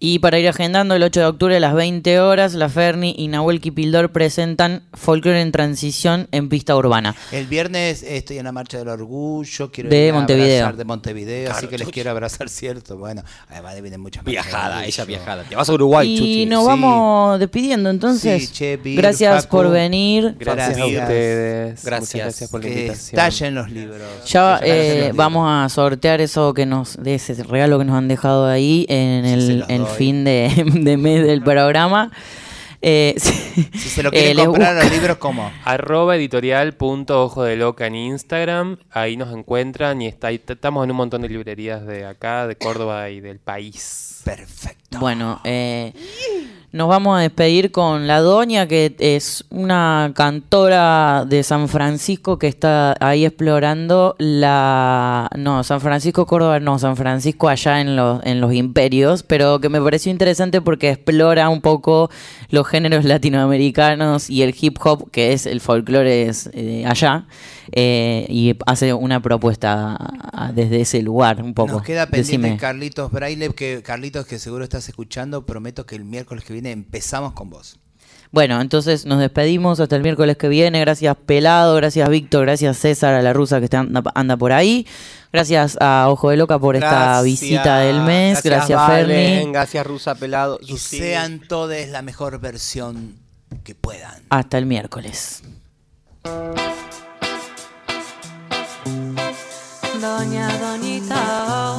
Y 0.04 0.18
para 0.18 0.36
ir 0.40 0.48
agendando, 0.48 0.96
el 0.96 1.02
8 1.04 1.20
de 1.20 1.26
octubre 1.26 1.56
a 1.56 1.60
las 1.60 1.74
20 1.74 2.18
horas, 2.18 2.54
la 2.54 2.68
Ferni 2.68 3.14
y 3.16 3.28
Nahuel 3.28 3.60
Kipildor 3.60 4.10
presentan 4.10 4.82
Folklore 4.94 5.40
en 5.40 5.52
Transición 5.52 6.26
en 6.32 6.48
Pista 6.48 6.74
Urbana. 6.74 7.14
El 7.30 7.46
viernes 7.46 8.02
estoy 8.02 8.38
en 8.38 8.44
la 8.46 8.50
Marcha 8.50 8.78
del 8.78 8.88
Orgullo, 8.88 9.70
quiero 9.70 9.88
De 9.90 10.06
ir 10.06 10.10
a 10.10 10.14
Montevideo. 10.14 10.56
abrazar 10.64 10.76
de 10.76 10.84
Montevideo, 10.86 11.52
así 11.52 11.68
que 11.68 11.78
les 11.78 11.88
quiero 11.90 12.10
abrazar, 12.10 12.48
cierto. 12.48 12.96
Bueno, 12.96 13.22
además 13.48 13.80
vienen 13.80 14.00
muchas 14.00 14.24
Viajada, 14.24 14.84
ella 14.84 15.04
viajada. 15.04 15.44
Te 15.44 15.54
vas 15.54 15.68
a 15.68 15.72
Uruguay, 15.72 16.12
y 16.12 16.18
Chuchi. 16.18 16.46
nos 16.46 16.62
Sí. 16.62 16.66
vamos 16.66 17.38
despidiendo 17.38 17.88
entonces. 17.88 18.48
Sí, 18.48 18.52
che, 18.52 18.80
gracias 18.96 19.44
Facu. 19.44 19.56
por 19.56 19.70
venir. 19.70 20.34
Gracias, 20.36 20.78
Gracias. 20.78 20.80
a 20.98 21.02
ustedes. 21.02 21.84
Gracias. 21.84 22.22
gracias 22.24 22.50
por 22.50 22.60
la 22.60 22.66
Que 22.68 22.72
invitación. 22.74 23.20
estallen 23.20 23.54
los 23.54 23.70
libros. 23.70 24.00
Ya 24.26 24.58
los 24.60 24.62
eh, 24.68 24.94
libros. 24.96 25.16
vamos 25.16 25.46
a 25.48 25.68
sortear 25.68 26.20
eso 26.20 26.52
que 26.54 26.66
nos, 26.66 27.00
de 27.00 27.14
ese 27.14 27.40
regalo 27.44 27.78
que 27.78 27.84
nos 27.84 27.94
han 27.96 28.08
dejado 28.08 28.46
ahí 28.48 28.84
en 28.88 29.24
Sí, 29.24 29.30
el. 29.32 29.64
Fin 29.96 30.24
de, 30.24 30.50
de 30.74 30.96
mes 30.96 31.26
del 31.26 31.42
programa. 31.42 32.10
Eh, 32.82 33.14
Si 33.20 33.88
se 33.88 34.02
lo 34.02 34.08
eh, 34.08 34.12
quieren 34.12 34.36
les 34.36 34.46
comprar 34.46 34.74
los 34.74 34.90
libros, 34.90 35.18
¿cómo? 35.18 35.52
Arroba 35.64 36.16
editorial 36.16 36.72
punto 36.74 37.22
ojo 37.22 37.44
de 37.44 37.56
loca 37.56 37.86
en 37.86 37.94
Instagram. 37.94 38.78
Ahí 38.90 39.16
nos 39.16 39.32
encuentran 39.32 40.02
y 40.02 40.08
está, 40.08 40.30
estamos 40.30 40.84
en 40.84 40.90
un 40.90 40.96
montón 40.96 41.22
de 41.22 41.28
librerías 41.28 41.86
de 41.86 42.06
acá, 42.06 42.46
de 42.46 42.56
Córdoba 42.56 43.10
y 43.10 43.20
del 43.20 43.38
país. 43.38 44.22
Perfecto. 44.24 44.98
Bueno, 44.98 45.40
eh, 45.44 45.92
nos 46.72 46.88
vamos 46.88 47.18
a 47.18 47.20
despedir 47.20 47.70
con 47.70 48.06
la 48.06 48.20
doña, 48.20 48.66
que 48.66 48.96
es 48.98 49.44
una 49.50 50.12
cantora 50.14 51.26
de 51.26 51.42
San 51.42 51.68
Francisco 51.68 52.38
que 52.38 52.46
está 52.46 52.96
ahí 52.98 53.26
explorando 53.26 54.16
la... 54.18 55.28
No, 55.36 55.64
San 55.64 55.82
Francisco, 55.82 56.24
Córdoba, 56.24 56.60
no, 56.60 56.78
San 56.78 56.96
Francisco 56.96 57.50
allá 57.50 57.82
en 57.82 57.94
los, 57.94 58.24
en 58.24 58.40
los 58.40 58.54
imperios, 58.54 59.22
pero 59.22 59.60
que 59.60 59.68
me 59.68 59.82
pareció 59.82 60.10
interesante 60.10 60.62
porque 60.62 60.88
explora 60.88 61.50
un 61.50 61.60
poco 61.60 62.10
los 62.48 62.66
géneros 62.66 63.04
latinoamericanos 63.04 64.30
y 64.30 64.40
el 64.40 64.54
hip 64.58 64.78
hop, 64.82 65.10
que 65.10 65.34
es 65.34 65.44
el 65.44 65.60
folclore 65.60 66.22
es, 66.22 66.48
eh, 66.54 66.84
allá, 66.86 67.26
eh, 67.72 68.24
y 68.30 68.56
hace 68.66 68.94
una 68.94 69.20
propuesta 69.20 69.98
desde 70.54 70.80
ese 70.80 71.02
lugar 71.02 71.42
un 71.42 71.52
poco. 71.52 71.72
Nos 71.72 71.82
queda 71.82 72.06
pendiente 72.06 72.48
Decime. 72.48 72.56
Carlitos 72.56 73.12
Braille, 73.12 73.50
que 73.50 73.82
Carlitos 73.82 74.26
que 74.26 74.38
seguro 74.38 74.64
estás 74.64 74.88
escuchando, 74.88 75.44
prometo 75.44 75.84
que 75.84 75.96
el 75.96 76.04
miércoles 76.04 76.44
que 76.44 76.52
viene 76.54 76.61
empezamos 76.70 77.32
con 77.32 77.50
vos. 77.50 77.78
Bueno, 78.30 78.62
entonces 78.62 79.04
nos 79.04 79.20
despedimos 79.20 79.78
hasta 79.78 79.94
el 79.94 80.02
miércoles 80.02 80.38
que 80.38 80.48
viene. 80.48 80.80
Gracias 80.80 81.14
Pelado, 81.26 81.76
gracias 81.76 82.08
Víctor, 82.08 82.46
gracias 82.46 82.78
César, 82.78 83.12
a 83.12 83.20
la 83.20 83.34
rusa 83.34 83.58
que 83.58 83.66
está, 83.66 83.80
anda, 83.80 84.02
anda 84.14 84.36
por 84.38 84.52
ahí. 84.52 84.86
Gracias 85.32 85.76
a 85.80 86.08
Ojo 86.08 86.30
de 86.30 86.38
Loca 86.38 86.58
por 86.58 86.76
esta 86.76 86.90
Gracias. 86.90 87.24
visita 87.24 87.78
del 87.78 88.00
mes. 88.02 88.42
Gracias, 88.42 88.78
Valen, 88.78 89.06
Ferni. 89.06 89.52
Gracias 89.52 89.86
Rusa 89.86 90.14
Pelado. 90.14 90.58
Y 90.62 90.78
sean 90.78 91.40
todos 91.40 91.88
la 91.88 92.02
mejor 92.02 92.38
versión 92.40 93.16
que 93.64 93.74
puedan. 93.74 94.22
Hasta 94.30 94.58
el 94.58 94.66
miércoles. 94.66 95.42
Doña 100.00 100.48
Doñita, 100.58 101.78